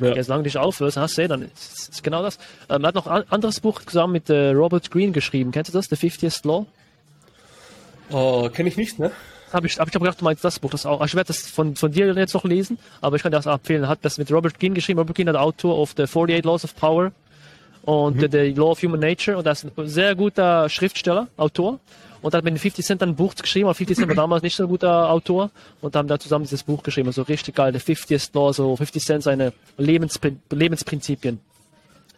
Ja. 0.00 0.22
Solange 0.22 0.44
du 0.44 0.46
nicht 0.46 0.56
aufhörst, 0.56 0.96
hast 0.96 1.18
du 1.18 1.22
eh, 1.22 1.28
dann 1.28 1.42
ist 1.42 1.88
ist 1.88 2.02
genau 2.02 2.22
das. 2.22 2.38
Ähm, 2.68 2.84
er 2.84 2.88
hat 2.88 2.94
noch 2.94 3.06
ein 3.06 3.24
anderes 3.30 3.60
Buch 3.60 3.82
zusammen 3.82 4.12
mit 4.14 4.30
äh, 4.30 4.50
Robert 4.50 4.90
Greene 4.90 5.12
geschrieben. 5.12 5.50
Kennst 5.50 5.72
du 5.72 5.76
das? 5.76 5.86
The 5.86 5.96
50th 5.96 6.46
Law? 6.46 6.66
Oh, 8.10 8.48
kenne 8.50 8.68
ich 8.68 8.76
nicht, 8.76 8.98
ne? 8.98 9.10
Hab 9.52 9.64
ich, 9.64 9.78
hab 9.78 9.88
ich 9.88 9.94
hab 9.94 10.02
gedacht, 10.02 10.20
du 10.20 10.24
meinst 10.24 10.44
das 10.44 10.58
Buch, 10.58 10.70
das 10.70 10.84
auch. 10.84 11.04
Ich 11.04 11.14
werde 11.14 11.28
das 11.28 11.48
von, 11.48 11.74
von 11.74 11.90
dir 11.90 12.12
jetzt 12.14 12.34
noch 12.34 12.44
lesen, 12.44 12.78
aber 13.00 13.16
ich 13.16 13.22
kann 13.22 13.32
dir 13.32 13.38
das 13.38 13.46
empfehlen. 13.46 13.84
Er 13.84 13.88
hat 13.88 14.00
das 14.02 14.18
mit 14.18 14.30
Robert 14.30 14.58
Greene 14.60 14.74
geschrieben. 14.74 14.98
Robert 14.98 15.16
Greene, 15.16 15.32
der 15.32 15.42
Autor 15.42 15.78
of 15.78 15.94
The 15.96 16.02
48 16.02 16.44
Laws 16.44 16.64
of 16.64 16.76
Power 16.76 17.12
und 17.88 18.20
The, 18.20 18.28
The 18.30 18.52
Law 18.52 18.70
of 18.72 18.82
Human 18.82 19.00
Nature. 19.00 19.38
Und 19.38 19.46
das 19.46 19.64
ist 19.64 19.78
ein 19.78 19.88
sehr 19.88 20.14
guter 20.14 20.68
Schriftsteller, 20.68 21.28
Autor. 21.38 21.80
Und 22.20 22.34
hat 22.34 22.44
mit 22.44 22.52
den 22.52 22.58
50 22.58 22.84
Cent 22.84 23.02
ein 23.02 23.14
Buch 23.14 23.34
geschrieben, 23.36 23.66
aber 23.66 23.74
50 23.74 23.96
Cent 23.96 24.08
war 24.08 24.14
damals 24.24 24.42
nicht 24.42 24.56
so 24.56 24.64
ein 24.64 24.68
guter 24.68 25.08
Autor. 25.10 25.50
Und 25.80 25.96
haben 25.96 26.06
da 26.08 26.18
zusammen 26.18 26.44
dieses 26.44 26.64
Buch 26.64 26.82
geschrieben. 26.82 27.08
Also 27.08 27.22
richtig 27.22 27.54
geil, 27.54 27.72
The 27.72 27.78
50th 27.94 28.30
Law, 28.34 28.52
so 28.52 28.76
50 28.76 29.02
Cent 29.04 29.22
seine 29.22 29.52
Lebensprin 29.78 30.40
Lebensprinzipien 30.50 31.40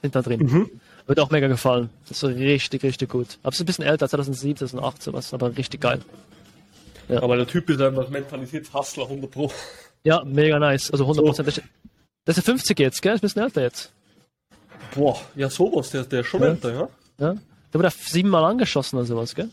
sind 0.03 0.15
da 0.17 0.23
drin. 0.23 0.69
Wird 1.07 1.21
auch 1.21 1.31
mega 1.31 1.47
gefallen. 1.49 1.91
Das 2.05 2.13
ist 2.13 2.21
so 2.21 2.27
richtig, 2.29 2.83
richtig 2.83 3.09
gut. 3.11 3.39
Aber 3.43 3.51
es 3.51 3.57
ist 3.57 3.63
ein 3.63 3.67
bisschen 3.67 3.85
älter, 3.85 4.09
2007, 4.09 4.57
2008 4.57 5.03
sowas, 5.03 5.33
aber 5.35 5.57
richtig 5.57 5.81
geil. 5.83 6.01
Aber 7.09 7.37
der 7.37 7.47
Typ 7.47 7.69
ist 7.71 7.81
einfach 7.81 8.09
Mentalitätshustler 8.09 9.05
100 9.05 9.31
Pro. 9.31 9.51
Ja, 10.05 10.23
mega 10.25 10.59
nice. 10.59 10.91
Also 10.91 11.05
100%. 11.07 11.37
Das 11.45 11.59
ist- 11.59 11.63
Das 12.25 12.39
ist 12.39 12.45
50 12.45 12.79
jetzt, 12.79 13.03
gell? 13.03 13.15
Ist 13.15 13.21
ein 13.21 13.27
bisschen 13.27 13.43
älter 13.43 13.63
jetzt. 13.63 13.93
Boah, 14.95 15.21
ja, 15.37 15.49
sowas, 15.51 15.91
der, 15.91 16.05
der 16.05 16.21
ist 16.21 16.27
schon 16.27 16.43
Ja. 16.43 16.49
älter, 16.49 16.73
ja? 16.73 16.89
Ja? 17.19 17.35
Der 17.73 17.79
wurde 17.81 17.91
siebenmal 17.91 18.45
angeschossen 18.45 18.97
oder 18.97 19.07
sowas, 19.07 19.35
gell? 19.35 19.49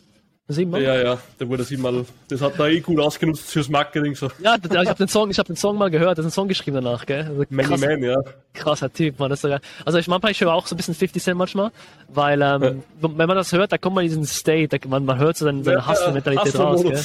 Siebenmal? 0.49 0.81
Ja, 0.81 0.95
ja, 0.95 1.17
der 1.39 1.49
wurde 1.49 1.65
siebenmal, 1.65 2.05
das 2.29 2.39
hat 2.39 2.57
er 2.57 2.67
eh 2.69 2.79
gut 2.79 3.01
ausgenutzt 3.01 3.51
fürs 3.51 3.67
Marketing, 3.67 4.15
so. 4.15 4.29
Ja, 4.39 4.55
ich 4.55 4.71
habe 4.87 4.95
den 4.95 5.09
Song, 5.09 5.29
ich 5.29 5.37
habe 5.37 5.47
den 5.47 5.57
Song 5.57 5.77
mal 5.77 5.89
gehört, 5.91 6.17
das 6.17 6.25
ist 6.25 6.31
ein 6.31 6.35
Song 6.35 6.47
geschrieben 6.47 6.75
danach, 6.75 7.05
gell? 7.05 7.25
Also 7.25 7.43
Many 7.49 7.67
krass, 7.67 7.81
Man, 7.81 8.01
ja. 8.03 8.15
krasser 8.53 8.93
Typ, 8.93 9.19
man, 9.19 9.29
das 9.29 9.39
ist 9.39 9.41
so 9.41 9.49
geil. 9.49 9.59
Also 9.83 9.97
ich 9.97 10.07
manchmal 10.07 10.31
ich 10.31 10.39
höre 10.39 10.53
auch 10.53 10.65
so 10.65 10.73
ein 10.73 10.77
bisschen 10.77 10.95
50 10.95 11.21
Cent 11.21 11.37
manchmal, 11.37 11.71
weil 12.07 12.41
ähm, 12.41 12.81
wenn 13.01 13.27
man 13.27 13.35
das 13.35 13.51
hört, 13.51 13.73
da 13.73 13.77
kommt 13.77 13.95
man 13.95 14.05
in 14.05 14.09
diesen 14.09 14.25
State, 14.25 14.79
da, 14.79 14.87
man, 14.87 15.03
man 15.03 15.17
hört 15.19 15.35
so 15.35 15.43
seine, 15.43 15.65
seine 15.65 15.79
Ja, 15.79 15.87
Hustle-Mentalität 15.87 16.53
ja, 16.53 16.61
raus, 16.63 16.81
gell? 16.81 17.01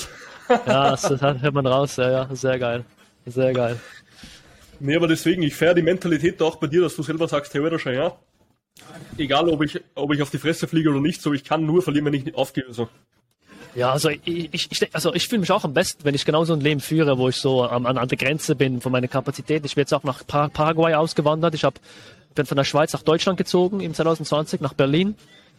Ja, 0.67 0.91
das, 0.93 1.03
das 1.03 1.21
hört 1.21 1.55
man 1.55 1.67
raus, 1.67 1.97
ja, 1.97 2.11
ja, 2.11 2.29
sehr 2.33 2.59
geil. 2.61 2.85
Sehr 3.27 3.53
geil. 3.53 3.77
Nee, 4.85 4.97
aber 4.97 5.07
deswegen, 5.07 5.43
ich 5.43 5.55
feiere 5.55 5.75
die 5.75 5.83
Mentalität 5.83 6.43
auch 6.43 6.57
bei 6.57 6.67
dir, 6.67 6.81
dass 6.81 6.97
du 6.97 7.05
selber 7.05 7.29
sagst, 7.29 7.55
hey, 7.55 7.79
schon, 7.79 7.95
ja. 7.95 8.17
Egal, 9.17 9.49
ob 9.49 9.63
ich, 9.63 9.81
ob 9.95 10.13
ich 10.13 10.21
auf 10.21 10.31
die 10.31 10.39
Fresse 10.39 10.67
fliege 10.67 10.91
oder 10.91 10.99
nicht, 10.99 11.23
so, 11.23 11.33
ich 11.33 11.45
kann 11.45 11.65
nur 11.65 11.83
verlieren, 11.83 12.07
wenn 12.07 12.15
ich 12.15 12.25
nicht 12.25 12.37
aufgebe, 12.37 12.73
so. 12.75 12.89
Ja, 13.77 13.93
also 13.93 14.11
ich, 14.11 14.53
ich, 14.53 14.95
also 14.95 15.15
ich 15.15 15.29
fühle 15.29 15.41
mich 15.41 15.53
auch 15.53 15.63
am 15.63 15.73
besten, 15.73 16.05
wenn 16.05 16.17
ich 16.17 16.25
genau 16.25 16.45
so 16.45 16.53
ein 16.53 16.61
Leben 16.61 16.81
führe, 16.81 17.17
wo 17.17 17.29
ich 17.29 17.37
so 17.37 17.63
an, 17.63 17.87
an 17.87 18.09
der 18.09 18.19
Grenze 18.19 18.57
bin 18.57 18.81
von 18.81 18.91
meiner 18.91 19.07
Kapazität. 19.07 19.65
Ich 19.65 19.77
bin 19.77 19.83
jetzt 19.83 19.95
auch 19.95 20.03
nach 20.03 20.27
Par 20.27 20.49
Paraguay 20.49 20.95
ausgewandert. 20.95 21.55
Ich 21.55 21.63
hab, 21.63 21.79
bin 22.35 22.45
von 22.45 22.57
der 22.57 22.65
Schweiz 22.65 22.93
nach 22.93 23.03
Deutschland 23.03 23.39
gezogen 23.39 23.81
im 23.81 23.95
2020, 23.95 24.61
nach 24.61 24.75
Berlin. 24.75 25.15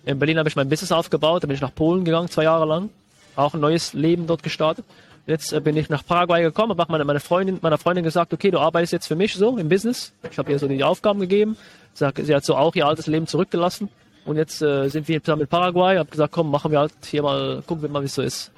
In 0.05 0.19
Berlin 0.19 0.38
habe 0.38 0.49
ich 0.49 0.57
mein 0.57 0.67
Business 0.67 0.91
aufgebaut, 0.91 1.43
dann 1.43 1.47
bin 1.47 1.55
ich 1.55 1.62
nach 1.62 1.73
Polen 1.73 2.03
gegangen, 2.03 2.29
zwei 2.29 2.43
Jahre 2.43 2.65
lang. 2.65 2.89
Auch 3.38 3.53
ein 3.53 3.62
neues 3.62 3.93
Leben 3.93 4.27
dort 4.27 4.43
gestartet. 4.43 4.86
Jetzt 5.25 5.53
äh, 5.53 5.62
bin 5.62 5.77
ich 5.77 5.89
nach 5.89 6.05
Paraguay 6.05 6.41
gekommen, 6.41 6.77
habe 6.77 6.91
meine, 6.91 7.05
meine 7.05 7.19
Freundin, 7.19 7.59
meiner 7.62 7.77
Freundin 7.77 8.03
gesagt, 8.03 8.33
okay, 8.33 8.51
du 8.51 8.59
arbeitest 8.59 8.93
jetzt 8.93 9.07
für 9.07 9.15
mich 9.15 9.33
so 9.33 9.57
im 9.57 9.69
Business. 9.69 10.12
Ich 10.29 10.38
habe 10.38 10.51
ihr 10.51 10.59
so 10.59 10.67
die 10.67 10.83
Aufgaben 10.83 11.19
gegeben. 11.19 11.55
Sag, 11.93 12.19
sie 12.21 12.36
hat 12.36 12.43
so 12.43 12.55
auch 12.55 12.75
ihr 12.75 12.86
altes 12.86 13.07
Leben 13.07 13.27
zurückgelassen. 13.27 13.89
Und 14.25 14.38
jetzt 14.38 14.62
äh, 14.62 14.89
sind 14.89 15.07
wir 15.07 15.23
zusammen 15.23 15.43
in 15.43 15.47
Paraguay. 15.47 15.97
Hab 15.97 16.12
gesagt, 16.12 16.33
komm, 16.33 16.51
machen 16.51 16.71
wir 16.71 16.79
halt 16.79 16.93
hier 17.05 17.23
mal, 17.23 17.63
gucken 17.65 17.83
wir 17.83 17.89
mal, 17.89 18.01
wie 18.01 18.07
es 18.07 18.15
so 18.15 18.21
ist. 18.21 18.51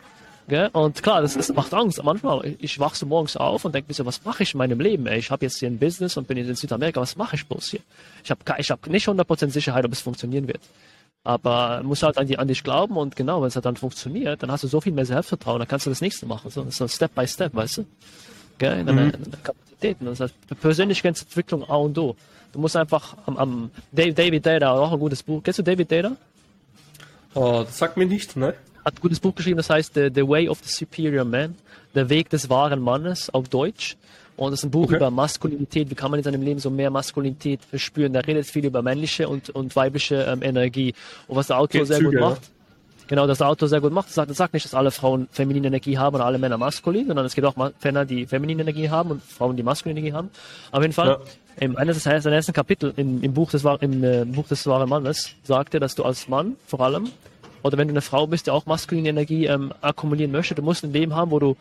Gell? 0.47 0.69
Und 0.73 1.01
klar, 1.01 1.21
das, 1.21 1.33
das 1.33 1.51
macht 1.53 1.73
Angst. 1.73 2.03
Manchmal, 2.03 2.55
ich, 2.59 2.79
wach 2.79 2.93
so 2.93 3.05
morgens 3.05 3.35
auf 3.35 3.65
und 3.65 3.73
denke 3.73 3.89
mir 3.89 3.95
so, 3.95 4.05
was 4.05 4.23
mache 4.23 4.43
ich 4.43 4.53
in 4.53 4.59
meinem 4.59 4.79
Leben? 4.79 5.07
Ey? 5.07 5.17
Ich 5.17 5.31
habe 5.31 5.45
jetzt 5.45 5.59
hier 5.59 5.69
ein 5.69 5.79
Business 5.79 6.17
und 6.17 6.27
bin 6.27 6.37
in 6.37 6.53
Südamerika, 6.55 7.01
was 7.01 7.15
mache 7.15 7.35
ich 7.35 7.47
bloß 7.47 7.71
hier? 7.71 7.79
Ich 8.23 8.29
habe 8.29 8.41
ich 8.57 8.69
hab 8.69 8.85
nicht 8.87 9.07
100% 9.07 9.49
Sicherheit, 9.49 9.85
ob 9.85 9.91
es 9.91 10.01
funktionieren 10.01 10.47
wird. 10.47 10.61
Aber 11.25 11.81
muss 11.83 12.03
halt 12.03 12.17
an, 12.17 12.27
die, 12.27 12.39
an 12.39 12.47
dich 12.47 12.63
glauben 12.63 12.95
und 12.95 13.15
genau, 13.15 13.41
wenn 13.41 13.47
es 13.47 13.55
halt 13.55 13.65
dann 13.65 13.75
funktioniert, 13.75 14.41
dann 14.41 14.51
hast 14.51 14.63
du 14.63 14.67
so 14.67 14.79
viel 14.79 14.93
mehr 14.93 15.05
Selbstvertrauen, 15.05 15.59
dann 15.59 15.67
kannst 15.67 15.85
du 15.85 15.89
das 15.89 15.99
nächste 15.99 16.25
machen. 16.25 16.49
So, 16.51 16.65
so 16.69 16.87
Step 16.87 17.13
by 17.13 17.27
Step, 17.27 17.53
weißt 17.53 17.79
du? 17.79 17.85
Gell? 18.59 18.79
In 18.79 18.85
deiner, 18.85 19.13
in 19.13 19.23
deiner 19.23 19.37
Kapazitäten. 19.43 20.05
Das 20.05 20.21
heißt, 20.21 20.33
Persönlichkeitsentwicklung 20.61 21.67
A 21.67 21.75
und 21.75 21.97
O. 21.97 22.15
Du 22.53 22.59
musst 22.59 22.77
einfach 22.77 23.17
am, 23.25 23.37
am 23.37 23.71
Dave, 23.91 24.13
David 24.13 24.45
Data, 24.45 24.71
auch 24.71 24.93
ein 24.93 24.99
gutes 24.99 25.23
Buch. 25.23 25.41
Kennst 25.43 25.59
du 25.59 25.63
David 25.63 25.91
Data? 25.91 26.15
Oh, 27.33 27.63
das 27.65 27.77
sagt 27.77 27.97
mir 27.97 28.05
nicht, 28.05 28.37
ne? 28.37 28.53
hat 28.85 28.97
ein 28.97 29.01
gutes 29.01 29.19
Buch 29.19 29.33
geschrieben, 29.33 29.57
das 29.57 29.69
heißt 29.69 29.95
The, 29.95 30.09
The 30.13 30.27
Way 30.27 30.47
of 30.47 30.59
the 30.63 30.71
Superior 30.71 31.25
Man, 31.25 31.55
der 31.95 32.07
Weg 32.09 32.29
des 32.29 32.49
wahren 32.49 32.79
Mannes 32.79 33.31
auf 33.31 33.49
Deutsch. 33.49 33.97
Und 34.37 34.51
das 34.51 34.59
ist 34.59 34.65
ein 34.65 34.71
Buch 34.71 34.85
Okay. 34.85 34.97
über 34.97 35.09
Maskulinität, 35.11 35.89
wie 35.89 35.95
kann 35.95 36.11
man 36.11 36.19
in 36.19 36.23
seinem 36.23 36.41
Leben 36.41 36.59
so 36.59 36.69
mehr 36.69 36.89
Maskulinität 36.89 37.63
verspüren. 37.63 38.13
Da 38.13 38.19
redet 38.19 38.45
viel 38.45 38.65
über 38.65 38.81
männliche 38.81 39.29
und, 39.29 39.49
und 39.49 39.75
weibliche 39.75 40.23
ähm, 40.23 40.41
Energie. 40.41 40.93
Und 41.27 41.37
was 41.37 41.47
der 41.47 41.57
Autor 41.57 41.79
Geht 41.79 41.87
sehr 41.87 41.97
Züge, 41.97 42.09
gut 42.11 42.19
ja. 42.19 42.29
macht, 42.29 42.41
genau 43.07 43.27
das 43.27 43.41
Autor 43.41 43.69
sehr 43.69 43.81
gut 43.81 43.93
macht. 43.93 44.07
Das 44.07 44.15
sagt, 44.15 44.35
sagt 44.35 44.53
nicht, 44.53 44.65
dass 44.65 44.73
alle 44.73 44.91
Frauen 44.91 45.27
feminine 45.31 45.67
Energie 45.67 45.97
haben 45.97 46.15
oder 46.15 46.25
alle 46.25 46.37
Männer 46.37 46.57
maskulin, 46.57 47.07
sondern 47.07 47.25
es 47.25 47.33
gibt 47.33 47.47
auch 47.47 47.55
Männer, 47.55 48.05
die 48.05 48.25
feminine 48.25 48.61
Energie 48.63 48.89
haben 48.89 49.11
und 49.11 49.23
Frauen, 49.23 49.55
die 49.55 49.63
maskuline 49.63 49.99
Energie 49.99 50.13
haben. 50.13 50.29
Auf 50.71 50.81
jeden 50.81 50.93
Fall, 50.93 51.07
ja. 51.07 51.19
im 51.57 51.77
eines 51.77 52.03
des 52.03 52.25
ersten 52.25 52.53
Kapitel 52.53 52.93
im, 52.97 53.23
im 53.23 53.33
Buch 53.33 53.51
des 53.51 53.63
im 53.81 54.03
äh, 54.03 54.25
Buch 54.25 54.47
des 54.47 54.67
wahren 54.67 54.89
Mannes 54.89 55.31
sagt 55.43 55.73
er, 55.73 55.79
dass 55.79 55.95
du 55.95 56.03
als 56.03 56.27
Mann 56.27 56.57
vor 56.67 56.81
allem 56.81 57.09
oder 57.65 57.79
wenn 57.79 57.87
du 57.87 57.93
eine 57.93 58.01
Frau 58.01 58.27
bist, 58.27 58.45
die 58.45 58.51
auch 58.51 58.67
maskuline 58.67 59.09
Energie 59.09 59.47
ähm, 59.47 59.73
akkumulieren 59.81 60.31
möchte, 60.31 60.53
du 60.53 60.61
musst 60.61 60.83
ein 60.83 60.93
Leben 60.93 61.15
haben, 61.15 61.31
wo 61.31 61.39
du 61.39 61.57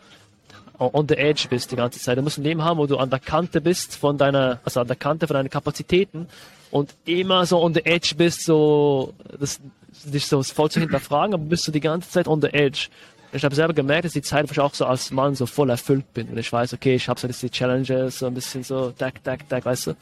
on 0.79 1.07
the 1.07 1.15
edge 1.15 1.47
bist 1.49 1.71
die 1.71 1.75
ganze 1.75 1.99
Zeit. 1.99 2.17
Du 2.17 2.21
musst 2.21 2.37
ein 2.37 2.43
Leben 2.43 2.63
haben, 2.63 2.77
wo 2.77 2.85
du 2.85 2.97
an 2.97 3.09
der 3.09 3.19
Kante 3.19 3.61
bist 3.61 3.95
von 3.95 4.17
deiner, 4.17 4.59
also 4.63 4.81
an 4.81 4.87
der 4.87 4.95
Kante 4.95 5.27
von 5.27 5.35
deinen 5.35 5.49
Kapazitäten 5.49 6.27
und 6.71 6.95
immer 7.05 7.45
so 7.45 7.61
on 7.61 7.73
the 7.73 7.85
edge 7.85 8.15
bist, 8.17 8.43
so 8.43 9.13
das, 9.39 9.59
dich 10.03 10.27
so 10.27 10.43
voll 10.43 10.69
zu 10.69 10.79
hinterfragen, 10.79 11.33
aber 11.33 11.43
bist 11.43 11.67
du 11.67 11.71
die 11.71 11.79
ganze 11.79 12.09
Zeit 12.09 12.27
on 12.27 12.41
the 12.41 12.47
edge. 12.47 12.87
Ich 13.31 13.43
habe 13.43 13.53
selber 13.53 13.73
gemerkt, 13.73 14.05
dass 14.05 14.13
die 14.13 14.21
Zeit, 14.21 14.47
wo 14.47 14.51
ich 14.51 14.59
auch 14.59 14.73
so 14.73 14.85
als 14.85 15.11
Mann 15.11 15.35
so 15.35 15.45
voll 15.45 15.69
erfüllt 15.69 16.13
bin. 16.13 16.29
Und 16.29 16.37
ich 16.37 16.51
weiß, 16.51 16.73
okay, 16.73 16.95
ich 16.95 17.09
habe 17.09 17.19
so 17.19 17.27
die 17.27 17.49
Challenges, 17.49 18.19
so 18.19 18.27
ein 18.27 18.33
bisschen 18.33 18.63
so, 18.63 18.91
tack, 18.91 19.23
tack, 19.23 19.47
tack, 19.49 19.65
weißt 19.65 19.87
du. 19.87 19.95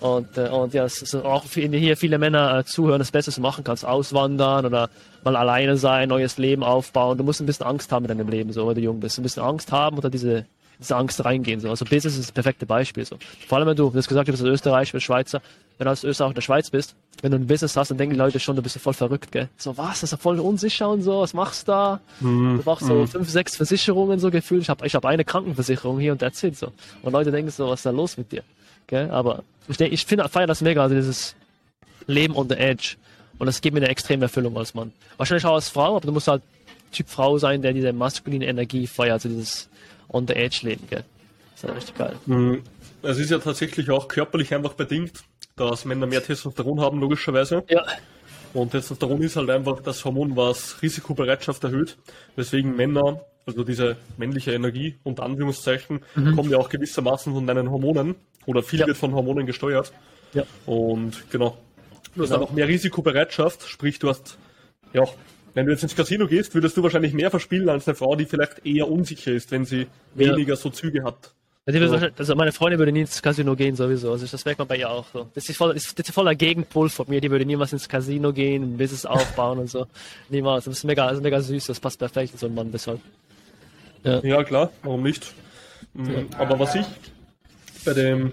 Und, 0.00 0.36
äh, 0.36 0.48
und 0.48 0.74
ja, 0.74 0.84
es 0.84 1.02
ist 1.02 1.14
auch 1.14 1.44
hier 1.44 1.96
viele 1.96 2.18
Männer 2.18 2.58
äh, 2.58 2.64
zuhören, 2.64 2.98
das 2.98 3.10
Beste, 3.10 3.28
was 3.28 3.36
du 3.36 3.40
machen 3.40 3.64
kannst, 3.64 3.84
auswandern 3.84 4.66
oder 4.66 4.90
mal 5.24 5.36
alleine 5.36 5.76
sein, 5.76 6.08
neues 6.08 6.38
Leben 6.38 6.62
aufbauen. 6.62 7.18
Du 7.18 7.24
musst 7.24 7.40
ein 7.40 7.46
bisschen 7.46 7.66
Angst 7.66 7.90
haben 7.92 8.04
in 8.04 8.08
deinem 8.08 8.28
Leben, 8.28 8.52
so, 8.52 8.66
wenn 8.68 8.74
du 8.74 8.80
jung 8.80 9.00
bist. 9.00 9.18
Ein 9.18 9.22
bisschen 9.22 9.42
Angst 9.42 9.72
haben 9.72 9.98
oder 9.98 10.10
diese, 10.10 10.46
diese 10.78 10.96
Angst 10.96 11.24
reingehen. 11.24 11.60
So. 11.60 11.70
Also 11.70 11.84
Business 11.84 12.16
ist 12.16 12.28
das 12.28 12.32
perfekte 12.32 12.66
Beispiel. 12.66 13.04
So. 13.04 13.16
Vor 13.48 13.58
allem, 13.58 13.68
wenn 13.68 13.76
du, 13.76 13.90
du 13.90 13.96
hast 13.96 14.08
gesagt, 14.08 14.28
du 14.28 14.32
bist 14.32 14.42
Österreich, 14.42 14.90
du 14.90 14.96
bist 14.96 15.06
Schweizer, 15.06 15.40
wenn 15.78 15.86
du 15.86 15.90
als 15.90 16.04
Österreich 16.04 16.30
in 16.30 16.34
der 16.34 16.42
Schweiz 16.42 16.70
bist, 16.70 16.94
wenn 17.22 17.30
du 17.30 17.38
ein 17.38 17.46
Business 17.46 17.76
hast, 17.76 17.90
dann 17.90 17.98
denken 17.98 18.14
die 18.14 18.18
Leute 18.18 18.38
schon, 18.38 18.54
du 18.54 18.62
bist 18.62 18.78
voll 18.78 18.92
verrückt, 18.92 19.32
gell? 19.32 19.48
So, 19.56 19.76
was, 19.76 20.00
das 20.00 20.12
ist 20.12 20.22
voll 20.22 20.38
unsicher 20.38 20.88
und 20.88 21.02
so, 21.02 21.20
was 21.20 21.34
machst 21.34 21.68
du 21.68 21.72
da? 21.72 22.00
Mhm. 22.20 22.58
Du 22.58 22.62
brauchst 22.62 22.86
so 22.86 22.94
mhm. 22.94 23.08
fünf, 23.08 23.30
sechs 23.30 23.56
Versicherungen 23.56 24.18
so 24.18 24.30
gefühlt. 24.30 24.62
Ich 24.62 24.68
habe 24.68 24.86
ich 24.86 24.94
hab 24.94 25.04
eine 25.04 25.24
Krankenversicherung 25.24 25.98
hier 25.98 26.12
und 26.12 26.22
erzählt 26.22 26.56
so. 26.56 26.72
Und 27.02 27.12
Leute 27.12 27.30
denken 27.30 27.50
so, 27.50 27.68
was 27.68 27.80
ist 27.80 27.86
da 27.86 27.90
los 27.90 28.16
mit 28.16 28.30
dir? 28.30 28.42
Gell? 28.86 29.10
Aber 29.10 29.42
ich, 29.68 29.80
ich 29.80 30.06
finde, 30.06 30.28
feiere 30.28 30.46
das 30.46 30.60
mega, 30.60 30.82
also 30.82 30.94
dieses 30.94 31.34
Leben 32.06 32.36
on 32.36 32.48
the 32.48 32.56
edge. 32.56 32.96
Und 33.38 33.46
das 33.46 33.60
gibt 33.60 33.74
mir 33.74 33.80
eine 33.80 33.90
extreme 33.90 34.26
Erfüllung 34.26 34.56
als 34.56 34.74
Mann. 34.74 34.92
Wahrscheinlich 35.16 35.44
auch 35.44 35.54
als 35.54 35.68
Frau, 35.68 35.96
aber 35.96 36.06
du 36.06 36.12
musst 36.12 36.28
halt 36.28 36.42
Typ 36.92 37.08
Frau 37.08 37.38
sein, 37.38 37.60
der 37.60 37.72
diese 37.72 37.92
maskuline 37.92 38.46
Energie 38.46 38.86
feiert, 38.86 39.14
also 39.14 39.28
dieses 39.28 39.68
on 40.08 40.26
the 40.28 40.34
edge 40.34 40.60
Leben, 40.62 40.86
gell? 40.88 41.02
Das 41.52 41.62
ist 41.62 41.64
halt 41.64 41.76
richtig 41.76 41.98
geil. 41.98 42.16
Mhm. 42.26 42.62
Es 43.02 43.18
ist 43.18 43.30
ja 43.30 43.38
tatsächlich 43.38 43.90
auch 43.90 44.08
körperlich 44.08 44.54
einfach 44.54 44.74
bedingt, 44.74 45.24
dass 45.56 45.84
Männer 45.84 46.06
mehr 46.06 46.22
Testosteron 46.22 46.80
haben, 46.80 47.00
logischerweise. 47.00 47.64
Ja. 47.68 47.84
Und 48.52 48.70
Testosteron 48.70 49.20
ist 49.22 49.36
halt 49.36 49.50
einfach 49.50 49.80
das 49.82 50.04
Hormon, 50.04 50.36
was 50.36 50.80
Risikobereitschaft 50.80 51.64
erhöht, 51.64 51.96
weswegen 52.36 52.76
Männer, 52.76 53.20
also 53.44 53.64
diese 53.64 53.96
männliche 54.16 54.52
Energie, 54.52 54.96
unter 55.02 55.24
Anführungszeichen, 55.24 56.00
mhm. 56.14 56.36
kommt 56.36 56.50
ja 56.50 56.58
auch 56.58 56.68
gewissermaßen 56.68 57.34
von 57.34 57.46
deinen 57.46 57.70
Hormonen 57.70 58.14
oder 58.46 58.62
viel 58.62 58.80
ja. 58.80 58.86
wird 58.86 58.96
von 58.96 59.14
Hormonen 59.14 59.46
gesteuert. 59.46 59.92
Ja. 60.32 60.44
Und 60.66 61.30
genau, 61.30 61.56
Du 62.14 62.22
hast 62.22 62.30
genau. 62.30 62.42
einfach 62.42 62.54
mehr 62.54 62.68
Risikobereitschaft, 62.68 63.68
sprich 63.68 63.98
du 63.98 64.08
hast, 64.08 64.38
ja, 64.92 65.04
wenn 65.54 65.66
du 65.66 65.72
jetzt 65.72 65.82
ins 65.82 65.96
Casino 65.96 66.26
gehst, 66.26 66.54
würdest 66.54 66.76
du 66.76 66.82
wahrscheinlich 66.82 67.12
mehr 67.12 67.30
verspielen 67.30 67.68
als 67.68 67.88
eine 67.88 67.94
Frau, 67.94 68.14
die 68.16 68.24
vielleicht 68.24 68.64
eher 68.64 68.88
unsicher 68.88 69.32
ist, 69.32 69.50
wenn 69.50 69.64
sie 69.64 69.80
ja. 69.80 69.86
weniger 70.14 70.56
so 70.56 70.70
Züge 70.70 71.02
hat. 71.04 71.32
So. 71.66 71.96
Also 72.18 72.34
meine 72.34 72.52
Freundin 72.52 72.78
würde 72.78 72.92
nie 72.92 73.00
ins 73.00 73.22
Casino 73.22 73.56
gehen 73.56 73.74
sowieso. 73.74 74.12
Also 74.12 74.26
das 74.26 74.44
merkt 74.44 74.58
man 74.58 74.68
bei 74.68 74.76
ihr 74.76 74.90
auch 74.90 75.06
so. 75.10 75.30
Das 75.34 75.48
ist 75.48 75.56
voll, 75.56 75.72
das 75.72 75.86
ist 75.86 76.10
voller 76.10 76.34
Gegenpol 76.34 76.90
von 76.90 77.08
mir. 77.08 77.22
Die 77.22 77.30
würde 77.30 77.46
niemals 77.46 77.72
ins 77.72 77.88
Casino 77.88 78.34
gehen, 78.34 78.62
ein 78.62 78.76
Business 78.76 79.06
aufbauen 79.06 79.58
und 79.58 79.70
so. 79.70 79.86
Niemals. 80.28 80.66
Das 80.66 80.76
ist 80.76 80.84
mega, 80.84 81.06
das 81.06 81.16
ist 81.16 81.22
mega 81.22 81.40
süß. 81.40 81.66
Das 81.66 81.80
passt 81.80 81.98
perfekt 81.98 82.34
in 82.34 82.38
so 82.38 82.46
einen 82.46 82.54
Mann 82.54 82.70
deshalb. 82.70 83.00
Ja. 84.02 84.22
ja, 84.22 84.44
klar. 84.44 84.72
Warum 84.82 85.02
nicht? 85.02 85.32
Mhm. 85.94 86.26
Aber 86.36 86.58
was 86.58 86.74
ich 86.74 86.86
bei 87.84 87.92
dem, 87.92 88.32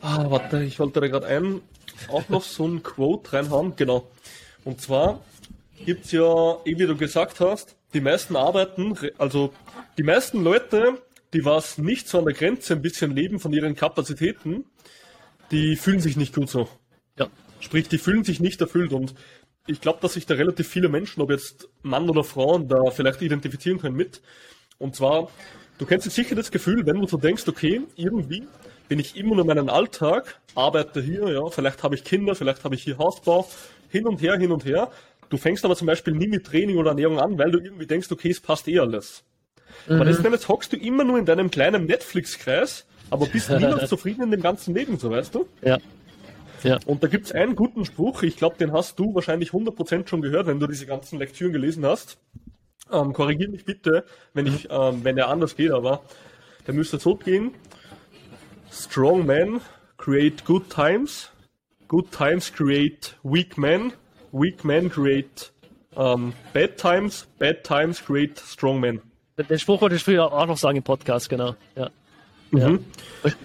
ah, 0.00 0.30
warte, 0.30 0.62
ich 0.62 0.78
wollte 0.78 1.00
da 1.00 1.08
gerade 1.08 1.26
ein, 1.26 1.60
auch 2.08 2.28
noch 2.28 2.42
so 2.42 2.66
ein 2.66 2.82
Quote 2.82 3.32
reinhauen. 3.32 3.74
Genau. 3.76 4.08
Und 4.64 4.80
zwar 4.80 5.20
gibt's 5.84 6.12
ja, 6.12 6.56
eh 6.64 6.78
wie 6.78 6.86
du 6.86 6.96
gesagt 6.96 7.40
hast, 7.40 7.76
die 7.94 8.00
meisten 8.00 8.36
arbeiten, 8.36 8.96
also 9.18 9.52
die 9.96 10.02
meisten 10.02 10.42
Leute, 10.42 11.00
die 11.32 11.44
was 11.44 11.78
nicht 11.78 12.08
so 12.08 12.18
an 12.18 12.24
der 12.24 12.34
Grenze 12.34 12.74
ein 12.74 12.82
bisschen 12.82 13.14
leben 13.14 13.38
von 13.38 13.52
ihren 13.52 13.74
Kapazitäten, 13.74 14.64
die 15.50 15.76
fühlen 15.76 16.00
sich 16.00 16.16
nicht 16.16 16.34
gut 16.34 16.50
so. 16.50 16.68
Ja. 17.18 17.28
Sprich, 17.60 17.88
die 17.88 17.98
fühlen 17.98 18.24
sich 18.24 18.40
nicht 18.40 18.60
erfüllt 18.60 18.92
und 18.92 19.14
ich 19.66 19.80
glaube, 19.80 19.98
dass 20.00 20.14
sich 20.14 20.26
da 20.26 20.34
relativ 20.34 20.66
viele 20.66 20.88
Menschen, 20.88 21.20
ob 21.20 21.30
jetzt 21.30 21.68
Mann 21.82 22.08
oder 22.08 22.24
Frauen, 22.24 22.68
da 22.68 22.90
vielleicht 22.90 23.20
identifizieren 23.20 23.78
können 23.78 23.96
mit. 23.96 24.22
Und 24.78 24.96
zwar, 24.96 25.30
du 25.76 25.84
kennst 25.84 26.06
jetzt 26.06 26.14
sicher 26.14 26.34
das 26.34 26.50
Gefühl, 26.50 26.86
wenn 26.86 27.00
du 27.00 27.06
so 27.06 27.18
denkst, 27.18 27.46
okay, 27.46 27.82
irgendwie 27.94 28.46
bin 28.88 28.98
ich 28.98 29.16
immer 29.16 29.36
nur 29.36 29.44
meinen 29.44 29.68
Alltag, 29.68 30.40
arbeite 30.54 31.00
hier, 31.00 31.28
ja, 31.28 31.46
vielleicht 31.48 31.82
habe 31.82 31.94
ich 31.94 32.04
Kinder, 32.04 32.34
vielleicht 32.34 32.64
habe 32.64 32.74
ich 32.74 32.82
hier 32.82 32.98
Hausbau, 32.98 33.48
hin 33.88 34.06
und 34.06 34.20
her, 34.20 34.36
hin 34.38 34.52
und 34.52 34.64
her. 34.64 34.90
Du 35.28 35.36
fängst 35.36 35.64
aber 35.64 35.76
zum 35.76 35.86
Beispiel 35.86 36.14
nie 36.14 36.28
mit 36.28 36.46
Training 36.46 36.78
oder 36.78 36.90
Ernährung 36.90 37.18
an, 37.18 37.38
weil 37.38 37.50
du 37.50 37.58
irgendwie 37.58 37.86
denkst, 37.86 38.10
okay, 38.10 38.30
es 38.30 38.40
passt 38.40 38.66
eh 38.68 38.78
alles. 38.78 39.24
Mhm. 39.86 39.96
Aber 39.96 40.04
das 40.06 40.22
jetzt 40.22 40.48
hockst 40.48 40.72
du 40.72 40.76
immer 40.76 41.04
nur 41.04 41.18
in 41.18 41.26
deinem 41.26 41.50
kleinen 41.50 41.84
Netflix-Kreis, 41.84 42.86
aber 43.10 43.26
bist 43.26 43.50
niemals 43.50 43.88
zufrieden 43.88 44.22
in 44.22 44.30
dem 44.30 44.42
ganzen 44.42 44.74
Leben, 44.74 44.98
so 44.98 45.10
weißt 45.10 45.34
du? 45.34 45.46
Ja. 45.62 45.78
Ja. 46.64 46.78
Und 46.86 47.04
da 47.04 47.08
gibt's 47.08 47.30
einen 47.30 47.54
guten 47.54 47.84
Spruch, 47.84 48.22
ich 48.22 48.36
glaube, 48.36 48.56
den 48.58 48.72
hast 48.72 48.98
du 48.98 49.14
wahrscheinlich 49.14 49.50
100% 49.50 50.08
schon 50.08 50.22
gehört, 50.22 50.46
wenn 50.46 50.58
du 50.58 50.66
diese 50.66 50.86
ganzen 50.86 51.18
Lektüren 51.18 51.52
gelesen 51.52 51.86
hast. 51.86 52.18
Ähm, 52.90 53.12
Korrigiere 53.12 53.50
mich 53.50 53.64
bitte, 53.64 54.04
wenn 54.34 54.46
ich, 54.46 54.66
ähm, 54.70 55.04
wenn 55.04 55.16
er 55.18 55.28
anders 55.28 55.54
geht, 55.56 55.70
aber 55.70 56.02
der 56.66 56.74
müsste 56.74 56.98
so 56.98 57.14
gehen. 57.14 57.52
Strong 58.70 59.26
men 59.26 59.60
create 59.96 60.44
good 60.44 60.70
times. 60.70 61.30
Good 61.88 62.12
times 62.12 62.50
create 62.50 63.14
weak 63.22 63.56
men. 63.56 63.92
Weak 64.32 64.64
men 64.64 64.90
create 64.90 65.50
um, 65.96 66.34
bad 66.52 66.76
times. 66.76 67.26
Bad 67.38 67.64
times 67.64 68.00
create 68.00 68.38
strong 68.38 68.80
men. 68.80 69.00
Den 69.36 69.58
Spruch 69.58 69.80
wollte 69.80 69.96
ich 69.96 70.02
früher 70.02 70.32
auch 70.32 70.46
noch 70.46 70.58
sagen 70.58 70.78
im 70.78 70.82
Podcast, 70.82 71.28
genau. 71.28 71.54
Ja. 71.76 71.90
Mhm. 72.50 72.84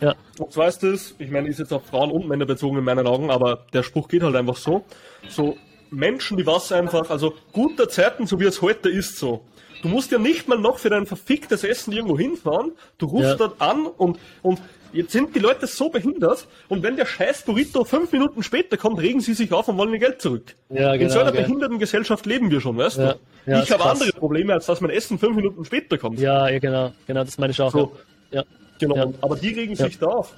Ja. 0.02 0.16
Und 0.40 0.52
zwar 0.52 0.68
ist 0.68 0.82
das, 0.82 1.14
ich 1.20 1.30
meine, 1.30 1.48
ist 1.50 1.60
jetzt 1.60 1.74
auf 1.74 1.86
Frauen 1.86 2.10
und 2.10 2.28
Männer 2.28 2.46
bezogen 2.46 2.78
in 2.78 2.84
meinen 2.84 3.06
Augen, 3.06 3.30
aber 3.30 3.66
der 3.74 3.84
Spruch 3.84 4.08
geht 4.08 4.24
halt 4.24 4.36
einfach 4.36 4.56
so. 4.56 4.86
So 5.30 5.58
Menschen, 5.92 6.38
die 6.38 6.46
was 6.46 6.72
einfach, 6.72 7.10
also 7.10 7.34
gute 7.52 7.88
Zeiten, 7.88 8.26
so 8.28 8.40
wie 8.40 8.46
es 8.46 8.62
heute 8.62 8.90
ist, 8.90 9.18
so. 9.18 9.46
Du 9.82 9.90
musst 9.90 10.12
ja 10.12 10.18
nicht 10.18 10.48
mal 10.48 10.58
noch 10.58 10.80
für 10.80 10.90
dein 10.90 11.06
verficktes 11.06 11.64
Essen 11.64 11.92
irgendwo 11.92 12.18
hinfahren. 12.18 12.72
Du 12.98 13.06
rufst 13.08 13.32
ja. 13.32 13.36
dort 13.36 13.62
an 13.62 13.86
und, 13.86 14.18
und 14.42 14.62
Jetzt 14.94 15.12
sind 15.12 15.36
die 15.36 15.40
Leute 15.40 15.66
so 15.66 15.90
behindert 15.90 16.48
und 16.70 16.84
wenn 16.84 16.96
der 16.96 17.06
scheiß 17.06 17.44
Burrito 17.44 17.84
fünf 17.84 18.12
Minuten 18.12 18.44
später 18.44 18.78
kommt, 18.78 19.02
regen 19.02 19.22
sie 19.22 19.34
sich 19.34 19.52
auf 19.52 19.68
und 19.68 19.78
wollen 19.78 19.92
ihr 19.92 20.00
Geld 20.00 20.22
zurück. 20.22 20.56
Ja, 20.70 20.94
genau, 20.94 21.04
In 21.04 21.10
so 21.10 21.20
einer 21.20 21.32
gell. 21.32 21.42
behinderten 21.42 21.80
Gesellschaft 21.80 22.26
leben 22.28 22.52
wir 22.52 22.62
schon, 22.62 22.78
weißt 22.78 23.00
ja, 23.00 23.14
du? 23.14 23.52
Ja, 23.52 23.64
ich 23.64 23.72
habe 23.72 23.84
andere 23.86 24.12
Probleme, 24.12 24.54
als 24.54 24.68
dass 24.68 24.82
mein 24.82 24.92
Essen 24.92 25.18
fünf 25.18 25.36
Minuten 25.36 25.66
später 25.66 25.98
kommt. 25.98 26.20
Ja, 26.20 26.48
ja 26.48 26.60
genau, 26.60 26.94
genau, 27.08 27.24
das 27.24 27.38
meine 27.40 27.52
ich 27.52 27.62
auch. 27.62 27.72
So. 27.72 27.96
Ja. 28.32 28.44
Genau, 28.80 29.14
aber 29.22 29.36
die 29.36 29.50
regen 29.50 29.76
sich 29.76 29.98
da 29.98 30.08
auf. 30.08 30.34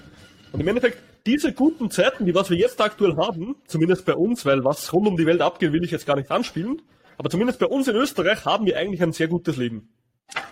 Und 0.52 0.62
im 0.62 0.68
Endeffekt, 0.68 1.00
diese 1.26 1.52
guten 1.52 1.92
Zeiten, 1.92 2.26
die 2.26 2.34
was 2.34 2.50
wir 2.50 2.58
jetzt 2.58 2.80
aktuell 2.80 3.18
haben, 3.18 3.56
zumindest 3.68 4.06
bei 4.06 4.16
uns, 4.16 4.46
weil 4.46 4.64
was 4.64 4.94
rund 4.94 5.08
um 5.08 5.18
die 5.18 5.26
Welt 5.26 5.42
abgeht, 5.42 5.74
will 5.74 5.84
ich 5.84 5.92
jetzt 5.92 6.06
gar 6.06 6.16
nicht 6.16 6.32
anspielen, 6.32 6.82
aber 7.18 7.30
zumindest 7.30 7.60
bei 7.60 7.66
uns 7.66 7.88
in 7.88 7.96
Österreich 7.96 8.46
haben 8.46 8.66
wir 8.66 8.78
eigentlich 8.78 9.02
ein 9.04 9.12
sehr 9.12 9.28
gutes 9.28 9.58
Leben. 9.58 9.90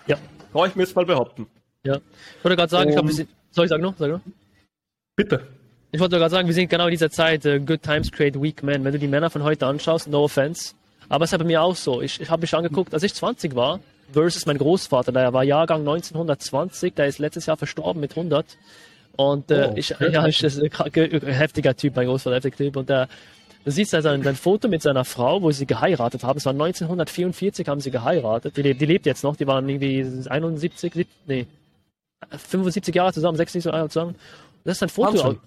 Ja. 0.07 0.17
Brauche 0.51 0.67
ich 0.67 0.75
mir 0.75 0.83
jetzt 0.83 0.95
mal 0.95 1.05
behaupten. 1.05 1.47
Ja. 1.83 1.97
Ich 2.37 2.43
wollte 2.43 2.57
gerade 2.57 2.69
sagen, 2.69 2.83
um, 2.83 2.89
ich 2.89 2.95
glaube, 2.95 3.07
wir 3.09 3.15
sind, 3.15 3.29
soll 3.53 3.65
ich 3.65 3.69
sagen 3.69 3.83
noch? 3.83 3.95
Sag 3.97 4.09
noch? 4.09 4.21
Bitte. 5.15 5.47
Ich 5.91 5.99
wollte 5.99 6.17
gerade 6.17 6.31
sagen, 6.31 6.47
wir 6.47 6.55
sind 6.55 6.69
genau 6.69 6.85
in 6.85 6.91
dieser 6.91 7.11
Zeit, 7.11 7.45
uh, 7.45 7.59
Good 7.59 7.83
Times 7.83 8.11
Create 8.11 8.41
Weak 8.41 8.63
Men. 8.63 8.83
Wenn 8.83 8.93
du 8.93 8.99
die 8.99 9.07
Männer 9.07 9.29
von 9.29 9.43
heute 9.43 9.67
anschaust, 9.67 10.07
no 10.07 10.23
offense. 10.23 10.73
Aber 11.07 11.25
es 11.25 11.31
ist 11.31 11.37
bei 11.37 11.45
mir 11.45 11.61
auch 11.61 11.75
so. 11.75 12.01
Ich, 12.01 12.19
ich 12.19 12.29
habe 12.31 12.41
mich 12.41 12.53
angeguckt, 12.55 12.93
als 12.93 13.03
ich 13.03 13.13
20 13.13 13.55
war, 13.55 13.79
versus 14.11 14.47
mein 14.47 14.57
Großvater, 14.57 15.11
der 15.11 15.33
war 15.33 15.43
Jahrgang 15.43 15.81
1920, 15.81 16.95
der 16.95 17.07
ist 17.07 17.19
letztes 17.19 17.45
Jahr 17.45 17.57
verstorben 17.57 17.99
mit 17.99 18.11
100. 18.11 18.57
Und 19.15 19.51
äh, 19.51 19.69
oh, 19.71 19.78
ich, 19.78 19.89
ja, 19.89 20.25
ich 20.25 20.43
ist 20.43 20.59
ein 20.59 21.21
heftiger 21.21 21.75
Typ, 21.75 21.95
mein 21.95 22.07
Großvater, 22.07 22.38
heftiger 22.38 22.57
Typ. 22.57 22.75
Und 22.75 22.89
äh, 22.89 23.05
du 23.63 23.69
siehst 23.69 23.93
also 23.93 24.09
ein, 24.09 24.25
ein 24.25 24.36
Foto 24.36 24.67
mit 24.67 24.82
seiner 24.82 25.05
Frau, 25.05 25.43
wo 25.43 25.51
sie 25.51 25.67
geheiratet 25.67 26.23
haben. 26.23 26.38
Es 26.38 26.45
war 26.45 26.53
1944, 26.53 27.67
haben 27.67 27.82
sie 27.82 27.91
geheiratet. 27.91 28.57
Die, 28.57 28.73
die 28.73 28.86
lebt 28.86 29.05
jetzt 29.05 29.23
noch, 29.23 29.36
die 29.36 29.45
waren 29.45 29.69
irgendwie 29.69 30.03
71, 30.28 30.93
70, 30.93 31.07
nee, 31.28 31.45
75 32.30 32.93
Jahre 32.93 33.13
zusammen, 33.13 33.38
76 33.38 33.71
Jahre 33.71 33.89
zusammen. 33.89 34.15
Das 34.63 34.78
ist 34.78 34.84
ein 34.84 34.89
Foto. 34.89 35.13
Wahnsinn. 35.13 35.39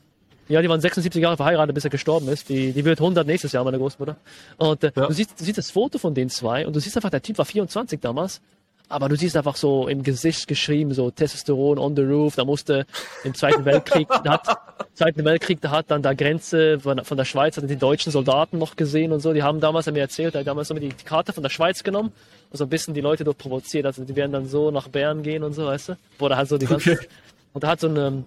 Ja, 0.48 0.62
die 0.62 0.68
waren 0.68 0.80
76 0.80 1.20
Jahre 1.20 1.36
verheiratet, 1.36 1.74
bis 1.74 1.84
er 1.84 1.90
gestorben 1.90 2.28
ist. 2.28 2.48
Die, 2.48 2.72
die 2.72 2.84
wird 2.84 3.00
100 3.00 3.26
nächstes 3.26 3.52
Jahr, 3.52 3.64
meine 3.64 3.78
Großmutter. 3.78 4.16
Und 4.58 4.84
äh, 4.84 4.92
ja. 4.94 5.06
du, 5.06 5.12
siehst, 5.12 5.40
du 5.40 5.44
siehst 5.44 5.58
das 5.58 5.70
Foto 5.70 5.98
von 5.98 6.14
den 6.14 6.28
zwei 6.28 6.66
und 6.66 6.76
du 6.76 6.80
siehst 6.80 6.96
einfach, 6.96 7.10
der 7.10 7.22
Typ 7.22 7.38
war 7.38 7.44
24 7.44 8.00
damals. 8.00 8.40
Aber 8.88 9.08
du 9.08 9.16
siehst 9.16 9.36
einfach 9.36 9.56
so 9.56 9.88
im 9.88 10.04
Gesicht 10.04 10.46
geschrieben, 10.46 10.94
so 10.94 11.10
Testosteron 11.10 11.78
on 11.78 11.96
the 11.96 12.02
roof. 12.02 12.36
Da 12.36 12.44
musste 12.44 12.86
im 13.24 13.34
Zweiten 13.34 13.64
Weltkrieg, 13.64 14.06
da 14.22 14.34
hat, 14.34 14.46
Zweiten 14.94 15.24
Weltkrieg, 15.24 15.60
da 15.60 15.70
hat 15.70 15.90
dann 15.90 16.02
da 16.02 16.14
Grenze 16.14 16.78
von, 16.78 17.04
von 17.04 17.16
der 17.16 17.24
Schweiz, 17.24 17.56
hat 17.56 17.68
die 17.68 17.76
deutschen 17.76 18.12
Soldaten 18.12 18.58
noch 18.58 18.76
gesehen 18.76 19.10
und 19.10 19.18
so. 19.20 19.32
Die 19.32 19.42
haben 19.42 19.58
damals, 19.60 19.88
er 19.88 19.92
mir 19.92 20.00
erzählt, 20.00 20.36
er 20.36 20.40
hat 20.40 20.46
damals 20.46 20.68
so 20.68 20.74
die 20.74 20.90
Karte 20.90 21.32
von 21.32 21.42
der 21.42 21.50
Schweiz 21.50 21.82
genommen 21.82 22.12
und 22.50 22.56
so 22.56 22.64
ein 22.64 22.70
bisschen 22.70 22.94
die 22.94 23.00
Leute 23.00 23.24
dort 23.24 23.38
provoziert. 23.38 23.86
Also 23.86 24.04
die 24.04 24.14
werden 24.14 24.30
dann 24.30 24.46
so 24.46 24.70
nach 24.70 24.86
Bern 24.86 25.24
gehen 25.24 25.42
und 25.42 25.52
so, 25.52 25.66
weißt 25.66 25.88
du? 25.90 25.96
Wo 26.20 26.28
da 26.28 26.36
halt 26.36 26.48
so 26.48 26.56
die 26.56 26.66
ganze, 26.66 26.92
Okay. 26.92 27.08
und 27.54 27.64
da 27.64 27.68
hat 27.68 27.80
so 27.80 27.88
eine, 27.88 28.22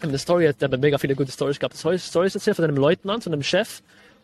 eine 0.00 0.18
Story, 0.18 0.52
der 0.60 0.70
hat 0.70 0.80
mega 0.80 0.98
viele 0.98 1.14
gute 1.14 1.30
Stories 1.30 1.60
gehabt. 1.60 1.76
Stories 1.76 2.34
erzählt 2.34 2.56
von 2.56 2.64
einem 2.64 2.76
Leutnant, 2.78 3.22
so 3.22 3.30
einem 3.30 3.44
Chef, 3.44 3.80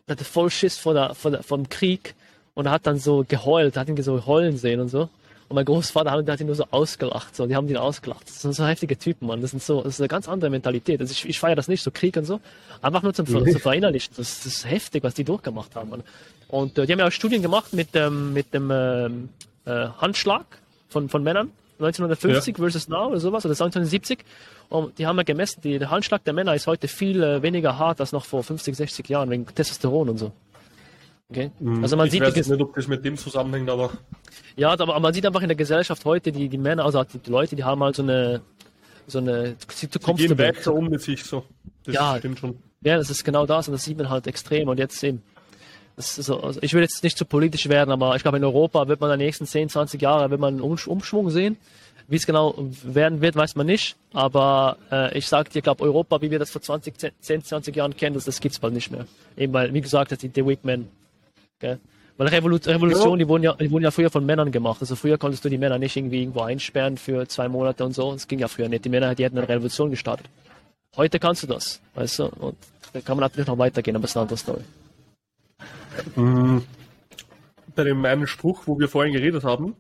der 0.09 0.17
hatte 0.17 0.25
voll 0.25 0.51
Schiss 0.51 0.79
vor 0.79 0.95
der, 0.95 1.15
vor 1.15 1.31
der, 1.31 1.45
vom 1.45 1.69
Krieg 1.69 2.17
und 2.55 2.67
er 2.67 2.73
hat 2.73 2.89
dann 2.89 2.99
so 2.99 3.25
geheult, 3.29 3.77
hat 3.77 3.89
ihn 3.89 4.03
so 4.03 4.27
heulen 4.27 4.57
sehen 4.57 4.81
und 4.81 4.89
so. 4.89 5.09
Und 5.49 5.55
mein 5.55 5.65
Großvater 5.65 6.11
hat, 6.11 6.29
hat 6.29 6.41
ihn 6.41 6.47
nur 6.47 6.57
so 6.57 6.65
ausgelacht, 6.71 7.37
so, 7.37 7.47
die 7.47 7.55
haben 7.55 7.69
ihn 7.69 7.77
ausgelacht. 7.77 8.27
Das 8.27 8.43
sind 8.43 8.53
so 8.53 8.67
heftige 8.67 8.99
Typen, 8.99 9.29
Mann. 9.29 9.41
Das 9.41 9.51
sind 9.53 9.63
so, 9.63 9.83
das 9.83 9.95
ist 9.95 10.01
eine 10.01 10.09
ganz 10.09 10.29
andere 10.29 10.51
Mentalität. 10.51 11.01
Also 11.01 11.13
ich, 11.13 11.25
ich 11.29 11.39
feiere 11.39 11.55
das 11.55 11.69
nicht, 11.69 11.83
so 11.83 11.91
Krieg 11.93 12.17
und 12.17 12.25
so. 12.25 12.41
Einfach 12.83 13.03
nur 13.03 13.15
zum, 13.15 13.27
Nee. 13.27 13.53
zu 13.53 13.59
verinnerlichen. 13.61 14.15
Das, 14.17 14.39
das 14.39 14.47
ist 14.47 14.65
heftig, 14.69 15.05
was 15.05 15.15
die 15.15 15.25
durchgemacht 15.25 15.77
haben, 15.77 15.91
Mann. 15.91 16.03
Und 16.49 16.79
äh, 16.79 16.87
die 16.87 16.93
haben 16.93 16.99
ja 16.99 17.07
auch 17.07 17.13
Studien 17.13 17.43
gemacht 17.43 17.73
mit, 17.73 17.91
ähm, 17.95 18.33
mit 18.33 18.53
dem 18.55 18.71
ähm, 18.73 19.29
äh, 19.67 19.87
Handschlag 19.99 20.47
von, 20.89 21.09
von 21.09 21.23
Männern. 21.23 21.53
1950 21.79 22.57
versus 22.57 22.89
now 22.89 23.09
oder 23.09 23.21
sowas, 23.21 23.45
oder 23.45 23.53
1970. 23.53 24.25
Und 24.71 24.99
die 24.99 25.07
haben 25.07 25.17
ja 25.19 25.23
gemessen, 25.23 25.61
die, 25.61 25.79
der 25.79 25.91
Handschlag 25.91 26.25
der 26.25 26.33
Männer 26.33 26.55
ist 26.55 26.67
heute 26.67 26.89
viel 26.89 27.23
äh, 27.23 27.43
weniger 27.43 27.79
hart 27.79 28.01
als 28.01 28.13
noch 28.13 28.25
vor 28.25 28.43
50, 28.43 28.75
60 28.75 29.09
Jahren, 29.09 29.31
wegen 29.31 29.47
Testosteron 29.47 30.09
und 30.09 30.19
so. 30.19 30.33
Okay? 31.31 31.51
Also 31.83 31.97
man 31.97 32.07
ich 32.07 32.13
sieht 32.13 32.23
weiß 32.23 32.35
die, 32.35 32.41
nicht, 32.51 32.61
ob 32.61 32.75
das 32.75 32.87
mit 32.87 33.05
dem 33.05 33.17
zusammenhängt, 33.17 33.69
aber 33.69 33.91
ja, 34.57 34.71
aber 34.71 34.99
man 35.01 35.13
sieht 35.13 35.27
einfach 35.27 35.43
in 35.43 35.49
der 35.49 35.57
Gesellschaft 35.57 36.05
heute, 36.05 36.31
die, 36.33 36.49
die 36.49 36.59
Männer, 36.59 36.85
also 36.85 37.03
die, 37.05 37.19
die 37.19 37.31
Leute, 37.31 37.57
die 37.57 37.65
haben 37.65 37.83
halt 37.83 37.97
so 37.97 38.03
eine, 38.03 38.41
so 39.09 39.19
eine, 39.19 39.57
sie 39.73 39.91
zu 39.91 39.99
die 39.99 40.15
gehen 40.15 40.39
weiter 40.39 40.73
um 40.73 40.89
mit 40.89 41.01
sich 41.03 41.25
so. 41.25 41.45
Das 41.85 41.95
Ja. 41.95 42.17
stimmt 42.19 42.39
schon. 42.39 42.57
Ja, 42.83 42.97
das 42.97 43.11
ist 43.11 43.25
genau 43.25 43.45
das 43.47 43.67
und 43.69 43.73
das 43.73 43.83
sieht 43.85 43.99
man 43.99 44.09
halt 44.09 44.27
extrem 44.29 44.69
und 44.69 44.79
jetzt 44.79 45.03
eben. 45.03 45.23
Das 45.97 46.19
ist 46.19 46.27
so, 46.27 46.41
also 46.43 46.61
ich 46.63 46.75
will 46.75 46.83
jetzt 46.83 47.03
nicht 47.03 47.17
zu 47.17 47.25
politisch 47.25 47.69
werden, 47.69 47.91
aber 47.91 48.15
ich 48.17 48.23
glaube 48.23 48.37
in 48.37 48.45
Europa 48.45 48.87
wird 48.87 49.01
man 49.01 49.11
in 49.11 49.19
den 49.19 49.27
nächsten 49.27 49.47
10, 49.47 49.71
20 49.71 50.01
Jahren 50.03 50.31
wird 50.31 50.41
man 50.41 50.55
einen 50.55 50.63
Umsch- 50.63 50.87
Umschwung 50.87 51.31
sehen. 51.31 51.57
Wie 52.09 52.17
es 52.17 52.27
genau 52.27 52.55
werden 52.85 53.21
wird, 53.21 53.35
weiß 53.35 53.57
man 53.57 53.67
nicht. 53.67 53.97
Aber 54.13 54.77
äh, 54.93 55.17
ich 55.19 55.27
sag 55.27 55.51
dir, 55.51 55.59
ich 55.59 55.65
glaube 55.65 55.83
Europa, 55.83 56.21
wie 56.23 56.31
wir 56.31 56.39
das 56.39 56.51
vor 56.51 56.63
20, 56.63 56.95
10, 57.21 57.43
20 57.43 57.75
Jahren 57.75 57.97
kennen, 57.97 58.15
das, 58.15 58.27
das 58.27 58.41
gibt's 58.41 58.61
bald 58.61 58.75
nicht 58.75 58.93
mehr. 58.93 59.07
Eben 59.37 59.53
weil, 59.55 59.75
wie 59.75 59.81
gesagt, 59.81 60.13
das 60.13 60.21
sind 60.21 60.37
die 60.37 60.47
Weak 60.47 60.65
Men. 60.65 60.89
Gell? 61.59 61.81
Weil 62.19 62.29
Revolu 62.29 62.57
Revolution, 62.57 63.19
die, 63.19 63.29
wurden 63.29 63.43
ja, 63.43 63.53
die 63.55 63.71
wurden 63.71 63.85
ja 63.85 63.91
früher 63.91 64.11
von 64.11 64.25
Männern 64.25 64.51
gemacht. 64.51 64.79
Also 64.81 64.97
früher 64.97 65.19
konntest 65.19 65.45
du 65.45 65.51
die 65.51 65.59
Männer 65.59 65.79
nicht 65.79 65.97
irgendwie 65.97 66.21
irgendwo 66.23 66.41
einsperren 66.41 66.97
für 66.97 67.29
zwei 67.29 67.49
Monate 67.49 67.85
und 67.85 67.93
so. 67.93 68.13
Das 68.13 68.27
ging 68.27 68.39
ja 68.39 68.49
früher 68.49 68.69
nicht. 68.69 68.85
Die 68.87 68.89
Männer, 68.89 69.15
die 69.15 69.25
hätten 69.25 69.37
eine 69.37 69.49
Revolution 69.49 69.91
gestartet. 69.91 70.27
Heute 70.97 71.19
kannst 71.19 71.43
du 71.43 71.47
das, 71.47 71.83
weißt 71.95 72.21
du? 72.21 72.25
Und 72.27 72.57
da 72.95 73.01
kann 73.03 73.19
man 73.19 73.25
natürlich 73.25 73.47
noch 73.47 73.59
weitergehen, 73.59 73.97
aber 73.97 74.03
das 74.03 74.13
ist 74.13 74.17
eine 74.17 74.23
andere 74.23 74.39
Story. 74.39 74.63
Bei 77.75 77.85
dem 77.85 78.05
einen 78.05 78.27
Spruch, 78.27 78.63
wo 78.65 78.79
wir 78.79 78.89
vorhin 78.89 79.13
geredet 79.13 79.45
haben, 79.45 79.77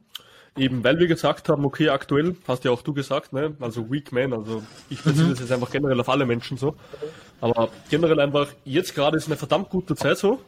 eben 0.56 0.84
weil 0.84 0.98
wir 0.98 1.06
gesagt 1.06 1.48
haben, 1.48 1.64
okay, 1.64 1.88
aktuell, 1.88 2.36
hast 2.46 2.64
ja 2.64 2.70
auch 2.70 2.82
du 2.82 2.92
gesagt, 2.92 3.32
ne, 3.32 3.54
also 3.60 3.90
Weak 3.90 4.12
Man, 4.12 4.34
also 4.34 4.62
ich 4.90 5.02
beziehe 5.02 5.30
das 5.30 5.40
jetzt 5.40 5.52
einfach 5.52 5.70
generell 5.70 5.98
auf 6.00 6.08
alle 6.08 6.26
Menschen 6.26 6.56
so, 6.56 6.76
aber 7.40 7.70
generell 7.90 8.20
einfach, 8.20 8.48
jetzt 8.64 8.94
gerade 8.94 9.16
ist 9.16 9.26
eine 9.26 9.36
verdammt 9.36 9.70
gute 9.70 9.94
Zeit 9.94 10.18
so, 10.18 10.40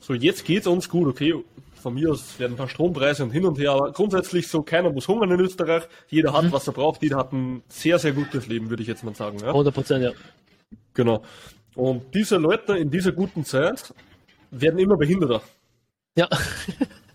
so 0.00 0.14
jetzt 0.14 0.44
geht's 0.44 0.66
uns 0.66 0.88
gut, 0.88 1.06
okay, 1.08 1.34
von 1.80 1.94
mir 1.94 2.10
aus 2.10 2.38
werden 2.38 2.54
ein 2.54 2.56
paar 2.56 2.68
Strompreise 2.68 3.22
und 3.24 3.30
hin 3.30 3.46
und 3.46 3.58
her, 3.58 3.72
aber 3.72 3.92
grundsätzlich 3.92 4.48
so, 4.48 4.62
keiner 4.62 4.90
muss 4.90 5.08
hungern 5.08 5.30
in 5.30 5.40
Österreich, 5.40 5.84
jeder 6.08 6.32
hat, 6.32 6.50
was 6.52 6.66
er 6.66 6.72
braucht, 6.74 7.02
jeder 7.02 7.16
hat 7.16 7.32
ein 7.32 7.62
sehr, 7.68 7.98
sehr 7.98 8.12
gutes 8.12 8.46
Leben, 8.48 8.68
würde 8.68 8.82
ich 8.82 8.88
jetzt 8.88 9.02
mal 9.04 9.14
sagen, 9.14 9.38
ja. 9.38 9.48
100 9.48 9.74
Prozent, 9.74 10.04
ja. 10.04 10.10
Genau. 10.94 11.22
Und 11.74 12.02
diese 12.14 12.36
Leute 12.36 12.76
in 12.76 12.90
dieser 12.90 13.12
guten 13.12 13.44
Zeit 13.44 13.94
werden 14.50 14.78
immer 14.78 14.96
behinderter. 14.96 15.40
Ja, 16.16 16.28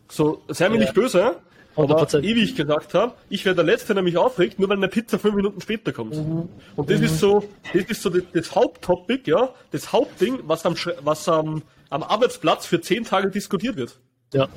So, 0.10 0.42
sei 0.48 0.70
mir 0.70 0.76
Ja. 0.76 0.82
nicht 0.82 0.94
böse, 0.94 1.36
aber 1.76 2.02
100%. 2.02 2.24
ewig 2.24 2.56
gesagt 2.56 2.94
habe, 2.94 3.14
ich 3.30 3.44
wäre 3.44 3.56
der 3.56 3.66
Letzte, 3.66 3.94
der 3.94 4.02
mich 4.04 4.18
aufregt, 4.18 4.60
nur 4.60 4.70
weil 4.70 4.78
eine 4.78 4.88
Pizza 4.88 5.20
fünf 5.20 5.36
Minuten 5.36 5.60
später 5.60 5.92
kommt. 5.92 6.16
Mhm. 6.16 6.48
Und 6.76 6.90
das 6.90 7.02
ist 7.02 7.20
so, 7.20 7.44
das 7.74 7.84
ist 7.84 8.02
so 8.02 8.10
das, 8.10 8.24
das 8.34 8.56
Haupttopic, 8.56 9.28
ja, 9.28 9.50
das 9.72 9.92
Hauptding, 9.92 10.40
was 10.44 10.66
am, 10.66 10.76
was 11.02 11.28
am, 11.28 11.64
am 11.96 12.04
Arbeitsplatz 12.04 12.66
für 12.66 12.82
zehn 12.82 13.06
Tage 13.06 13.30
diskutiert 13.32 13.78
wird. 13.78 14.00
ja, 14.34 14.50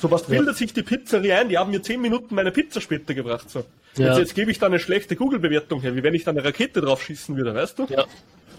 So, 0.00 0.10
was 0.10 0.22
bildet 0.22 0.56
sich 0.56 0.72
die 0.72 0.82
Pizzeria 0.82 1.38
ein? 1.40 1.48
Die 1.48 1.58
haben 1.58 1.70
mir 1.72 1.82
zehn 1.82 2.00
Minuten 2.00 2.34
meine 2.34 2.52
Pizza 2.52 2.80
später 2.80 3.12
gebracht, 3.12 3.50
so. 3.50 3.64
Ja. 3.96 4.06
Jetzt, 4.10 4.18
jetzt 4.18 4.34
gebe 4.36 4.52
ich 4.52 4.58
da 4.60 4.66
eine 4.66 4.78
schlechte 4.78 5.16
Google-Bewertung 5.16 5.80
her, 5.80 5.96
wie 5.96 6.02
wenn 6.04 6.14
ich 6.14 6.22
da 6.22 6.30
eine 6.30 6.44
Rakete 6.44 6.80
drauf 6.80 7.02
schießen 7.02 7.36
würde, 7.36 7.54
weißt 7.54 7.80
du? 7.80 7.86
ja, 7.90 8.04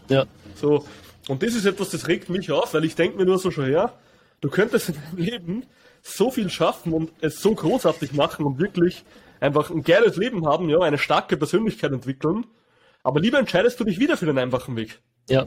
ja, 0.09 0.25
So, 0.55 0.85
und 1.29 1.41
das 1.41 1.55
ist 1.55 1.65
etwas, 1.65 1.89
das 1.91 2.09
regt 2.09 2.29
mich 2.29 2.51
auf, 2.51 2.73
weil 2.73 2.83
ich 2.83 2.95
denke 2.95 3.17
mir 3.17 3.25
nur 3.25 3.39
so 3.39 3.49
schon 3.49 3.65
her, 3.65 3.93
du 4.41 4.49
könntest 4.49 4.89
in 4.89 4.95
deinem 4.95 5.17
Leben 5.25 5.65
so 6.01 6.31
viel 6.31 6.49
schaffen 6.49 6.91
und 6.91 7.13
es 7.21 7.41
so 7.41 7.55
großartig 7.55 8.11
machen 8.11 8.45
und 8.45 8.59
wirklich 8.59 9.05
einfach 9.39 9.69
ein 9.69 9.83
geiles 9.83 10.17
Leben 10.17 10.45
haben, 10.45 10.67
ja, 10.69 10.79
eine 10.79 10.97
starke 10.97 11.37
Persönlichkeit 11.37 11.93
entwickeln, 11.93 12.45
aber 13.03 13.21
lieber 13.21 13.39
entscheidest 13.39 13.79
du 13.79 13.85
dich 13.85 13.99
wieder 13.99 14.17
für 14.17 14.25
den 14.25 14.37
einfachen 14.37 14.75
Weg. 14.75 14.99
ja, 15.29 15.45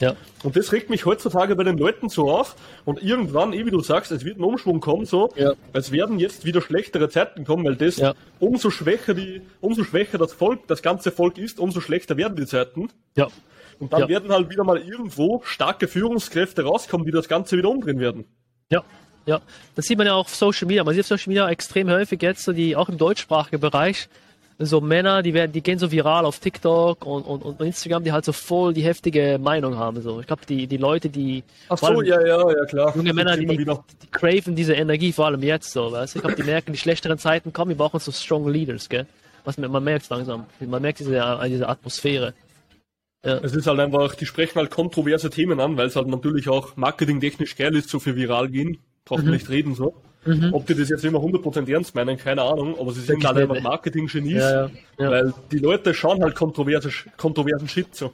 ja, 0.00 0.14
Und 0.42 0.56
das 0.56 0.72
regt 0.72 0.90
mich 0.90 1.04
heutzutage 1.06 1.54
bei 1.56 1.64
den 1.64 1.78
Leuten 1.78 2.08
so 2.08 2.30
auf 2.30 2.56
und 2.84 3.02
irgendwann, 3.02 3.52
eh 3.52 3.64
wie 3.66 3.70
du 3.70 3.80
sagst, 3.80 4.10
es 4.12 4.24
wird 4.24 4.38
ein 4.38 4.42
Umschwung 4.44 4.80
kommen, 4.80 5.04
so, 5.06 5.32
Ja. 5.36 5.52
es 5.72 5.92
werden 5.92 6.18
jetzt 6.18 6.44
wieder 6.44 6.60
schlechtere 6.60 7.08
Zeiten 7.08 7.44
kommen, 7.44 7.64
weil 7.64 7.76
das, 7.76 7.96
Ja. 7.96 8.14
umso 8.40 8.70
schwächer 8.70 9.14
die, 9.14 9.42
umso 9.60 9.84
schwächer 9.84 10.18
das 10.18 10.32
Volk, 10.32 10.66
das 10.66 10.82
ganze 10.82 11.10
Volk 11.10 11.38
ist, 11.38 11.58
umso 11.60 11.80
schlechter 11.80 12.16
werden 12.16 12.36
die 12.36 12.46
Zeiten. 12.46 12.88
ja, 13.16 13.28
Und 13.80 13.92
dann 13.92 14.02
Ja. 14.02 14.08
werden 14.08 14.30
halt 14.30 14.50
wieder 14.50 14.62
mal 14.64 14.78
irgendwo 14.78 15.42
starke 15.44 15.88
Führungskräfte 15.88 16.62
rauskommen, 16.62 17.04
die 17.04 17.12
das 17.12 17.26
Ganze 17.28 17.56
wieder 17.56 17.68
umdrehen 17.70 17.98
werden. 17.98 18.24
ja, 18.70 18.82
ja. 19.26 19.40
Das 19.74 19.86
sieht 19.86 19.98
man 19.98 20.06
ja 20.06 20.14
auch 20.14 20.20
auf 20.26 20.34
Social 20.34 20.66
Media. 20.68 20.84
Man 20.84 20.94
sieht 20.94 21.00
auf 21.02 21.08
Social 21.08 21.28
Media 21.28 21.48
extrem 21.48 21.90
häufig 21.90 22.22
jetzt, 22.22 22.44
so 22.44 22.52
die 22.52 22.76
auch 22.76 22.88
im 22.88 22.98
deutschsprachigen 22.98 23.60
Bereich, 23.60 24.08
so 24.58 24.80
Männer, 24.80 25.22
die 25.22 25.34
werden, 25.34 25.52
die 25.52 25.62
gehen 25.62 25.78
so 25.78 25.90
viral 25.90 26.24
auf 26.24 26.38
TikTok 26.38 27.04
und, 27.04 27.22
und, 27.22 27.42
und 27.42 27.60
Instagram, 27.60 28.04
die 28.04 28.12
halt 28.12 28.24
so 28.24 28.32
voll 28.32 28.72
die 28.72 28.82
heftige 28.82 29.38
Meinung 29.40 29.76
haben. 29.76 30.00
So, 30.00 30.20
ich 30.20 30.26
glaube, 30.26 30.42
die, 30.48 30.66
die 30.66 30.76
Leute, 30.76 31.08
die 31.10 31.42
Ach 31.68 31.82
allem 31.82 32.04
ja, 32.04 32.24
ja, 32.24 32.38
ja, 32.50 32.64
klar. 32.66 32.94
junge 32.96 33.12
Männer, 33.12 33.36
die, 33.36 33.46
die, 33.46 33.56
die 33.64 34.06
craven 34.10 34.54
diese 34.54 34.74
Energie, 34.74 35.12
vor 35.12 35.26
allem 35.26 35.42
jetzt 35.42 35.72
so, 35.72 35.90
weißt 35.90 36.14
du? 36.14 36.18
Ich 36.18 36.22
glaube, 36.24 36.36
die 36.36 36.44
merken, 36.44 36.72
die 36.72 36.78
schlechteren 36.78 37.18
Zeiten 37.18 37.52
kommen, 37.52 37.70
wir 37.70 37.76
brauchen 37.76 37.98
so 38.00 38.12
strong 38.12 38.48
Leaders, 38.48 38.88
gell? 38.88 39.06
Was 39.44 39.58
man, 39.58 39.70
man 39.70 39.84
merkt 39.84 40.08
langsam. 40.08 40.46
Man 40.60 40.80
merkt 40.80 41.00
diese, 41.00 41.38
diese 41.48 41.68
Atmosphäre. 41.68 42.32
Es 43.22 43.54
ist 43.54 43.66
halt 43.66 43.80
einfach, 43.80 44.14
die 44.14 44.26
sprechen 44.26 44.56
halt 44.56 44.70
kontroverse 44.70 45.30
Themen 45.30 45.58
an, 45.58 45.76
weil 45.78 45.86
es 45.86 45.96
halt 45.96 46.08
natürlich 46.08 46.48
auch 46.48 46.76
marketingtechnisch 46.76 47.56
geil 47.56 47.74
ist, 47.74 47.88
so 47.88 47.98
für 47.98 48.16
viral 48.16 48.48
gehen. 48.48 48.78
Braucht 49.06 49.24
Mhm. 49.24 49.30
nicht 49.32 49.48
reden, 49.48 49.74
so. 49.74 49.94
Ob 50.52 50.66
die 50.66 50.74
das 50.74 50.88
jetzt 50.88 51.04
immer 51.04 51.18
100% 51.18 51.70
ernst 51.70 51.94
meinen, 51.94 52.16
keine 52.16 52.42
Ahnung, 52.42 52.78
aber 52.78 52.92
sie 52.92 53.00
sind 53.00 53.22
Wirklich 53.22 53.42
einfach 53.42 53.54
ne? 53.56 53.60
Marketing-Genies, 53.60 54.34
Ja, 54.34 54.50
ja, 54.50 54.70
ja. 54.98 55.10
weil 55.10 55.34
die 55.52 55.58
Leute 55.58 55.92
schauen 55.92 56.22
halt 56.22 56.34
kontroverse, 56.34 56.90
kontroversen 57.16 57.68
Shit, 57.68 57.94
so. 57.94 58.12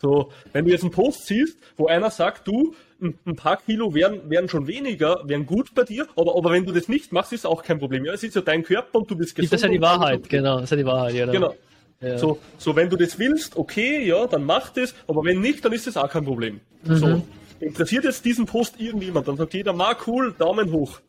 So, 0.00 0.30
wenn 0.52 0.64
du 0.64 0.70
jetzt 0.70 0.82
einen 0.82 0.92
Post 0.92 1.26
siehst, 1.26 1.58
wo 1.76 1.86
einer 1.86 2.10
sagt, 2.10 2.46
du, 2.46 2.74
ein 3.00 3.36
paar 3.36 3.56
Kilo 3.56 3.94
wären, 3.94 4.30
wären 4.30 4.48
schon 4.48 4.66
weniger, 4.68 5.20
wären 5.24 5.44
gut 5.44 5.74
bei 5.74 5.82
dir, 5.82 6.06
aber, 6.16 6.36
aber 6.36 6.52
wenn 6.52 6.64
du 6.64 6.72
das 6.72 6.88
nicht 6.88 7.12
machst, 7.12 7.32
ist 7.32 7.46
auch 7.46 7.62
kein 7.62 7.78
Problem. 7.78 8.04
Ja, 8.04 8.12
es 8.12 8.22
ist 8.22 8.36
ja 8.36 8.40
dein 8.40 8.62
Körper 8.62 8.98
und 8.98 9.10
du 9.10 9.16
bist 9.16 9.34
gesund. 9.34 9.52
Das 9.52 9.60
ist 9.60 9.64
ja 9.64 9.72
die 9.72 9.80
Wahrheit, 9.80 10.28
genau. 10.28 10.56
Das 10.56 10.64
ist 10.64 10.70
ja 10.70 10.76
die 10.76 10.86
Wahrheit, 10.86 11.14
genau. 11.14 11.32
Genau. 11.32 11.54
Ja. 12.00 12.16
So, 12.16 12.38
so, 12.58 12.76
wenn 12.76 12.88
du 12.88 12.96
das 12.96 13.18
willst, 13.18 13.56
okay, 13.56 14.06
ja, 14.06 14.26
dann 14.28 14.44
mach 14.44 14.70
das, 14.70 14.94
aber 15.08 15.24
wenn 15.24 15.40
nicht, 15.40 15.64
dann 15.64 15.72
ist 15.72 15.86
das 15.88 15.96
auch 15.96 16.08
kein 16.08 16.24
Problem. 16.24 16.60
Mhm. 16.84 16.96
So, 16.96 17.22
interessiert 17.60 18.04
jetzt 18.04 18.24
diesen 18.24 18.46
Post 18.46 18.80
irgendjemand, 18.80 19.28
dann 19.28 19.36
sagt 19.36 19.54
jeder, 19.54 19.72
ma 19.72 19.96
cool, 20.06 20.34
Daumen 20.38 20.72
hoch. 20.72 21.00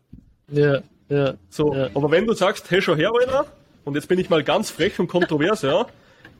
Ja, 0.51 0.81
ja. 1.09 1.35
So, 1.49 1.73
Ja. 1.73 1.89
aber 1.93 2.11
wenn 2.11 2.25
du 2.25 2.33
sagst, 2.33 2.69
hey, 2.71 2.81
schau 2.81 2.95
her, 2.95 3.11
Alter, 3.19 3.45
und 3.85 3.95
jetzt 3.95 4.07
bin 4.07 4.19
ich 4.19 4.29
mal 4.29 4.43
ganz 4.43 4.69
frech 4.71 4.99
und 4.99 5.07
kontrovers, 5.07 5.61
ja, 5.61 5.85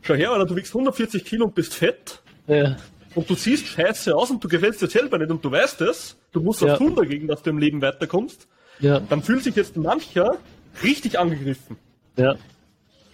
schau 0.01 0.13
her, 0.15 0.31
Alter, 0.31 0.45
du 0.45 0.55
wiegst 0.55 0.73
140 0.73 1.23
Kilo 1.25 1.45
und 1.45 1.55
bist 1.55 1.73
fett, 1.73 2.21
ja. 2.47 2.77
und 3.15 3.29
du 3.29 3.35
siehst 3.35 3.67
scheiße 3.67 4.15
aus 4.15 4.29
und 4.31 4.43
du 4.43 4.47
gefällst 4.47 4.81
dir 4.81 4.87
selber 4.87 5.17
nicht 5.17 5.31
und 5.31 5.43
du 5.43 5.51
weißt 5.51 5.81
es, 5.81 6.17
du 6.31 6.41
musst 6.41 6.61
Ja. 6.61 6.69
was 6.69 6.77
tun 6.79 6.95
dagegen, 6.95 7.27
dass 7.27 7.41
du 7.43 7.49
im 7.51 7.57
Leben 7.57 7.81
weiterkommst, 7.81 8.47
Ja, 8.79 8.99
dann 8.99 9.21
fühlt 9.23 9.43
sich 9.43 9.55
jetzt 9.55 9.77
mancher 9.77 10.37
richtig 10.83 11.19
angegriffen. 11.19 11.77
ja. 12.17 12.35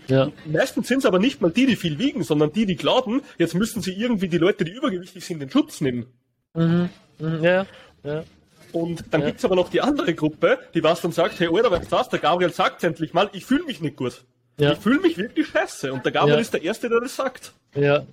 Ja, 0.07 0.31
Meistens 0.45 0.87
sind 0.87 0.99
es 0.99 1.05
aber 1.07 1.17
nicht 1.17 1.41
mal 1.41 1.49
die, 1.49 1.65
die 1.65 1.75
viel 1.75 1.97
wiegen, 1.97 2.21
sondern 2.23 2.51
die, 2.51 2.67
die 2.67 2.75
glauben, 2.75 3.23
jetzt 3.39 3.55
müssen 3.55 3.81
sie 3.81 3.91
irgendwie 3.91 4.27
die 4.27 4.37
Leute, 4.37 4.63
die 4.63 4.71
übergewichtig 4.71 5.25
sind, 5.25 5.41
in 5.41 5.49
Schutz 5.49 5.81
nehmen. 5.81 6.05
Mhm. 6.55 6.89
ja, 7.19 7.65
ja. 8.03 8.23
Und 8.71 9.05
dann 9.11 9.21
Ja. 9.21 9.27
gibt's 9.27 9.45
aber 9.45 9.55
noch 9.55 9.69
die 9.69 9.79
andere 9.81 10.13
Gruppe, 10.13 10.59
die 10.73 10.83
was 10.83 11.01
dann 11.01 11.11
sagt, 11.13 11.39
hey, 11.39 11.47
Alter, 11.47 11.71
was, 11.89 12.09
der 12.09 12.19
Gabriel 12.19 12.51
sagt 12.51 12.83
endlich 12.83 13.13
mal, 13.13 13.29
ich 13.31 13.45
fühle 13.45 13.63
mich 13.63 13.79
nicht 13.79 13.95
gut. 13.95 14.25
Ja. 14.57 14.73
Ich 14.73 14.79
fühle 14.79 14.99
mich 14.99 15.17
wirklich 15.17 15.47
scheiße. 15.47 15.93
Und 15.93 16.03
der 16.05 16.11
Gabriel 16.11 16.35
Ja. 16.35 16.41
ist 16.41 16.53
der 16.53 16.61
Erste, 16.63 16.89
der 16.89 16.99
das 17.01 17.15
sagt. 17.15 17.53
Ja, 17.75 18.03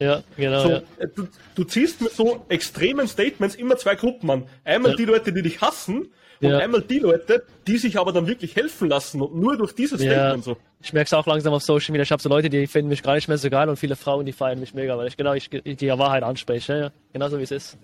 Ja, 0.00 0.22
genau. 0.36 0.62
So, 0.62 0.68
ja. 0.70 0.82
äh, 0.98 1.08
du, 1.14 1.28
du 1.54 1.64
ziehst 1.64 2.00
mit 2.02 2.12
so 2.12 2.44
extremen 2.48 3.06
Statements 3.08 3.54
immer 3.54 3.76
zwei 3.76 3.94
Gruppen 3.94 4.28
an. 4.30 4.46
Einmal 4.64 4.96
die 4.96 5.04
Leute, 5.04 5.32
die 5.32 5.42
dich 5.42 5.60
hassen, 5.60 6.12
und 6.42 6.50
Ja. 6.50 6.58
einmal 6.58 6.82
die 6.82 6.98
Leute, 6.98 7.44
die 7.66 7.78
sich 7.78 7.98
aber 7.98 8.12
dann 8.12 8.26
wirklich 8.26 8.54
helfen 8.56 8.88
lassen 8.88 9.20
und 9.22 9.34
nur 9.34 9.56
durch 9.56 9.72
dieses 9.74 10.02
Ja. 10.02 10.10
Statement 10.12 10.44
so. 10.44 10.56
Ich 10.82 10.92
merke 10.92 11.06
es 11.06 11.12
auch 11.14 11.26
langsam 11.26 11.54
auf 11.54 11.62
Social 11.62 11.92
Media. 11.92 12.02
Ich 12.02 12.12
habe 12.12 12.20
so 12.22 12.28
Leute, 12.28 12.50
die 12.50 12.66
finden 12.66 12.88
mich 12.88 13.02
gar 13.02 13.14
nicht 13.14 13.28
mehr 13.28 13.38
so 13.38 13.48
geil 13.48 13.68
und 13.68 13.76
viele 13.76 13.96
Frauen, 13.96 14.26
die 14.26 14.32
feiern 14.32 14.58
mich 14.60 14.74
mega, 14.74 14.98
weil 14.98 15.06
ich 15.08 15.16
genau 15.16 15.32
ich, 15.34 15.48
die 15.48 15.88
Wahrheit 15.88 16.22
anspreche. 16.24 16.72
Ja, 16.72 16.78
ja. 16.80 16.92
Genauso 17.12 17.38
wie 17.38 17.44
es 17.44 17.50
ist. 17.52 17.78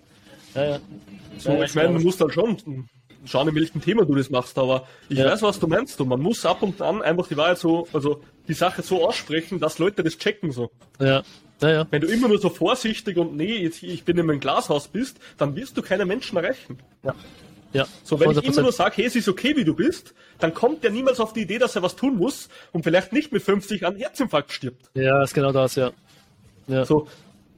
Ja, 0.55 0.65
ja. 0.65 0.79
So, 1.37 1.61
ich 1.63 1.75
meine, 1.75 1.93
du 1.93 1.99
musst 2.03 2.19
halt 2.19 2.33
schon 2.33 2.57
schauen, 3.25 3.47
in 3.49 3.55
welchem 3.55 3.81
Thema 3.81 4.05
du 4.05 4.15
das 4.15 4.29
machst, 4.29 4.57
aber 4.57 4.87
ich 5.09 5.17
weiß, 5.19 5.41
was 5.41 5.59
du 5.59 5.67
meinst. 5.67 5.99
Und 6.01 6.07
man 6.09 6.19
muss 6.19 6.45
ab 6.45 6.61
und 6.61 6.81
an 6.81 7.01
einfach 7.01 7.27
die 7.27 7.37
Wahrheit 7.37 7.57
so, 7.59 7.87
also 7.93 8.21
die 8.47 8.53
Sache 8.53 8.81
so 8.81 9.07
aussprechen, 9.07 9.59
dass 9.59 9.77
Leute 9.79 10.03
das 10.03 10.17
checken 10.17 10.51
so. 10.51 10.71
Ja, 10.99 11.23
ja, 11.61 11.69
ja. 11.69 11.87
Wenn 11.91 12.01
du 12.01 12.07
immer 12.07 12.27
nur 12.29 12.39
so 12.39 12.49
vorsichtig 12.49 13.17
und 13.17 13.35
nee, 13.35 13.57
jetzt, 13.57 13.83
ich 13.83 14.03
bin 14.05 14.17
in 14.17 14.25
meinem 14.25 14.39
Glashaus 14.39 14.87
bist, 14.87 15.19
dann 15.37 15.55
wirst 15.55 15.77
du 15.77 15.81
keine 15.81 16.05
Menschen 16.05 16.37
erreichen. 16.37 16.79
ja. 17.03 17.13
Ja. 17.73 17.87
So, 18.03 18.19
wenn 18.19 18.31
ich 18.31 18.37
100%. 18.37 18.45
immer 18.53 18.61
nur 18.63 18.71
sage, 18.71 18.95
hey, 18.97 19.05
es 19.05 19.15
ist 19.15 19.27
okay, 19.27 19.55
wie 19.55 19.63
du 19.63 19.75
bist, 19.75 20.13
dann 20.39 20.53
kommt 20.53 20.83
der 20.83 20.91
niemals 20.91 21.19
auf 21.19 21.33
die 21.33 21.41
Idee, 21.41 21.57
dass 21.59 21.75
er 21.75 21.83
was 21.83 21.95
tun 21.95 22.17
muss 22.17 22.49
und 22.71 22.83
vielleicht 22.83 23.13
nicht 23.13 23.31
mit 23.31 23.43
50 23.43 23.85
an 23.85 23.95
Herzinfarkt 23.95 24.51
stirbt. 24.51 24.89
Ja, 24.93 25.23
ist 25.23 25.33
genau 25.33 25.51
das, 25.51 25.75
ja. 25.75 25.91
ja. 26.67 26.85
So, 26.85 27.07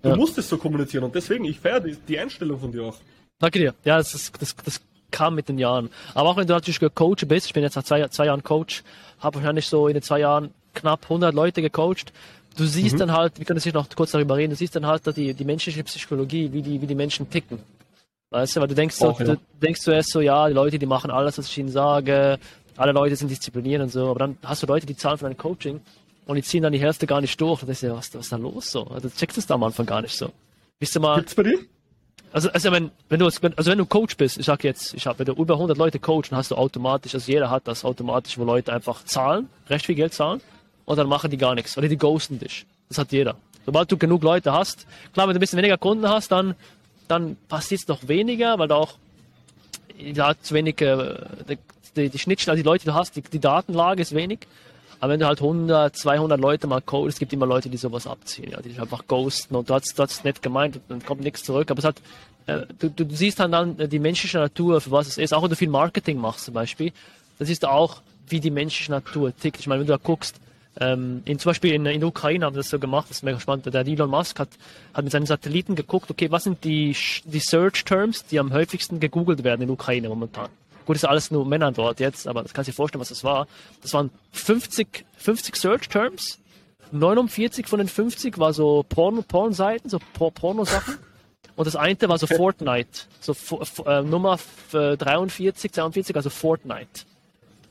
du 0.01 0.09
Ja. 0.09 0.16
musst 0.16 0.38
es 0.38 0.49
so 0.49 0.57
kommunizieren 0.57 1.03
und 1.03 1.16
deswegen, 1.16 1.45
ich 1.45 1.59
feiere 1.59 1.80
die, 1.80 1.95
die 1.95 2.20
Einstellung 2.20 2.59
von 2.59 2.72
dir 2.72 2.84
auch. 2.84 2.97
Danke 3.39 3.59
dir. 3.59 3.74
Ja, 3.84 3.97
das, 3.97 4.14
ist, 4.14 4.41
das, 4.41 4.55
das 4.64 4.82
kam 5.12 5.36
mit 5.36 5.49
den 5.49 5.57
Jahren. 5.57 5.89
Aber 6.14 6.30
auch 6.30 6.38
wenn 6.38 6.47
du 6.47 6.53
natürlich 6.53 6.80
Coach 6.95 7.26
bist, 7.28 7.47
ich 7.47 7.53
bin 7.53 7.64
jetzt 7.64 7.74
seit 7.74 7.86
zwei, 7.86 8.07
zwei 8.07 8.26
Jahren 8.26 8.43
Coach, 8.43 8.84
habe 9.20 9.36
wahrscheinlich 9.36 9.68
so 9.68 9.88
in 9.88 9.93
den 9.93 10.03
zwei 10.03 10.20
Jahren 10.20 10.51
knapp 10.74 11.03
100 11.03 11.34
Leute 11.34 11.62
gecoacht. 11.62 12.14
Du 12.57 12.66
siehst 12.66 12.99
dann 12.99 13.12
halt, 13.14 13.38
wir 13.39 13.45
können 13.45 13.59
jetzt 13.64 13.74
noch 13.74 13.88
kurz 13.95 14.12
darüber 14.12 14.36
reden, 14.36 14.51
du 14.51 14.55
siehst 14.57 14.76
dann 14.76 14.86
halt 14.86 15.05
die, 15.16 15.34
die 15.34 15.45
menschliche 15.45 15.84
Psychologie, 15.84 16.51
wie 16.51 16.62
die, 16.62 16.82
wie 16.82 16.88
die 16.88 16.95
Menschen 16.95 17.30
ticken. 17.30 17.59
Weißt 18.32 18.56
du, 18.56 18.62
weil 18.62 18.68
du 18.70 18.76
denkst, 18.76 18.96
so, 18.96 19.16
ja. 19.20 19.26
du 19.26 19.38
denkst 19.62 19.82
zuerst 19.82 20.10
so, 20.10 20.22
ja, 20.22 20.48
die 20.48 20.54
Leute, 20.54 20.80
die 20.80 20.86
machen 20.86 21.12
alles, 21.12 21.38
was 21.38 21.48
ich 21.48 21.58
ihnen 21.58 21.70
sage, 21.70 22.40
alle 22.78 22.94
Leute 22.94 23.16
sind 23.16 23.30
diszipliniert 23.30 23.82
und 23.82 23.92
so, 23.92 24.10
aber 24.10 24.20
dann 24.20 24.38
hast 24.44 24.64
du 24.64 24.68
Leute, 24.68 24.86
die 24.86 24.96
zahlen 24.96 25.18
für 25.18 25.26
dein 25.26 25.38
Coaching 25.38 25.82
und 26.26 26.36
die 26.38 26.42
ziehen 26.42 26.64
dann 26.64 26.72
die 26.72 26.80
Hälfte 26.80 27.06
gar 27.06 27.20
nicht 27.20 27.40
durch. 27.40 27.62
Und 27.62 27.68
denkst 27.68 27.82
du, 27.82 27.94
was, 27.94 28.14
was 28.14 28.22
ist 28.22 28.32
da 28.32 28.38
los 28.38 28.72
so? 28.72 28.88
Also, 28.88 29.10
du 29.10 29.16
checkst 29.16 29.38
es 29.38 29.46
da 29.46 29.56
am 29.56 29.64
Anfang 29.64 29.86
gar 29.86 30.02
nicht 30.02 30.18
so. 30.18 30.32
Wisst 30.80 30.96
ihr 30.96 31.02
mal, 31.02 31.18
Gibt's 31.18 31.36
bei 31.36 31.44
dir? 31.44 31.60
also, 32.32 32.50
also 32.50 32.72
wenn, 32.72 32.92
wenn 33.10 33.20
du 33.20 33.26
also 33.26 33.72
wenn 33.72 33.78
du 33.78 33.86
Coach 33.86 34.16
bist, 34.16 34.38
ich 34.38 34.46
sag 34.46 34.64
jetzt, 34.64 34.94
ich 34.94 35.06
habe, 35.06 35.20
wenn 35.20 35.26
du 35.26 35.34
über 35.34 35.56
100 35.56 35.78
Leute 35.78 36.00
coachen, 36.00 36.32
hast 36.32 36.52
du 36.52 36.56
automatisch, 36.56 37.14
also 37.14 37.30
jeder 37.32 37.50
hat 37.50 37.68
das 37.68 37.84
automatisch, 37.84 38.38
wo 38.38 38.46
Leute 38.46 38.72
einfach 38.72 39.04
zahlen, 39.04 39.50
recht 39.70 39.86
viel 39.86 39.96
Geld 39.96 40.14
zahlen, 40.14 40.42
und 40.86 40.98
dann 40.98 41.08
machen 41.08 41.30
die 41.30 41.38
gar 41.38 41.56
nichts, 41.56 41.78
oder 41.78 41.88
die 41.88 41.98
ghosten 41.98 42.40
dich. 42.40 42.66
Das 42.88 42.98
hat 42.98 43.12
jeder. 43.12 43.36
Sobald 43.66 43.92
du 43.92 43.98
genug 43.98 44.24
Leute 44.24 44.52
hast, 44.54 44.88
klar, 45.14 45.28
wenn 45.28 45.34
du 45.34 45.40
ein 45.40 45.42
bisschen 45.42 45.58
weniger 45.58 45.78
Kunden 45.78 46.08
hast, 46.08 46.32
dann, 46.32 46.56
dann 47.12 47.38
passiert 47.47 47.82
es 47.82 47.88
noch 47.88 48.07
weniger, 48.07 48.57
weil 48.57 48.68
du 48.68 48.76
auch 48.76 48.93
da 50.14 50.34
zu 50.41 50.55
wenig, 50.55 50.82
äh, 50.82 51.16
die, 51.95 52.09
die, 52.09 52.20
Schnittstelle, 52.20 52.57
die 52.57 52.64
Leute, 52.64 52.86
die 52.86 52.89
du 52.89 52.95
hast, 52.95 53.16
die, 53.16 53.22
die 53.22 53.39
Datenlage 53.39 54.01
ist 54.01 54.16
wenig. 54.16 54.39
Aber 54.99 55.14
wenn 55.14 55.20
du 55.20 55.26
halt 55.26 55.41
100, 55.41 55.95
200 55.95 56.39
Leute 56.39 56.68
mal 56.68 56.82
coachst, 56.82 57.16
es 57.16 57.20
gibt 57.20 57.34
immer 57.34 57.45
Leute, 57.45 57.70
die 57.70 57.78
sowas 57.78 58.05
abziehen, 58.07 58.51
ja, 58.51 58.62
die 58.62 58.70
dich 58.70 58.80
einfach 58.80 59.07
ghosten 59.07 59.55
und 59.55 59.70
du 59.70 59.74
hast, 59.74 59.97
du 59.97 60.03
hast 60.03 60.12
es 60.12 60.24
nicht 60.24 60.41
gemeint 60.41 60.76
und 60.76 60.84
dann 60.88 61.03
kommt 61.03 61.22
nichts 61.22 61.43
zurück. 61.43 61.72
Aber 61.72 61.80
es 61.80 61.86
hat, 61.86 61.95
äh, 62.45 62.66
du, 62.80 62.89
du 62.89 63.16
siehst 63.16 63.39
dann, 63.39 63.51
dann 63.51 63.80
äh, 63.80 63.88
die 63.88 63.99
menschliche 63.99 64.38
Natur, 64.38 64.80
für 64.80 64.91
was 64.91 65.07
es 65.07 65.18
ist. 65.18 65.34
Auch 65.34 65.43
wenn 65.43 65.49
du 65.49 65.55
viel 65.55 65.70
Marketing 65.70 66.18
machst 66.18 66.45
zum 66.45 66.53
Beispiel, 66.53 66.93
dann 67.39 67.47
siehst 67.47 67.64
du 67.64 67.72
auch, 67.72 68.01
wie 68.28 68.39
die 68.39 68.51
menschliche 68.51 68.91
Natur 68.91 69.36
tickt. 69.36 69.59
Ich 69.59 69.68
meine, 69.68 69.82
wenn 69.82 69.88
du 69.88 69.93
da 69.93 69.99
guckst, 70.01 70.36
ähm, 70.80 71.22
in, 71.26 71.38
zum 71.39 71.49
Beispiel 71.49 71.74
in, 71.74 71.86
in 71.86 71.99
der 71.99 72.07
Ukraine 72.09 72.45
haben 72.45 72.53
sie 72.53 72.59
das 72.59 72.69
so 72.69 72.80
gemacht, 72.80 73.07
das 73.09 73.17
ist 73.17 73.24
mega 73.24 73.39
spannend. 73.39 73.65
Der 73.74 73.86
Elon 73.86 74.09
Musk 74.09 74.39
hat, 74.39 74.49
hat 74.93 75.03
mit 75.03 75.11
seinen 75.11 75.26
Satelliten 75.26 75.76
geguckt, 75.76 76.09
okay, 76.09 76.32
was 76.32 76.43
sind 76.45 76.63
die, 76.63 76.95
die 77.26 77.39
Search 77.39 77.84
Terms, 77.84 78.26
die 78.26 78.39
am 78.39 78.53
häufigsten 78.53 78.99
gegoogelt 78.99 79.43
werden 79.43 79.61
in 79.61 79.67
der 79.67 79.74
Ukraine 79.74 80.07
momentan. 80.09 80.49
Gut, 80.86 80.95
ist 80.95 81.05
alles 81.05 81.30
nur 81.30 81.45
Männer 81.45 81.72
dort 81.72 81.99
jetzt, 81.99 82.28
aber 82.28 82.41
das 82.41 82.53
kannst 82.53 82.67
du 82.67 82.72
dir 82.72 82.76
vorstellen, 82.76 83.01
was 83.01 83.09
das 83.09 83.24
war. 83.24 83.47
Das 83.82 83.93
waren 83.93 84.09
50, 84.32 85.05
50 85.17 85.55
Search 85.55 85.89
Terms. 85.89 86.39
49 86.91 87.67
von 87.67 87.80
den 87.80 87.88
50 87.88 88.38
war 88.38 88.51
so 88.53 88.84
Porn, 88.88 89.24
Pornseiten, 89.24 89.89
so 89.89 89.99
Por 90.13 90.32
Pornosachen. 90.34 90.97
Und 91.55 91.65
das 91.67 91.76
eine 91.76 91.97
war 92.07 92.17
so 92.17 92.28
Fortnite. 92.28 92.89
So 93.19 93.36
äh, 93.86 94.01
Nummer 94.01 94.34
f- 94.34 94.74
äh, 94.74 94.97
43, 94.97 95.72
42, 95.72 96.15
also 96.15 96.30
Fortnite. 96.30 97.03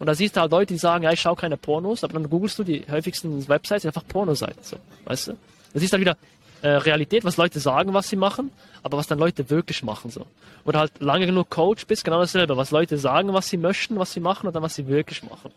Und 0.01 0.07
da 0.07 0.15
siehst 0.15 0.35
du 0.37 0.41
halt 0.41 0.51
Leute, 0.51 0.75
die 0.75 0.79
sagen, 0.79 1.05
ja, 1.05 1.13
ich 1.13 1.21
schaue 1.21 1.37
keine 1.37 1.57
Pornos, 1.57 2.03
aber 2.03 2.15
dann 2.15 2.29
googelst 2.29 2.59
du 2.59 2.65
die 2.65 2.85
häufigsten 2.91 3.47
Websites 3.49 3.87
einfach 3.87 4.03
Pornoseiten. 4.09 4.63
So, 4.63 4.77
weißt 5.05 5.29
du? 5.29 5.33
Da 5.73 5.79
siehst 5.79 5.93
du 5.93 5.99
dann 5.99 6.01
wieder 6.01 6.17
äh, 6.63 6.69
Realität, 6.77 7.25
was 7.25 7.37
Leute 7.37 7.61
sagen, 7.61 7.95
was 7.95 8.09
sie 8.09 8.17
machen, 8.17 8.51
aber 8.83 8.99
was 8.99 9.07
dann 9.07 9.19
Leute 9.19 9.49
wirklich 9.51 9.83
machen. 9.85 10.11
so. 10.11 10.27
Oder 10.65 10.81
halt 10.81 10.93
lange 11.01 11.27
genug 11.27 11.49
Coach 11.51 11.87
bist, 11.87 12.03
genau 12.05 12.19
dasselbe. 12.21 12.57
Was 12.57 12.71
Leute 12.73 12.99
sagen, 12.99 13.33
was 13.33 13.49
sie 13.49 13.57
möchten, 13.57 13.99
was 13.99 14.13
sie 14.13 14.21
machen 14.21 14.47
und 14.49 14.55
dann 14.57 14.63
was 14.63 14.75
sie 14.75 14.87
wirklich 14.89 15.23
machen. 15.23 15.53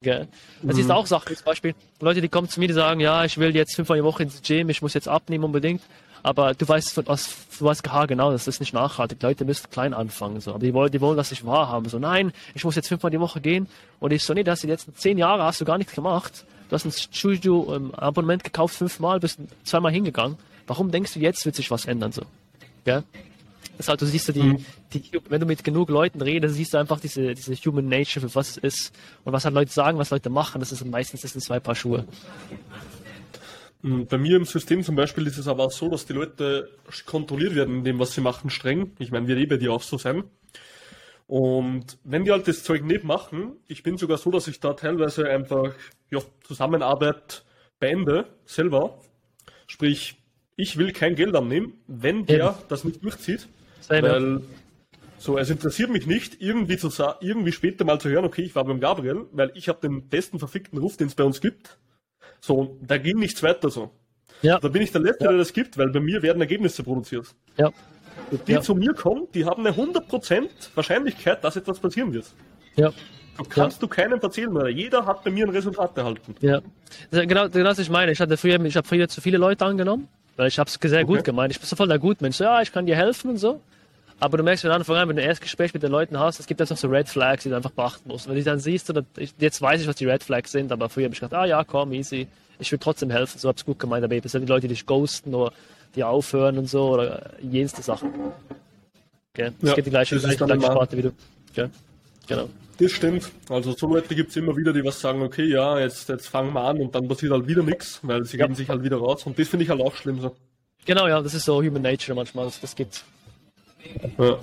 Gell? 0.00 0.28
Das 0.62 0.76
Mhm. 0.76 0.82
ist 0.82 0.90
auch 0.92 1.06
Sachen, 1.06 1.34
zum 1.36 1.44
Beispiel 1.44 1.74
Leute, 2.00 2.20
die 2.20 2.28
kommen 2.28 2.48
zu 2.48 2.60
mir, 2.60 2.68
die 2.68 2.74
sagen, 2.74 3.00
ja, 3.00 3.24
ich 3.24 3.36
will 3.38 3.54
jetzt 3.56 3.74
fünfmal 3.74 3.98
die 3.98 4.04
Woche 4.04 4.22
ins 4.22 4.40
Gym, 4.42 4.68
ich 4.68 4.80
muss 4.80 4.94
jetzt 4.94 5.08
abnehmen 5.08 5.42
unbedingt. 5.42 5.82
Aber 6.22 6.54
du 6.54 6.68
weißt 6.68 6.92
von 6.92 7.06
aus, 7.06 7.36
du 7.58 7.64
weißt 7.64 7.86
ja 7.86 8.06
genau, 8.06 8.30
das 8.30 8.46
ist 8.46 8.60
nicht 8.60 8.72
nachhaltig. 8.72 9.22
Leute 9.22 9.44
müssen 9.44 9.70
klein 9.70 9.94
anfangen, 9.94 10.40
so. 10.40 10.50
Aber 10.50 10.60
die 10.60 10.74
wollen, 10.74 10.90
die 10.90 11.00
wollen 11.00 11.16
das 11.16 11.30
nicht 11.30 11.44
wahrhaben. 11.46 11.88
So, 11.88 11.98
nein, 11.98 12.32
ich 12.54 12.64
muss 12.64 12.74
jetzt 12.76 12.88
fünfmal 12.88 13.10
die 13.10 13.20
Woche 13.20 13.40
gehen. 13.40 13.68
Und 14.00 14.12
ich 14.12 14.24
so, 14.24 14.34
nee, 14.34 14.44
das 14.44 14.60
du 14.60 14.66
die 14.66 14.72
letzten 14.72 14.94
zehn 14.94 15.18
Jahre 15.18 15.44
hast 15.44 15.60
du 15.60 15.64
gar 15.64 15.78
nichts 15.78 15.94
gemacht. 15.94 16.44
Du 16.68 16.74
hast 16.74 16.84
ein 16.84 16.92
Studio-Abonnement 16.92 18.44
gekauft 18.44 18.74
fünfmal, 18.74 19.20
bist 19.20 19.38
zweimal 19.64 19.92
hingegangen. 19.92 20.36
Warum 20.66 20.90
denkst 20.90 21.14
du, 21.14 21.20
jetzt 21.20 21.46
wird 21.46 21.54
sich 21.54 21.70
was 21.70 21.86
ändern, 21.86 22.12
so? 22.12 22.22
Ist 23.78 23.88
halt, 23.88 24.02
du 24.02 24.06
siehst 24.06 24.28
ja 24.28 24.34
die, 24.34 24.64
die, 24.92 25.20
wenn 25.28 25.40
du 25.40 25.46
mit 25.46 25.62
genug 25.62 25.88
Leuten 25.88 26.20
redest, 26.20 26.56
siehst 26.56 26.74
du 26.74 26.78
einfach 26.78 26.98
diese, 26.98 27.34
diese 27.34 27.54
Human 27.54 27.88
Nature, 27.88 28.28
für 28.28 28.34
was 28.34 28.50
es 28.50 28.56
ist. 28.56 28.94
Und 29.24 29.32
was 29.32 29.44
halt 29.44 29.54
Leute 29.54 29.72
sagen, 29.72 29.98
was 29.98 30.10
Leute 30.10 30.30
machen, 30.30 30.58
das 30.58 30.72
ist 30.72 30.84
meistens 30.84 31.20
das 31.20 31.32
sind 31.32 31.40
zwei 31.42 31.60
Paar 31.60 31.76
Schuhe. 31.76 32.04
Mm, 33.82 34.04
Bei 34.04 34.18
mir 34.18 34.36
im 34.36 34.44
System 34.44 34.82
zum 34.82 34.96
Beispiel 34.96 35.26
ist 35.26 35.38
es 35.38 35.48
aber 35.48 35.64
auch 35.64 35.72
so, 35.72 35.88
dass 35.88 36.06
die 36.06 36.12
Leute 36.12 36.70
kontrolliert 37.06 37.54
werden 37.54 37.78
in 37.78 37.84
dem, 37.84 37.98
was 37.98 38.12
sie 38.12 38.20
machen, 38.20 38.50
streng. 38.50 38.92
Ich 38.98 39.10
meine, 39.10 39.28
wird 39.28 39.38
eh 39.38 39.46
bei 39.46 39.56
dir 39.56 39.72
auch 39.72 39.82
so 39.82 39.98
sein. 39.98 40.24
Und 41.26 41.98
wenn 42.04 42.24
die 42.24 42.30
halt 42.30 42.48
das 42.48 42.62
Zeug 42.64 42.84
nicht 42.84 43.04
machen, 43.04 43.52
ich 43.68 43.82
bin 43.82 43.98
sogar 43.98 44.16
so, 44.16 44.30
dass 44.30 44.48
ich 44.48 44.60
da 44.60 44.72
teilweise 44.72 45.28
einfach 45.28 45.74
ja, 46.10 46.20
Zusammenarbeit 46.42 47.44
beende, 47.78 48.26
selber. 48.46 48.98
Sprich, 49.66 50.16
ich 50.56 50.78
will 50.78 50.92
kein 50.92 51.14
Geld 51.14 51.36
annehmen, 51.36 51.74
wenn 51.86 52.24
der 52.24 52.46
Eben. 52.46 52.68
das 52.68 52.84
nicht 52.84 53.04
durchzieht. 53.04 53.48
Ja. 53.90 54.02
weil 54.02 54.40
so, 55.18 55.36
es 55.36 55.50
interessiert 55.50 55.90
mich 55.90 56.06
nicht, 56.06 56.40
irgendwie 56.40 56.76
zu 56.76 56.90
irgendwie 57.20 57.52
später 57.52 57.84
mal 57.84 58.00
zu 58.00 58.08
hören, 58.08 58.24
okay, 58.24 58.42
ich 58.42 58.54
war 58.54 58.64
beim 58.64 58.80
Gabriel, 58.80 59.26
weil 59.32 59.50
ich 59.54 59.68
habe 59.68 59.80
den 59.80 60.08
besten 60.08 60.38
verfickten 60.38 60.78
Ruf, 60.78 60.96
den 60.96 61.08
es 61.08 61.14
bei 61.14 61.24
uns 61.24 61.40
gibt. 61.40 61.78
So, 62.40 62.76
da 62.82 62.98
ging 62.98 63.18
nichts 63.18 63.42
weiter 63.42 63.70
so. 63.70 63.90
Ja, 64.42 64.58
Da 64.60 64.68
bin 64.68 64.82
ich 64.82 64.92
der 64.92 65.00
Letzte, 65.00 65.24
der 65.24 65.36
das 65.36 65.52
gibt, 65.52 65.76
weil 65.78 65.90
bei 65.90 66.00
mir 66.00 66.22
werden 66.22 66.40
Ergebnisse 66.40 66.82
produziert. 66.84 67.26
ja, 67.56 67.70
Und 68.30 68.46
die 68.46 68.52
Ja. 68.52 68.60
zu 68.60 68.74
mir 68.74 68.92
kommen, 68.94 69.26
die 69.34 69.44
haben 69.44 69.66
eine 69.66 69.74
100% 69.76 70.70
Wahrscheinlichkeit, 70.74 71.42
dass 71.42 71.56
etwas 71.56 71.78
passieren 71.80 72.12
wird. 72.12 72.26
ja. 72.76 72.92
Du 73.36 73.44
kannst 73.44 73.80
du 73.80 73.86
keinem 73.86 74.18
erzählen, 74.20 74.52
weil 74.52 74.70
jeder 74.70 75.06
hat 75.06 75.22
bei 75.22 75.30
mir 75.30 75.44
ein 75.46 75.50
Resultat 75.50 75.96
erhalten. 75.96 76.34
Ja, 76.40 76.60
genau, 77.12 77.48
genau 77.48 77.68
das 77.68 77.78
ich 77.78 77.88
meine. 77.88 78.10
Ich 78.10 78.18
hatte 78.18 78.36
früher, 78.36 78.60
ich 78.64 78.76
habe 78.76 78.86
früher 78.88 79.08
zu 79.08 79.20
viele 79.20 79.38
Leute 79.38 79.64
angenommen, 79.64 80.08
weil 80.34 80.48
ich 80.48 80.58
habe 80.58 80.68
es 80.68 80.74
sehr 80.90 81.04
gut 81.04 81.18
Okay. 81.18 81.26
gemeint. 81.26 81.52
Ich 81.52 81.60
bin 81.60 81.68
so 81.68 81.76
voll 81.76 81.86
der 81.86 82.00
Gutmensch. 82.00 82.36
So, 82.36 82.42
ja, 82.42 82.60
ich 82.62 82.72
kann 82.72 82.84
dir 82.86 82.96
helfen 82.96 83.30
und 83.30 83.36
so. 83.36 83.60
Aber 84.20 84.36
du 84.36 84.42
merkst 84.42 84.62
von 84.62 84.70
Anfang 84.72 84.96
an, 84.96 85.08
wenn 85.08 85.16
du 85.16 85.22
ein 85.22 85.28
Erstgespräch 85.28 85.72
mit 85.74 85.82
den 85.82 85.92
Leuten 85.92 86.18
hast, 86.18 86.40
es 86.40 86.46
gibt 86.46 86.58
noch 86.60 86.66
so 86.66 86.88
Red 86.88 87.08
Flags, 87.08 87.44
die 87.44 87.50
du 87.50 87.56
einfach 87.56 87.70
beachten 87.70 88.08
musst. 88.08 88.28
Wenn 88.28 88.34
du 88.34 88.42
dann 88.42 88.58
siehst, 88.58 88.90
oder 88.90 89.04
ich, 89.16 89.32
jetzt 89.38 89.62
weiß 89.62 89.80
ich, 89.80 89.86
was 89.86 89.96
die 89.96 90.06
Red 90.06 90.24
Flags 90.24 90.50
sind, 90.52 90.72
aber 90.72 90.88
früher 90.88 91.04
habe 91.04 91.14
ich 91.14 91.20
gedacht, 91.20 91.34
ah 91.40 91.44
ja, 91.44 91.62
komm, 91.62 91.92
easy. 91.92 92.26
Ich 92.58 92.72
will 92.72 92.80
trotzdem 92.80 93.10
helfen, 93.10 93.38
so 93.38 93.48
hab's 93.48 93.64
gut 93.64 93.78
gemeint, 93.78 94.04
aber 94.04 94.20
das 94.20 94.32
sind 94.32 94.42
die 94.42 94.48
Leute, 94.48 94.62
die 94.62 94.74
dich 94.74 94.86
ghosten 94.86 95.34
oder 95.34 95.52
die 95.94 96.02
aufhören 96.02 96.58
und 96.58 96.66
so, 96.68 96.88
oder 96.90 97.30
jenste 97.40 97.80
Sachen. 97.82 98.12
Okay? 99.34 99.52
Das 99.60 99.70
Ja, 99.70 99.74
geht 99.76 99.86
die 99.86 99.90
gleiche, 99.90 100.14
das 100.16 100.24
gleiche, 100.24 100.44
gleiche 100.44 100.62
Sparte 100.62 100.96
wie 100.96 101.02
du. 101.02 101.12
Okay? 101.52 101.68
Genau. 102.26 102.48
Das 102.78 102.90
stimmt. 102.92 103.30
Also 103.48 103.72
so 103.72 103.86
Leute 103.86 104.14
gibt 104.14 104.30
es 104.30 104.36
immer 104.36 104.56
wieder, 104.56 104.72
die 104.72 104.84
was 104.84 105.00
sagen, 105.00 105.22
okay, 105.22 105.44
ja, 105.44 105.78
jetzt, 105.78 106.08
jetzt 106.08 106.26
fangen 106.28 106.52
wir 106.52 106.62
an 106.62 106.78
und 106.80 106.94
dann 106.94 107.06
passiert 107.06 107.32
halt 107.32 107.46
wieder 107.46 107.62
nichts, 107.62 108.00
weil 108.02 108.24
sie 108.24 108.36
Ja. 108.36 108.46
geben 108.46 108.56
sich 108.56 108.68
halt 108.68 108.82
wieder 108.82 108.96
raus. 108.96 109.24
Und 109.26 109.38
das 109.38 109.48
finde 109.48 109.64
ich 109.64 109.70
halt 109.70 109.80
auch 109.80 109.94
schlimm 109.94 110.20
so. 110.20 110.34
Genau, 110.84 111.06
ja, 111.06 111.20
das 111.20 111.34
ist 111.34 111.44
so 111.44 111.62
Human 111.62 111.82
Nature 111.82 112.16
manchmal, 112.16 112.46
das, 112.46 112.60
das 112.60 112.74
gibt's. 112.74 113.04
Ja. 114.18 114.38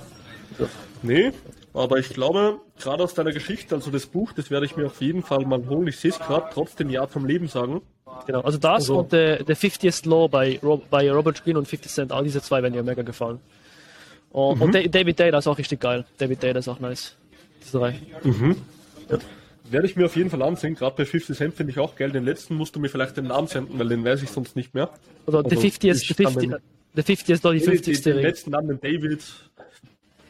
Nee, 1.03 1.31
aber 1.73 1.97
ich 1.99 2.09
glaube, 2.09 2.59
gerade 2.79 3.03
aus 3.03 3.13
deiner 3.13 3.31
Geschichte, 3.31 3.75
also 3.75 3.91
das 3.91 4.05
Buch, 4.05 4.31
das 4.33 4.49
werde 4.49 4.65
ich 4.65 4.75
mir 4.75 4.85
auf 4.87 5.01
jeden 5.01 5.21
Fall 5.23 5.45
mal 5.45 5.65
holen. 5.67 5.87
Ich 5.87 5.97
sehe 5.97 6.11
es 6.11 6.19
gerade, 6.19 6.47
trotzdem 6.53 6.89
Ja 6.89 7.07
zum 7.09 7.25
Leben 7.25 7.47
sagen. 7.47 7.81
Genau, 8.27 8.41
also 8.41 8.57
das 8.57 8.71
Also- 8.71 8.99
und 8.99 9.11
der, 9.11 9.43
der 9.43 9.57
50th 9.57 10.07
Law 10.07 10.27
bei, 10.29 10.59
bei 10.89 11.11
Robert 11.11 11.43
Greene 11.43 11.59
und 11.59 11.67
50 11.67 11.91
Cent, 11.91 12.11
all 12.11 12.23
diese 12.23 12.41
zwei 12.41 12.63
werden 12.63 12.73
mir 12.75 12.83
mega 12.83 13.01
gefallen. 13.01 13.39
Und, 14.31 14.61
und 14.61 14.73
Da- 14.75 14.81
David 14.83 15.19
Day, 15.19 15.31
das 15.31 15.45
ist 15.45 15.47
auch 15.47 15.57
richtig 15.57 15.79
geil. 15.81 16.05
David 16.17 16.41
Day, 16.43 16.53
das 16.53 16.65
ist 16.65 16.73
auch 16.73 16.79
nice. 16.79 17.15
Diese 17.63 17.77
drei. 17.77 17.95
Werde 19.69 19.87
ich 19.87 19.95
mir 19.95 20.05
auf 20.05 20.15
jeden 20.15 20.29
Fall 20.29 20.41
ansehen. 20.43 20.75
Gerade 20.75 20.95
bei 20.95 21.05
50 21.05 21.35
Cent 21.35 21.55
finde 21.55 21.71
ich 21.71 21.79
auch 21.79 21.95
geil. 21.95 22.11
Den 22.11 22.23
letzten 22.23 22.55
musst 22.55 22.75
du 22.75 22.79
mir 22.79 22.89
vielleicht 22.89 23.17
den 23.17 23.27
Namen 23.27 23.47
senden, 23.47 23.77
weil 23.79 23.89
den 23.89 24.05
weiß 24.05 24.21
ich 24.21 24.29
sonst 24.29 24.55
nicht 24.55 24.73
mehr. 24.75 24.89
Also, 25.25 25.41
50 25.43 25.89
ist, 25.89 26.03
ich 26.03 26.15
der 26.15 26.25
kann 26.25 26.33
50, 26.33 26.51
den- 26.51 26.59
der 26.95 27.03
50 27.03 27.29
ist 27.29 27.45
doch 27.45 27.51
die 27.51 27.59
Den, 27.59 27.69
50. 27.71 28.01
den 28.01 28.13
Ring. 28.13 28.25
letzten 28.25 28.51
Namen, 28.51 28.67
den 28.67 28.79
David. 28.81 29.21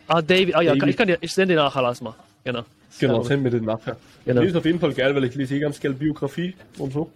Ah, 0.08 0.22
David, 0.22 0.56
ah 0.56 0.62
ja, 0.62 0.74
David. 0.76 0.90
ich 0.90 0.98
kann 0.98 1.08
dir, 1.08 1.18
ich 1.22 1.32
sende 1.34 1.54
dir 1.56 1.62
nachher 1.62 1.84
alles 1.84 2.02
mal. 2.02 2.16
Genau. 2.44 2.64
Genau, 3.00 3.24
send 3.24 3.44
mir 3.44 3.50
den 3.50 3.66
nachher. 3.66 3.98
Genau. 4.24 4.40
Der 4.42 4.50
ist 4.50 4.56
auf 4.56 4.66
jeden 4.66 4.80
Fall 4.80 4.94
geil, 4.94 5.14
weil 5.16 5.26
ich 5.26 5.36
lese 5.36 5.56
eh 5.56 5.60
ganz 5.60 5.80
geil 5.80 5.94
Biografie 5.94 6.54
und 6.78 6.94
so. 6.94 7.12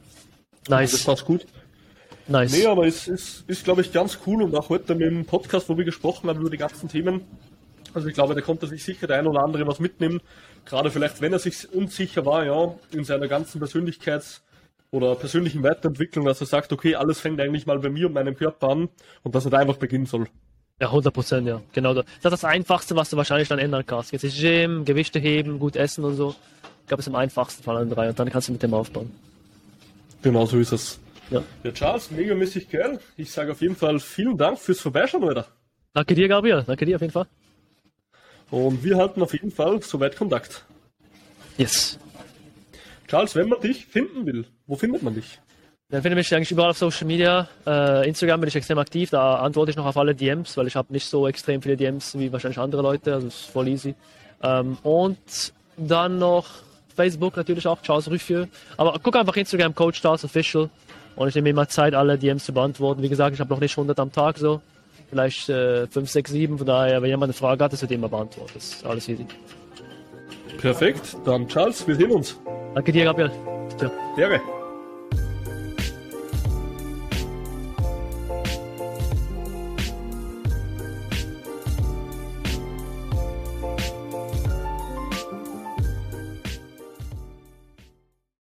Das 0.66 0.70
Nice, 0.91 1.04
passt 1.04 1.26
gut. 1.26 1.45
nice. 2.28 2.52
Nee, 2.52 2.66
aber 2.66 2.86
es 2.86 3.08
ist, 3.08 3.43
ist 3.47 3.64
glaube 3.64 3.82
ich, 3.82 3.93
ganz 3.93 4.20
cool 4.28 4.43
und 4.43 4.54
auch 4.56 4.70
heute 4.70 4.93
mit 4.95 5.08
dem 5.08 5.26
Podcast, 5.26 5.70
wo 5.70 5.78
wir 5.78 5.86
gesprochen 5.86 6.30
haben 6.30 6.41
über 6.41 6.50
die 6.50 6.58
ganzen 6.58 6.89
Themen. 6.89 7.22
Also 7.93 8.08
ich 8.08 8.14
glaube, 8.14 8.36
da 8.36 8.41
konnte 8.41 8.68
sich 8.68 8.84
sicher 8.84 9.08
der 9.08 9.18
ein 9.20 9.28
oder 9.28 9.41
andere 9.41 9.66
was 9.66 9.80
mitnehmen. 9.80 10.20
Gerade 10.66 10.91
vielleicht, 10.91 11.22
wenn 11.22 11.34
er 11.34 11.39
sich 11.39 11.72
unsicher 11.74 12.26
war, 12.26 12.45
ja, 12.45 12.76
in 12.91 13.04
seiner 13.04 13.28
ganzen 13.28 13.62
Persönlichkeits- 13.62 14.41
oder 14.92 15.16
persönlichen 15.16 15.64
Weiterentwicklung, 15.64 16.26
dass 16.26 16.42
er 16.42 16.48
sagt, 16.48 16.72
okay, 16.74 16.96
alles 16.96 17.20
fängt 17.20 17.40
eigentlich 17.40 17.66
mal 17.66 17.80
bei 17.80 17.90
mir 17.90 18.08
und 18.08 18.14
meinem 18.14 18.36
Körper 18.36 18.70
an 18.70 18.90
und 19.24 19.36
dass 19.36 19.46
er 19.46 19.52
da 19.52 19.58
einfach 19.58 19.78
beginnen 19.78 20.06
soll. 20.06 20.28
Ja, 20.80 20.88
100 20.88 21.14
Prozent, 21.14 21.48
ja. 21.48 21.62
Genau. 21.74 21.94
Das 21.94 22.06
ist 22.06 22.24
das 22.24 22.46
Einfachste, 22.46 22.96
was 22.96 23.10
du 23.10 23.18
wahrscheinlich 23.18 23.50
dann 23.50 23.60
ändern 23.60 23.86
kannst. 23.86 24.14
Jetzt 24.14 24.24
ist 24.24 24.40
Gym, 24.40 24.86
Gewichte 24.86 25.20
heben, 25.20 25.60
gut 25.60 25.76
essen 25.76 26.06
und 26.06 26.16
so. 26.16 26.36
Ich 26.82 26.88
glaube, 26.88 27.02
es 27.02 27.08
ist 27.08 27.14
am 27.14 27.20
einfachsten 27.20 27.64
von 27.64 27.76
allen 27.76 27.90
drei 27.90 28.10
und 28.10 28.18
dann 28.18 28.30
kannst 28.30 28.48
du 28.48 28.54
mit 28.54 28.64
dem 28.64 28.74
aufbauen. 28.74 29.12
Genau 30.22 30.46
so 30.46 30.58
ist 30.58 30.72
es. 30.72 31.00
Ja. 31.30 31.44
Ja, 31.64 31.72
Charles, 31.72 32.12
megamäßig 32.12 32.70
geil. 32.70 33.00
Ich 33.18 33.32
sage 33.32 33.52
auf 33.52 33.62
jeden 33.62 33.76
Fall 33.76 34.00
vielen 34.00 34.38
Dank 34.38 34.58
fürs 34.58 34.80
Vorbeischauen, 34.80 35.24
Alter. 35.26 35.48
Danke 35.94 36.16
dir, 36.16 36.28
Gabriel. 36.28 36.64
Danke 36.66 36.86
dir 36.86 36.96
auf 36.96 37.02
jeden 37.02 37.14
Fall. 37.14 37.28
Und 38.50 38.84
wir 38.84 38.98
halten 38.98 39.22
auf 39.22 39.34
jeden 39.34 39.52
Fall 39.52 39.82
soweit 39.84 40.16
Kontakt. 40.16 40.66
Yes. 41.58 42.00
Charles, 43.08 43.36
wenn 43.36 43.50
man 43.50 43.60
dich 43.62 43.86
finden 43.86 44.26
will, 44.26 44.48
wo 44.70 44.76
findet 44.76 45.02
man 45.02 45.16
dich? 45.16 45.40
Dann 45.90 46.04
finde 46.04 46.20
ich 46.20 46.28
mich 46.28 46.36
eigentlich 46.36 46.52
überall 46.52 46.70
auf 46.70 46.78
Social 46.78 47.08
Media. 47.08 47.48
Äh, 47.66 48.08
Instagram 48.08 48.42
bin 48.42 48.48
ich 48.48 48.56
extrem 48.56 48.78
aktiv, 48.78 49.10
da 49.10 49.38
antworte 49.38 49.72
ich 49.72 49.78
noch 49.78 49.88
auf 49.88 49.98
alle 49.98 50.14
DMs, 50.14 50.56
weil 50.56 50.68
ich 50.68 50.76
habe 50.76 50.94
nicht 50.94 51.08
so 51.08 51.28
extrem 51.28 51.64
viele 51.64 51.76
DMs 51.76 52.18
wie 52.18 52.32
wahrscheinlich 52.32 52.60
andere 52.60 52.84
Leute, 52.84 53.16
also 53.16 53.28
ist 53.28 53.46
voll 53.46 53.68
easy. 53.68 53.96
Ähm, 54.44 54.78
und 54.84 55.18
dann 55.76 56.20
noch 56.20 56.46
Facebook 56.96 57.36
natürlich 57.36 57.66
auch, 57.66 57.82
Charles 57.82 58.12
Ruffieux. 58.12 58.48
Aber 58.78 59.00
guck 59.02 59.16
einfach 59.16 59.36
Instagram, 59.36 59.74
Coach 59.74 60.02
Charles 60.02 60.24
Official. 60.24 60.70
Und 61.16 61.28
ich 61.28 61.36
nehme 61.36 61.46
mir 61.46 61.50
immer 61.50 61.68
Zeit, 61.68 61.96
alle 61.96 62.20
DMs 62.20 62.46
zu 62.46 62.54
beantworten. 62.54 63.02
Wie 63.02 63.10
gesagt, 63.10 63.34
ich 63.34 63.40
habe 63.40 63.50
noch 63.52 63.60
nicht 63.60 63.76
100 63.76 64.00
am 64.00 64.12
Tag 64.12 64.38
so. 64.38 64.62
Vielleicht 65.10 65.50
äh, 65.50 65.88
5, 65.88 66.08
6, 66.08 66.32
7. 66.32 66.58
Von 66.60 66.68
daher, 66.68 67.02
wenn 67.02 67.10
jemand 67.10 67.30
eine 67.30 67.34
Frage 67.34 67.64
hat, 67.64 67.74
das 67.74 67.82
wird 67.82 67.92
immer 67.92 68.10
beantwortet. 68.10 68.58
Das 68.58 68.74
ist 68.76 68.86
alles 68.86 69.10
easy. 69.10 69.26
Perfekt, 70.60 71.18
dann 71.26 71.48
Charles, 71.48 71.88
wir 71.88 71.96
sehen 71.96 72.12
uns. 72.12 72.40
Danke 72.76 72.92
dir, 72.92 73.06
Gabriel. 73.06 73.32
Ciao. 73.78 73.92
Ehre. 74.18 74.59